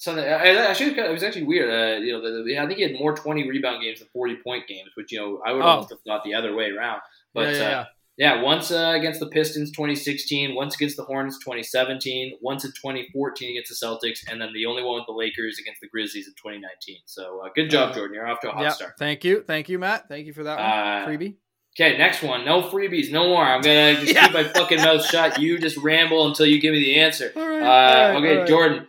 something. 0.00 0.24
I, 0.24 0.28
I 0.50 0.66
actually, 0.66 0.98
it 0.98 1.10
was 1.12 1.22
actually 1.22 1.44
weird. 1.44 1.70
Uh, 1.70 2.00
you 2.04 2.12
know, 2.12 2.20
the, 2.20 2.42
the, 2.44 2.58
I 2.58 2.66
think 2.66 2.78
he 2.78 2.82
had 2.82 2.94
more 2.98 3.14
20 3.14 3.48
rebound 3.48 3.82
games 3.82 4.00
than 4.00 4.08
40 4.12 4.36
point 4.44 4.66
games, 4.66 4.90
which, 4.96 5.12
you 5.12 5.18
know, 5.18 5.40
I 5.46 5.52
would 5.52 5.62
Oh. 5.62 5.66
almost 5.66 5.90
have 5.90 6.00
thought 6.06 6.24
the 6.24 6.34
other 6.34 6.54
way 6.54 6.70
around. 6.70 7.00
But 7.34 7.48
yeah, 7.48 7.52
yeah, 7.52 7.58
uh, 7.58 7.84
yeah. 8.18 8.34
yeah, 8.36 8.42
once 8.42 8.70
uh, 8.70 8.92
against 8.96 9.20
the 9.20 9.28
Pistons 9.28 9.70
2016, 9.70 10.54
once 10.54 10.74
against 10.74 10.96
the 10.96 11.04
Hornets 11.04 11.38
2017, 11.38 12.38
once 12.42 12.64
in 12.64 12.70
2014 12.72 13.50
against 13.50 13.70
the 13.80 13.86
Celtics, 13.86 14.20
and 14.30 14.40
then 14.40 14.52
the 14.52 14.66
only 14.66 14.82
one 14.82 14.96
with 14.96 15.06
the 15.06 15.12
Lakers 15.12 15.58
against 15.60 15.80
the 15.80 15.88
Grizzlies 15.88 16.26
in 16.26 16.34
2019. 16.34 16.96
So 17.06 17.40
uh, 17.44 17.48
good 17.54 17.70
job, 17.70 17.90
Uh, 17.90 17.94
Jordan. 17.94 18.14
You're 18.14 18.26
off 18.26 18.40
to 18.40 18.50
a 18.50 18.52
hot 18.52 18.62
Yeah, 18.62 18.68
start. 18.70 18.94
Thank 18.98 19.24
you, 19.24 19.42
thank 19.46 19.68
you, 19.68 19.78
Matt. 19.78 20.08
Thank 20.08 20.26
you 20.26 20.32
for 20.32 20.44
that 20.44 20.58
one. 20.58 20.66
Uh, 20.66 21.06
Freebie. 21.06 21.36
Okay, 21.78 21.96
next 21.96 22.22
one. 22.24 22.44
No 22.44 22.62
freebies, 22.62 23.12
no 23.12 23.28
more. 23.28 23.44
I'm 23.44 23.60
gonna 23.60 23.94
just 24.00 24.12
Yeah. 24.12 24.24
keep 24.26 24.34
my 24.34 24.44
fucking 24.44 24.78
mouth 24.78 25.04
shut. 25.06 25.38
You 25.38 25.56
just 25.58 25.76
ramble 25.76 26.26
until 26.26 26.46
you 26.46 26.60
give 26.60 26.72
me 26.72 26.80
the 26.80 26.98
answer. 26.98 27.32
All 27.36 27.48
right. 27.48 27.62
Uh, 27.62 27.64
right, 27.64 28.16
okay, 28.16 28.32
all 28.34 28.38
right. 28.40 28.48
Jordan. 28.48 28.86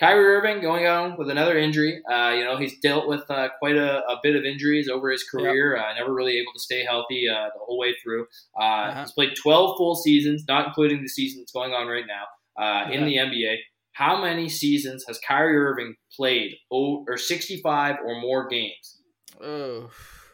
Kyrie 0.00 0.26
Irving 0.36 0.60
going 0.60 0.86
on 0.86 1.16
with 1.18 1.28
another 1.28 1.58
injury. 1.58 2.00
Uh, 2.10 2.30
you 2.36 2.44
know, 2.44 2.56
he's 2.56 2.78
dealt 2.78 3.08
with 3.08 3.28
uh, 3.30 3.48
quite 3.58 3.76
a, 3.76 3.98
a 4.06 4.16
bit 4.22 4.36
of 4.36 4.44
injuries 4.44 4.88
over 4.88 5.10
his 5.10 5.24
career. 5.24 5.76
Uh, 5.76 5.92
never 5.94 6.14
really 6.14 6.38
able 6.38 6.52
to 6.54 6.60
stay 6.60 6.84
healthy 6.84 7.28
uh, 7.28 7.46
the 7.46 7.58
whole 7.64 7.78
way 7.78 7.94
through. 8.02 8.26
Uh, 8.58 8.62
Uh-huh. 8.64 9.00
He's 9.00 9.12
played 9.12 9.34
12 9.36 9.76
full 9.76 9.96
seasons, 9.96 10.44
not 10.46 10.66
including 10.68 11.02
the 11.02 11.08
season 11.08 11.40
that's 11.40 11.52
going 11.52 11.72
on 11.72 11.88
right 11.88 12.04
now 12.06 12.62
uh, 12.62 12.90
in 12.90 13.04
the 13.04 13.16
NBA. 13.16 13.56
How 13.92 14.22
many 14.22 14.48
seasons 14.48 15.04
has 15.08 15.18
Kyrie 15.18 15.56
Irving 15.56 15.96
played? 16.16 16.54
Oh, 16.70 17.04
or 17.08 17.16
65 17.16 17.96
or 18.04 18.20
more 18.20 18.46
games? 18.48 19.00
Oh, 19.42 19.90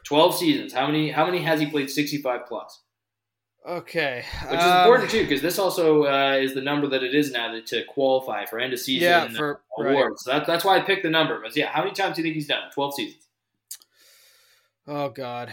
12 0.07 0.35
seasons. 0.37 0.73
How 0.75 0.87
many? 0.87 1.11
How 1.11 1.25
many 1.25 1.41
has 1.41 1.61
he 1.61 1.67
played 1.67 1.89
65 1.91 2.41
plus? 2.47 2.83
Okay. 3.67 4.25
Which 4.51 4.59
is 4.61 4.65
Um, 4.65 4.79
important 4.81 5.11
too, 5.11 5.23
because 5.23 5.43
this 5.43 5.59
also 5.59 6.05
uh, 6.05 6.37
is 6.41 6.55
the 6.55 6.61
number 6.61 6.87
that 6.89 7.03
it 7.03 7.15
is 7.15 7.33
now 7.33 7.51
to, 7.53 7.61
to 7.63 7.85
qualify 7.85 8.45
for 8.45 8.59
end 8.59 8.73
of 8.73 8.81
season 8.81 9.09
Yeah, 9.09 9.29
for 9.29 9.61
right. 9.79 9.91
awards. 9.93 10.25
So 10.25 10.33
that, 10.33 10.47
that's 10.47 10.65
why 10.65 10.77
I 10.77 10.81
picked 10.81 11.03
the 11.03 11.11
number. 11.11 11.41
But 11.41 11.57
yeah, 11.57 11.69
how 11.69 11.83
many 11.83 11.95
times 11.95 12.17
do 12.17 12.23
you 12.23 12.27
think 12.27 12.35
he's 12.35 12.47
done? 12.47 12.71
Twelve 12.73 12.95
seasons. 12.95 13.23
Oh 14.87 15.09
God. 15.09 15.53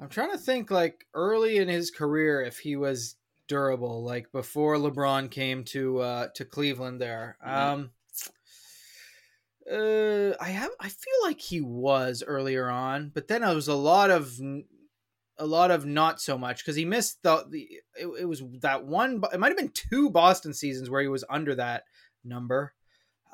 I'm 0.00 0.08
trying 0.08 0.30
to 0.30 0.38
think 0.38 0.70
like 0.70 1.06
early 1.14 1.58
in 1.58 1.68
his 1.68 1.90
career 1.90 2.40
if 2.42 2.58
he 2.58 2.76
was 2.76 3.16
durable, 3.48 4.04
like 4.04 4.30
before 4.32 4.76
LeBron 4.76 5.30
came 5.30 5.64
to 5.64 5.98
uh 6.00 6.28
to 6.34 6.44
Cleveland 6.44 7.00
there. 7.00 7.36
Mhm. 7.46 7.50
Um 7.50 7.90
uh 9.70 10.34
I 10.40 10.48
have 10.50 10.70
I 10.80 10.88
feel 10.88 11.14
like 11.24 11.40
he 11.40 11.60
was 11.60 12.22
earlier 12.26 12.68
on, 12.68 13.10
but 13.14 13.28
then 13.28 13.42
it 13.42 13.54
was 13.54 13.68
a 13.68 13.74
lot 13.74 14.10
of 14.10 14.38
a 15.38 15.46
lot 15.46 15.70
of 15.70 15.86
not 15.86 16.20
so 16.20 16.36
much 16.36 16.58
because 16.64 16.74
he 16.76 16.84
missed 16.84 17.22
the, 17.22 17.44
the 17.48 17.68
it, 17.96 18.06
it 18.20 18.24
was 18.24 18.42
that 18.60 18.84
one 18.84 19.22
it 19.32 19.38
might 19.40 19.48
have 19.48 19.56
been 19.56 19.70
two 19.72 20.10
Boston 20.10 20.52
seasons 20.52 20.90
where 20.90 21.00
he 21.02 21.08
was 21.08 21.24
under 21.30 21.54
that 21.54 21.84
number. 22.24 22.72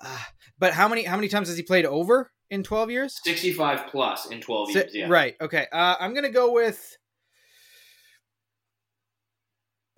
Uh, 0.04 0.18
but 0.58 0.72
how 0.72 0.88
many 0.88 1.04
how 1.04 1.16
many 1.16 1.28
times 1.28 1.48
has 1.48 1.56
he 1.56 1.62
played 1.62 1.86
over 1.86 2.30
in 2.50 2.62
12 2.62 2.90
years? 2.90 3.20
Sixty-five 3.22 3.86
plus 3.90 4.26
in 4.30 4.40
twelve 4.40 4.68
Si- 4.68 4.74
years. 4.74 4.90
Yeah. 4.94 5.06
Right. 5.08 5.34
Okay. 5.40 5.66
Uh, 5.72 5.94
I'm 5.98 6.14
gonna 6.14 6.30
go 6.30 6.52
with 6.52 6.96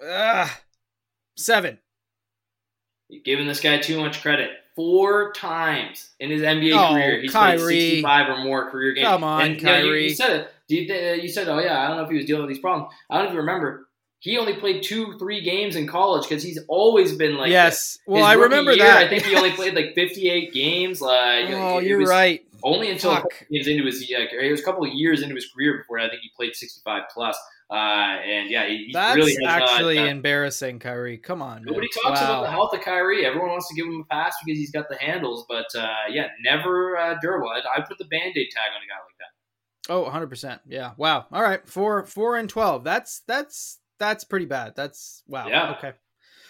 uh, 0.07 0.49
seven. 1.37 1.79
You're 3.09 3.23
giving 3.23 3.47
this 3.47 3.61
guy 3.61 3.79
too 3.79 3.99
much 4.01 4.21
credit. 4.23 4.51
Four 4.75 5.33
times 5.33 6.11
in 6.21 6.31
his 6.31 6.43
NBA 6.43 6.75
Oh, 6.75 6.93
career, 6.93 7.21
he's 7.21 7.33
Kyrie. 7.33 7.57
played 7.59 7.69
sixty-five 7.81 8.29
or 8.29 8.45
more 8.45 8.71
career 8.71 8.93
games. 8.93 9.07
Come 9.07 9.25
on, 9.25 9.43
and, 9.43 9.57
you 9.57 9.63
know, 9.65 9.77
you- 9.77 9.83
Kyrie. 9.85 10.05
You, 10.09 10.15
said 10.15 10.41
it. 10.41 10.51
Do 10.69 10.77
you, 10.77 10.87
th- 10.87 11.23
you 11.23 11.29
said, 11.29 11.49
"Oh 11.49 11.59
yeah, 11.59 11.83
I 11.83 11.89
don't 11.89 11.99
know 11.99 12.05
if 12.05 12.11
he 12.11 12.17
was 12.17 12.27
dealing 12.27 12.43
with 12.43 12.51
these 12.51 12.61
problems." 12.61 12.93
I 13.11 13.23
don't 13.23 13.33
you 13.33 13.39
remember. 13.39 13.89
He 14.19 14.39
only 14.39 14.55
played 14.55 14.83
two, 14.83 15.17
three 15.19 15.43
games 15.43 15.77
in 15.77 15.87
college 15.87 16.29
because 16.29 16.43
he's 16.43 16.59
always 16.69 17.15
been 17.15 17.37
like 17.37 17.51
yes. 17.51 17.99
Well, 18.07 18.25
I 18.25 18.33
remember 18.33 18.73
year, 18.73 18.85
that. 18.85 19.05
I 19.05 19.09
think 19.09 19.25
he 19.25 19.37
only 19.37 19.53
played 19.53 19.75
like 19.75 19.95
58 19.95 20.53
games. 20.53 21.01
Like, 21.01 21.51
oh, 21.51 21.79
you're 21.79 22.01
right. 22.01 22.45
Only 22.63 22.91
until 22.91 23.13
a 23.13 23.15
Fuck. 23.17 23.31
couple 23.31 23.47
games 23.53 23.69
into 23.69 23.85
his, 23.85 24.11
yeah, 24.11 24.21
it 24.21 24.51
was 24.51 24.61
a 24.61 24.65
couple 24.65 24.85
of 24.85 24.93
years 24.93 25.23
into 25.23 25.35
his 25.35 25.47
career 25.55 25.79
before 25.79 26.01
I 26.01 26.09
think 26.09 26.23
he 26.23 26.31
played 26.35 26.57
65 26.57 27.03
plus. 27.13 27.39
Uh, 27.69 27.75
and 27.75 28.49
yeah, 28.49 28.67
he, 28.67 28.87
he 28.87 28.93
That's 28.93 29.17
really 29.17 29.37
actually 29.45 29.97
not. 29.97 30.07
uh, 30.07 30.11
embarrassing, 30.11 30.79
Kyrie. 30.79 31.19
Come 31.19 31.43
on. 31.43 31.65
man. 31.65 31.65
Nobody 31.67 31.89
talks 31.89 32.21
wow. 32.21 32.27
about 32.27 32.43
the 32.43 32.51
health 32.51 32.75
of 32.75 32.81
Kyrie. 32.81 33.27
Everyone 33.27 33.51
wants 33.51 33.69
to 33.69 33.75
give 33.75 33.87
him 33.87 34.01
a 34.01 34.05
pass 34.05 34.35
because 34.45 34.59
he's 34.59 34.71
got 34.71 34.89
the 34.89 34.97
handles, 34.97 35.45
but 35.49 35.67
uh, 35.77 35.89
yeah, 36.11 36.29
never 36.43 36.97
uh, 36.97 37.17
durable. 37.21 37.49
I, 37.49 37.61
I 37.77 37.81
put 37.81 37.99
the 37.99 38.05
band-aid 38.05 38.51
tag 38.51 38.71
on 38.75 38.83
a 38.83 38.89
guy 38.89 39.01
like 39.05 39.16
that. 39.16 39.16
Oh, 39.89 40.05
100%. 40.05 40.61
Yeah. 40.67 40.93
Wow. 40.97 41.27
All 41.33 41.43
right. 41.43 41.67
4 41.69 42.05
4 42.07 42.37
and 42.37 42.49
12. 42.49 42.85
That's 42.85 43.21
that's 43.27 43.79
that's 43.99 44.25
pretty 44.25 44.47
bad. 44.47 44.75
That's 44.77 45.23
wow. 45.29 45.47
Yeah. 45.49 45.75
Okay. 45.79 45.93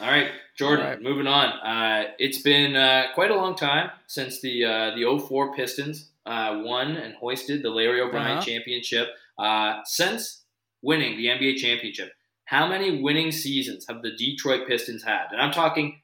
All 0.00 0.08
right, 0.10 0.28
Jordan. 0.58 0.84
All 0.84 0.92
right. 0.92 1.02
Moving 1.02 1.26
on. 1.26 1.48
Uh, 1.60 2.10
it's 2.18 2.42
been 2.42 2.76
uh, 2.76 3.04
quite 3.14 3.30
a 3.30 3.34
long 3.34 3.56
time 3.56 3.90
since 4.06 4.40
the 4.40 4.64
uh, 4.64 4.90
the 4.94 5.18
04 5.26 5.54
Pistons 5.54 6.10
uh, 6.26 6.60
won 6.64 6.96
and 6.96 7.14
hoisted 7.14 7.62
the 7.62 7.70
Larry 7.70 8.00
O'Brien 8.00 8.38
Uh-huh. 8.38 8.42
championship. 8.42 9.08
Uh, 9.38 9.80
since 9.84 10.44
winning 10.82 11.16
the 11.16 11.26
NBA 11.26 11.56
championship, 11.56 12.12
how 12.46 12.66
many 12.66 13.00
winning 13.02 13.30
seasons 13.32 13.86
have 13.88 14.02
the 14.02 14.12
Detroit 14.16 14.66
Pistons 14.66 15.02
had? 15.02 15.26
And 15.32 15.40
I'm 15.40 15.52
talking 15.52 16.00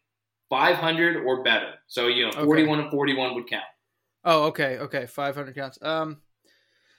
500 0.51 1.25
or 1.25 1.43
better. 1.43 1.75
So 1.87 2.07
you 2.09 2.25
know, 2.25 2.29
Okay. 2.31 2.45
41 2.45 2.81
and 2.81 2.91
41 2.91 3.35
would 3.35 3.49
count. 3.49 3.65
Oh, 4.25 4.45
okay. 4.45 4.79
Okay. 4.79 5.07
500 5.07 5.55
counts. 5.55 5.79
Um 5.83 6.19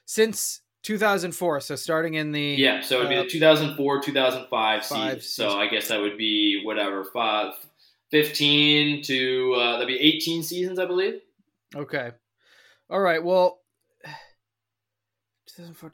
since 0.06 0.62
2004, 0.84 1.62
so 1.62 1.76
starting 1.76 2.16
in 2.16 2.32
the 2.32 2.42
Yeah, 2.42 2.82
so 2.82 3.00
it'd 3.00 3.10
be 3.10 3.16
Uh, 3.16 3.24
the 3.24 3.30
2004 3.30 4.02
2005 4.02 4.86
season. 4.86 5.22
So. 5.22 5.58
I 5.58 5.68
guess 5.68 5.88
that 5.88 6.02
would 6.02 6.18
be 6.18 6.64
whatever 6.64 7.04
five. 7.06 7.54
15 8.12 9.02
to 9.02 9.54
uh, 9.58 9.72
that'd 9.74 9.88
be 9.88 10.00
18 10.00 10.44
seasons, 10.44 10.78
I 10.78 10.86
believe. 10.86 11.20
Okay. 11.76 12.12
All 12.88 13.00
right. 13.00 13.24
Well, 13.24 13.60
2004, 15.56 15.92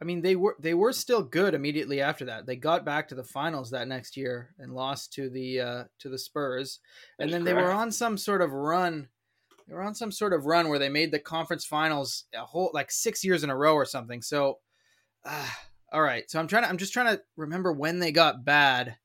I 0.00 0.04
mean, 0.04 0.20
they 0.20 0.36
were 0.36 0.56
they 0.58 0.74
were 0.74 0.92
still 0.92 1.22
good 1.22 1.54
immediately 1.54 2.00
after 2.00 2.26
that. 2.26 2.46
They 2.46 2.56
got 2.56 2.84
back 2.84 3.08
to 3.08 3.14
the 3.14 3.24
finals 3.24 3.70
that 3.70 3.88
next 3.88 4.16
year 4.16 4.54
and 4.58 4.74
lost 4.74 5.12
to 5.14 5.30
the 5.30 5.60
uh, 5.60 5.84
to 6.00 6.08
the 6.08 6.18
Spurs, 6.18 6.80
and 7.18 7.32
then 7.32 7.44
they 7.44 7.54
were 7.54 7.72
on 7.72 7.90
some 7.90 8.18
sort 8.18 8.42
of 8.42 8.52
run. 8.52 9.08
They 9.66 9.74
were 9.74 9.82
on 9.82 9.94
some 9.94 10.12
sort 10.12 10.32
of 10.32 10.46
run 10.46 10.68
where 10.68 10.78
they 10.78 10.88
made 10.88 11.12
the 11.12 11.18
conference 11.18 11.64
finals 11.64 12.24
a 12.34 12.40
whole 12.40 12.70
like 12.74 12.90
six 12.90 13.24
years 13.24 13.44
in 13.44 13.50
a 13.50 13.56
row 13.56 13.74
or 13.74 13.84
something. 13.84 14.22
So, 14.22 14.58
uh, 15.24 15.48
all 15.92 16.02
right. 16.02 16.30
So 16.30 16.38
I'm 16.38 16.46
trying 16.46 16.64
to 16.64 16.68
I'm 16.68 16.78
just 16.78 16.92
trying 16.92 17.16
to 17.16 17.22
remember 17.36 17.72
when 17.72 17.98
they 17.98 18.12
got 18.12 18.44
bad 18.44 18.96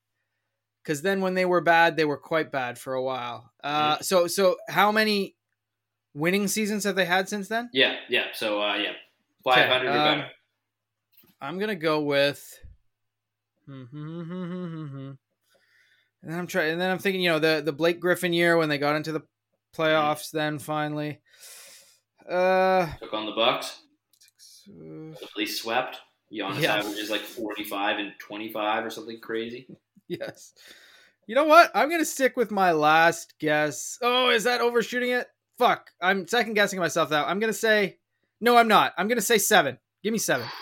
because 0.83 1.01
then 1.01 1.21
when 1.21 1.33
they 1.33 1.45
were 1.45 1.61
bad, 1.61 1.97
they 1.97 2.05
were 2.05 2.17
quite 2.17 2.51
bad 2.51 2.77
for 2.79 2.93
a 2.93 3.03
while. 3.03 3.51
Uh, 3.63 3.97
so 3.99 4.27
so 4.27 4.55
how 4.69 4.91
many 4.91 5.35
winning 6.13 6.47
seasons 6.47 6.83
have 6.85 6.95
they 6.95 7.05
had 7.05 7.27
since 7.29 7.47
then? 7.47 7.69
Yeah, 7.73 7.95
yeah. 8.09 8.27
So 8.33 8.61
uh, 8.61 8.75
yeah, 8.75 8.93
500 9.43 9.87
or 9.87 9.91
um. 9.91 10.23
I'm 11.41 11.59
gonna 11.59 11.75
go 11.75 12.01
with. 12.01 12.59
And 16.23 16.31
then 16.31 16.39
I'm 16.39 16.47
trying, 16.47 16.71
and 16.71 16.81
then 16.81 16.89
I'm 16.89 16.99
thinking, 16.99 17.21
you 17.21 17.29
know, 17.29 17.39
the 17.39 17.61
the 17.63 17.73
Blake 17.73 17.99
Griffin 17.99 18.33
year 18.33 18.57
when 18.57 18.69
they 18.69 18.77
got 18.77 18.95
into 18.95 19.11
the 19.11 19.21
playoffs. 19.75 20.31
Then 20.31 20.59
finally, 20.59 21.19
uh, 22.29 22.87
Took 22.99 23.13
on 23.13 23.25
the 23.25 23.31
Bucks. 23.33 23.81
At 24.69 25.37
least 25.37 25.61
swept. 25.63 25.97
Giannis 26.31 26.61
Yeah. 26.61 26.75
averages 26.75 27.09
like 27.09 27.21
45 27.21 27.99
and 27.99 28.11
25 28.19 28.85
or 28.85 28.89
something 28.89 29.19
crazy. 29.21 29.67
yes. 30.09 30.53
You 31.25 31.35
know 31.35 31.45
what? 31.45 31.71
I'm 31.73 31.89
gonna 31.89 32.03
stick 32.05 32.35
with 32.37 32.51
my 32.51 32.71
last 32.73 33.33
guess. 33.39 33.97
Oh, 34.01 34.29
is 34.29 34.43
that 34.43 34.59
overshooting 34.61 35.11
it? 35.11 35.27
Fuck. 35.57 35.89
I'm 36.01 36.27
second 36.27 36.53
guessing 36.55 36.79
myself. 36.79 37.09
Now 37.11 37.25
I'm 37.25 37.39
gonna 37.39 37.53
say, 37.53 37.97
no, 38.41 38.57
I'm 38.57 38.67
not. 38.67 38.93
I'm 38.97 39.07
gonna 39.07 39.21
say 39.21 39.37
seven. 39.37 39.77
Give 40.03 40.11
me 40.13 40.19
seven. 40.19 40.47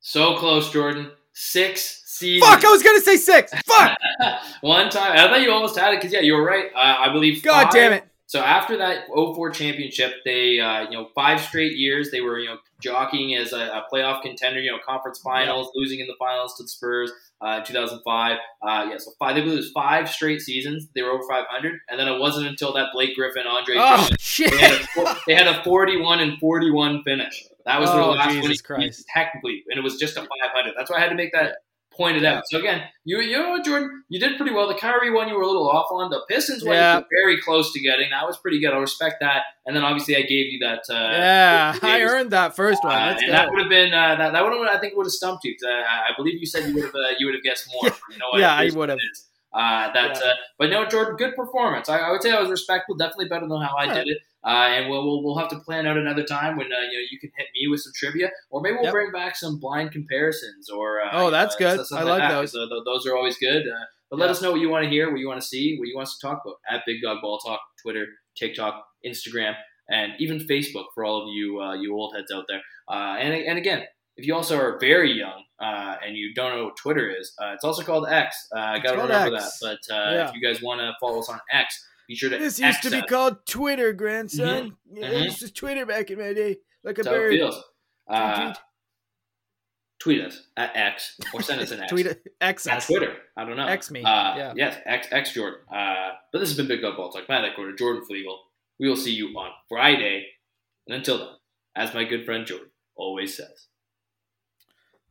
So 0.00 0.36
close, 0.38 0.70
Jordan. 0.70 1.10
six 1.32 2.02
Fuck, 2.40 2.64
I 2.64 2.70
was 2.70 2.82
gonna 2.82 3.00
say 3.00 3.16
six. 3.16 3.52
Fuck. 3.66 3.96
One 4.60 4.90
time, 4.90 5.12
I 5.12 5.28
thought 5.28 5.40
you 5.40 5.52
almost 5.52 5.78
had 5.78 5.92
it 5.94 6.00
because 6.00 6.12
yeah, 6.12 6.20
you 6.20 6.34
were 6.34 6.44
right. 6.44 6.66
Uh, 6.74 6.78
I 7.00 7.12
believe. 7.12 7.42
God 7.42 7.64
five- 7.64 7.72
damn 7.72 7.92
it. 7.92 8.04
So 8.26 8.40
after 8.40 8.76
that 8.76 9.04
04 9.08 9.48
championship, 9.52 10.16
they 10.26 10.60
uh, 10.60 10.82
you 10.82 10.90
know 10.90 11.08
five 11.14 11.40
straight 11.40 11.76
years 11.76 12.10
they 12.10 12.20
were 12.20 12.38
you 12.38 12.48
know 12.50 12.56
jockeying 12.82 13.34
as 13.36 13.54
a, 13.54 13.58
a 13.58 13.84
playoff 13.90 14.20
contender. 14.20 14.60
You 14.60 14.72
know 14.72 14.78
conference 14.86 15.18
finals, 15.20 15.70
losing 15.74 16.00
in 16.00 16.06
the 16.06 16.16
finals 16.18 16.54
to 16.56 16.62
the 16.62 16.68
Spurs. 16.68 17.10
Uh, 17.40 17.60
2005, 17.60 18.36
uh, 18.62 18.86
yeah, 18.90 18.96
so 18.98 19.12
five. 19.16 19.36
They 19.36 19.42
lose 19.42 19.70
five 19.70 20.10
straight 20.10 20.40
seasons. 20.42 20.88
They 20.96 21.02
were 21.02 21.10
over 21.10 21.22
500, 21.28 21.78
and 21.88 21.98
then 21.98 22.08
it 22.08 22.18
wasn't 22.18 22.48
until 22.48 22.72
that 22.72 22.88
Blake 22.92 23.14
Griffin, 23.14 23.46
Andre 23.46 23.76
Oh 23.78 24.08
Drummond, 24.08 24.16
they, 24.38 24.56
had 24.58 24.80
a, 25.06 25.16
they 25.28 25.34
had 25.36 25.46
a 25.46 25.62
41 25.62 26.18
and 26.18 26.36
41 26.40 27.04
finish. 27.04 27.44
That 27.64 27.80
was 27.80 27.90
their 27.92 28.00
Oh, 28.00 28.10
last 28.10 28.30
Jesus 28.30 28.42
winning 28.42 28.58
Christ. 28.64 29.04
technically, 29.14 29.62
and 29.70 29.78
it 29.78 29.82
was 29.84 29.98
just 29.98 30.16
a 30.16 30.22
500. 30.22 30.74
That's 30.76 30.90
why 30.90 30.96
I 30.96 31.00
had 31.00 31.10
to 31.10 31.14
make 31.14 31.30
that 31.32 31.58
pointed 31.98 32.24
out. 32.24 32.44
So 32.48 32.58
again, 32.58 32.84
you 33.04 33.20
you 33.20 33.36
know 33.36 33.50
what, 33.50 33.64
Jordan, 33.64 34.04
you 34.08 34.18
did 34.18 34.36
pretty 34.38 34.54
well. 34.54 34.68
The 34.68 34.74
Kyrie 34.74 35.10
one 35.10 35.28
you 35.28 35.34
were 35.34 35.42
a 35.42 35.46
little 35.46 35.68
off 35.68 35.88
on. 35.90 36.10
The 36.10 36.22
Pistons 36.28 36.64
one 36.64 36.74
Yeah. 36.76 36.94
you 36.94 37.00
were 37.00 37.06
very 37.22 37.40
close 37.42 37.72
to 37.74 37.80
getting. 37.80 38.08
That 38.10 38.26
was 38.26 38.38
pretty 38.38 38.60
good. 38.60 38.72
I 38.72 38.78
respect 38.78 39.16
that. 39.20 39.42
And 39.66 39.76
then 39.76 39.84
obviously 39.84 40.16
I 40.16 40.22
gave 40.22 40.46
you 40.52 40.60
that. 40.60 40.82
Uh, 40.88 40.94
yeah, 41.12 41.78
I 41.82 42.00
earned 42.02 42.30
that 42.30 42.56
first 42.56 42.82
one. 42.84 42.94
Uh, 42.94 43.16
and 43.18 43.26
go. 43.26 43.32
that 43.32 43.50
would 43.50 43.60
have 43.60 43.68
been 43.68 43.92
uh, 43.92 44.14
that. 44.16 44.32
That 44.32 44.44
would 44.44 44.52
have 44.52 44.76
I 44.76 44.78
think 44.80 44.96
would 44.96 45.06
have 45.06 45.12
stumped 45.12 45.44
you. 45.44 45.54
I, 45.66 46.10
I 46.10 46.16
believe 46.16 46.38
you 46.40 46.46
said 46.46 46.66
you 46.68 46.74
would 46.76 46.84
have 46.84 46.94
uh, 46.94 47.14
you 47.18 47.26
would 47.26 47.34
have 47.34 47.42
guessed 47.42 47.68
more. 47.74 47.90
You 48.10 48.18
know? 48.18 48.38
Yeah, 48.38 48.54
I 48.54 48.70
would 48.74 48.88
have. 48.88 48.98
Uh, 49.52 49.92
that, 49.92 50.18
Yeah. 50.22 50.30
uh, 50.30 50.34
but 50.58 50.70
no, 50.70 50.86
Jordan, 50.86 51.16
good 51.16 51.34
performance. 51.34 51.88
I, 51.88 51.98
I 51.98 52.10
would 52.12 52.22
say 52.22 52.30
I 52.30 52.40
was 52.40 52.50
respectful, 52.50 52.94
definitely 52.96 53.28
better 53.28 53.48
than 53.48 53.60
how 53.60 53.76
I 53.76 53.92
did 53.92 54.06
it. 54.06 54.18
Uh, 54.48 54.68
and 54.74 54.88
we'll, 54.88 55.04
we'll 55.06 55.22
we'll 55.22 55.36
have 55.36 55.48
to 55.50 55.58
plan 55.60 55.86
out 55.86 55.98
another 55.98 56.24
time 56.24 56.56
when 56.56 56.68
uh, 56.72 56.80
you 56.90 56.98
know 56.98 57.06
you 57.10 57.18
can 57.20 57.30
hit 57.36 57.48
me 57.54 57.68
with 57.70 57.80
some 57.80 57.92
trivia, 57.94 58.30
or 58.50 58.60
maybe 58.62 58.76
we'll 58.76 58.84
Yep. 58.84 58.92
bring 58.98 59.12
back 59.12 59.36
some 59.36 59.58
blind 59.60 59.92
comparisons. 59.92 60.70
Or 60.70 61.00
uh, 61.02 61.10
Oh, 61.12 61.30
that's 61.30 61.54
good. 61.56 61.78
I 61.94 62.02
like 62.02 62.30
those. 62.30 62.52
th- 62.52 62.68
those 62.86 63.06
are 63.06 63.14
always 63.16 63.36
good. 63.38 63.62
Uh, 63.68 63.84
but 64.10 64.18
let 64.18 64.30
us 64.30 64.40
know 64.40 64.52
what 64.52 64.60
you 64.60 64.70
want 64.70 64.84
to 64.84 64.90
hear, 64.90 65.10
what 65.10 65.20
you 65.20 65.28
want 65.28 65.40
to 65.40 65.46
see, 65.46 65.76
what 65.78 65.86
you 65.86 65.94
want 65.94 66.08
us 66.08 66.16
to 66.18 66.26
talk 66.26 66.40
about 66.44 66.56
at 66.70 66.82
Big 66.86 67.02
Dog 67.02 67.18
Ball 67.20 67.38
Talk, 67.40 67.60
Twitter, 67.82 68.06
TikTok, 68.38 68.82
Instagram, 69.04 69.54
and 69.90 70.12
even 70.18 70.38
Facebook 70.38 70.86
for 70.94 71.04
all 71.04 71.22
of 71.22 71.28
you 71.34 71.60
uh, 71.60 71.74
you 71.74 71.94
old 71.94 72.14
heads 72.16 72.32
out 72.34 72.46
there. 72.48 72.62
Uh, 72.90 73.16
and 73.18 73.34
and 73.34 73.58
again, 73.58 73.82
if 74.16 74.26
you 74.26 74.34
also 74.34 74.56
are 74.58 74.78
very 74.80 75.12
young 75.12 75.44
uh, 75.60 75.96
and 76.04 76.16
you 76.16 76.32
don't 76.34 76.56
know 76.56 76.64
what 76.64 76.76
Twitter 76.78 77.10
is, 77.10 77.32
uh, 77.42 77.52
it's 77.54 77.64
also 77.64 77.82
called 77.82 78.08
X. 78.08 78.48
Uh, 78.56 78.60
I 78.60 78.78
got 78.78 78.92
to 78.92 79.02
remember 79.02 79.36
X. 79.36 79.58
that. 79.60 79.78
But 79.88 79.94
uh, 79.94 80.10
Yeah. 80.14 80.28
if 80.28 80.34
you 80.34 80.40
guys 80.40 80.62
want 80.62 80.80
to 80.80 80.92
follow 81.00 81.18
us 81.20 81.28
on 81.28 81.38
X, 81.52 81.84
be 82.08 82.14
sure 82.16 82.30
to 82.30 82.38
This 82.38 82.58
used 82.58 82.82
to 82.82 82.90
be 82.90 83.02
called 83.02 83.44
Twitter, 83.46 83.92
grandson. 83.92 84.76
Yeah, 84.92 85.08
Mhm. 85.10 85.24
This 85.24 85.42
is 85.42 85.52
Twitter 85.52 85.84
back 85.86 86.10
in 86.10 86.18
my 86.18 86.32
day, 86.32 86.58
like 86.82 86.98
a 86.98 87.02
it 87.02 87.04
bird. 87.06 87.32
feels. 87.32 87.62
Uh, 88.08 88.54
Tweet, 90.00 90.22
us 90.24 90.46
at 90.56 90.76
X 90.76 91.16
or 91.34 91.42
send 91.42 91.60
us 91.60 91.72
an 91.72 91.80
X. 91.82 91.90
tweet, 91.90 92.06
X 92.40 92.66
At. 92.68 92.82
Twitter. 92.84 93.16
I 93.36 93.44
don't 93.44 93.56
know. 93.56 93.66
X 93.66 93.90
me. 93.90 94.00
Uh, 94.04 94.36
yeah. 94.36 94.52
Yes, 94.56 94.80
X, 94.86 95.08
X 95.10 95.32
Jordan. 95.32 95.58
Uh, 95.68 96.10
but 96.32 96.38
this 96.38 96.48
has 96.50 96.56
been 96.56 96.68
Big 96.68 96.84
Up 96.84 96.96
Ball 96.96 97.10
Talk. 97.10 97.28
Matt 97.28 97.44
Eckler, 97.44 97.76
Jordan 97.76 98.04
Flegel. 98.06 98.38
We 98.78 98.88
will 98.88 98.96
see 98.96 99.10
you 99.12 99.28
on 99.36 99.50
Friday. 99.68 100.28
And 100.86 100.94
until 100.96 101.18
then, 101.18 101.28
as 101.74 101.92
my 101.94 102.04
good 102.04 102.24
friend 102.24 102.46
Jordan 102.46 102.70
always 102.94 103.36
says. 103.36 103.66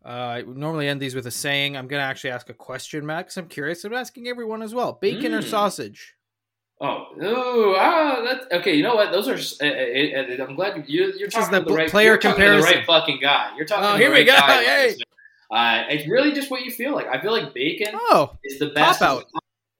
Uh, 0.06 0.10
I 0.10 0.42
would 0.44 0.58
normally 0.58 0.88
end 0.88 1.02
these 1.02 1.16
with 1.16 1.28
a 1.28 1.32
saying. 1.32 1.76
I'm 1.76 1.90
going 1.90 2.00
to 2.00 2.06
actually 2.06 2.30
ask 2.30 2.50
a 2.50 2.54
question, 2.54 3.06
Matt, 3.06 3.26
because 3.26 3.38
I'm 3.38 3.50
curious. 3.50 3.84
I'm 3.84 3.94
asking 3.94 4.30
everyone 4.30 4.62
as 4.62 4.74
well. 4.74 4.94
Bacon 4.94 5.34
or 5.34 5.42
Mm. 5.42 5.50
sausage? 5.50 6.16
Oh, 6.80 7.08
ooh, 7.24 7.76
ah, 7.76 8.22
that's 8.24 8.46
okay. 8.52 8.76
You 8.76 8.84
know 8.84 8.94
what? 8.94 9.12
Those 9.12 9.28
are. 9.28 9.66
Uh, 9.66 9.68
uh, 9.68 10.44
I'm 10.48 10.56
glad 10.56 10.78
you, 10.78 10.84
you're, 10.88 11.16
you're 11.16 11.28
talking 11.28 11.52
the 11.52 11.62
the 11.66 11.74
right 11.74 11.90
player 11.90 12.18
to 12.18 12.28
the 12.28 12.60
right 12.62 12.86
fucking 12.86 13.20
guy. 13.20 13.52
You're 13.58 13.66
talking. 13.66 13.86
Oh, 13.86 13.96
here 13.98 14.10
the 14.10 14.16
we 14.16 14.24
go. 14.26 14.34
Yay. 14.36 14.96
Uh, 15.50 15.86
it's 15.88 16.06
really 16.10 16.34
just 16.34 16.52
what 16.52 16.66
you 16.66 16.70
feel 16.72 16.94
like. 16.94 17.08
I 17.08 17.22
feel 17.22 17.32
like 17.32 17.54
bacon 17.54 17.94
Oh, 17.94 18.36
is 18.44 18.60
the 18.60 18.66
best 18.66 19.00
Cop-out. 19.00 19.24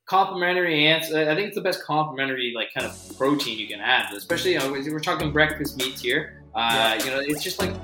complimentary 0.06 0.88
answer. 0.88 1.30
I 1.30 1.36
think 1.36 1.48
it's 1.48 1.56
the 1.56 1.62
best 1.62 1.84
complimentary 1.84 2.54
like 2.56 2.74
kind 2.74 2.86
of 2.88 3.18
protein 3.18 3.60
you 3.60 3.68
can 3.68 3.82
have, 3.82 4.14
especially 4.14 4.54
you 4.54 4.60
know, 4.60 4.72
we're 4.72 5.00
talking 5.02 5.30
breakfast 5.34 5.76
meats 5.76 6.00
here. 6.00 6.42
Uh, 6.56 6.98
you 7.04 7.12
know, 7.12 7.20
it's 7.20 7.44
just 7.44 7.60
like 7.60 7.76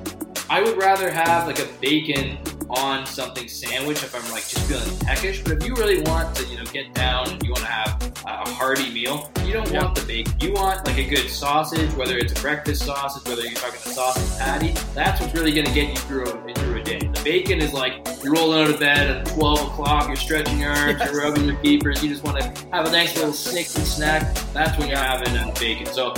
I 0.49 0.61
would 0.61 0.77
rather 0.77 1.11
have 1.11 1.45
like 1.45 1.59
a 1.59 1.67
bacon 1.81 2.37
on 2.69 3.05
something 3.05 3.47
sandwich 3.47 4.03
if 4.03 4.13
I'm 4.15 4.31
like 4.31 4.47
just 4.47 4.65
feeling 4.67 4.97
peckish. 4.99 5.41
But 5.43 5.53
if 5.61 5.67
you 5.67 5.75
really 5.75 6.01
want 6.01 6.35
to, 6.37 6.45
you 6.45 6.57
know, 6.57 6.63
get 6.65 6.93
down 6.93 7.29
and 7.29 7.41
you 7.43 7.51
want 7.51 7.61
to 7.65 7.71
have 7.71 8.11
a 8.25 8.49
hearty 8.49 8.89
meal, 8.91 9.29
you 9.45 9.53
don't 9.53 9.69
Yeah. 9.71 9.83
want 9.83 9.95
the 9.95 10.01
bacon. 10.05 10.33
You 10.39 10.53
want 10.53 10.85
like 10.85 10.97
a 10.97 11.03
good 11.07 11.29
sausage, 11.29 11.91
whether 11.93 12.17
it's 12.17 12.31
a 12.37 12.41
breakfast 12.41 12.83
sausage, 12.85 13.27
whether 13.27 13.41
you're 13.43 13.51
talking 13.53 13.79
a 13.85 13.93
sausage 13.93 14.39
patty. 14.39 14.73
That's 14.93 15.19
what's 15.21 15.33
really 15.33 15.51
going 15.51 15.65
to 15.67 15.73
get 15.73 15.89
you 15.89 15.95
through 15.97 16.23
a, 16.25 16.53
through 16.53 16.75
a 16.79 16.83
day. 16.83 16.99
The 16.99 17.21
bacon 17.23 17.59
is 17.61 17.73
like 17.73 18.05
you're 18.23 18.33
rolling 18.33 18.63
out 18.63 18.69
of 18.73 18.79
bed 18.79 19.09
at 19.17 19.25
12 19.27 19.59
o'clock, 19.59 20.07
you're 20.07 20.15
stretching 20.15 20.59
your 20.59 20.71
arms, 20.71 20.95
Yes. 20.99 21.11
you're 21.11 21.21
rubbing 21.21 21.45
your 21.45 21.57
peepers, 21.57 22.01
you 22.03 22.09
just 22.09 22.23
want 22.23 22.39
to 22.41 22.47
have 22.71 22.87
a 22.87 22.91
nice 22.91 23.15
little 23.15 23.31
snicky 23.31 23.83
snack. 23.85 24.35
That's 24.53 24.77
when 24.77 24.87
you're 24.89 24.97
having 24.97 25.35
uh, 25.37 25.53
bacon. 25.59 25.85
So 25.87 26.13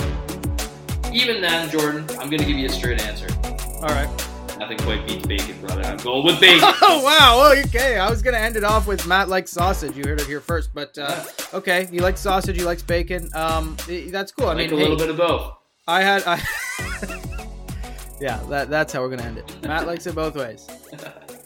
even 1.12 1.40
then, 1.40 1.70
Jordan, 1.70 2.04
I'm 2.20 2.28
going 2.30 2.38
to 2.38 2.44
give 2.44 2.56
you 2.58 2.66
a 2.66 2.72
straight 2.72 3.00
answer. 3.02 3.26
all 3.76 3.88
right. 3.88 4.08
Nothing 4.58 4.78
quite 4.78 5.06
beats 5.06 5.26
bacon, 5.26 5.60
brother. 5.60 5.82
I'm 5.82 5.98
going 5.98 6.24
with 6.24 6.40
bacon. 6.40 6.60
Oh 6.82 7.02
wow! 7.04 7.52
Okay. 7.66 7.98
I 7.98 8.08
was 8.08 8.22
gonna 8.22 8.38
end 8.38 8.56
it 8.56 8.64
off 8.64 8.86
with 8.86 9.06
Matt 9.06 9.28
likes 9.28 9.50
sausage. 9.50 9.96
You 9.96 10.04
heard 10.06 10.20
it 10.20 10.26
here 10.26 10.40
first, 10.40 10.70
but 10.74 10.96
uh, 10.96 11.24
okay. 11.52 11.88
You 11.92 12.00
like 12.00 12.16
sausage. 12.16 12.56
You 12.58 12.64
likes 12.64 12.82
bacon. 12.82 13.30
Um, 13.34 13.76
that's 14.10 14.32
cool. 14.32 14.48
I 14.48 14.52
I 14.52 14.54
mean, 14.54 14.70
like 14.70 14.72
a 14.72 14.76
little 14.76 14.96
bit 14.96 15.10
of 15.10 15.16
both. 15.16 15.52
I 15.86 16.02
had. 16.02 16.22
I 16.26 16.36
yeah, 18.20 18.42
that 18.48 18.70
that's 18.70 18.92
how 18.92 19.02
we're 19.02 19.10
gonna 19.10 19.24
end 19.24 19.38
it. 19.38 19.56
Matt 19.62 19.86
likes 19.86 20.06
it 20.06 20.14
both 20.14 20.36
ways. 20.36 20.66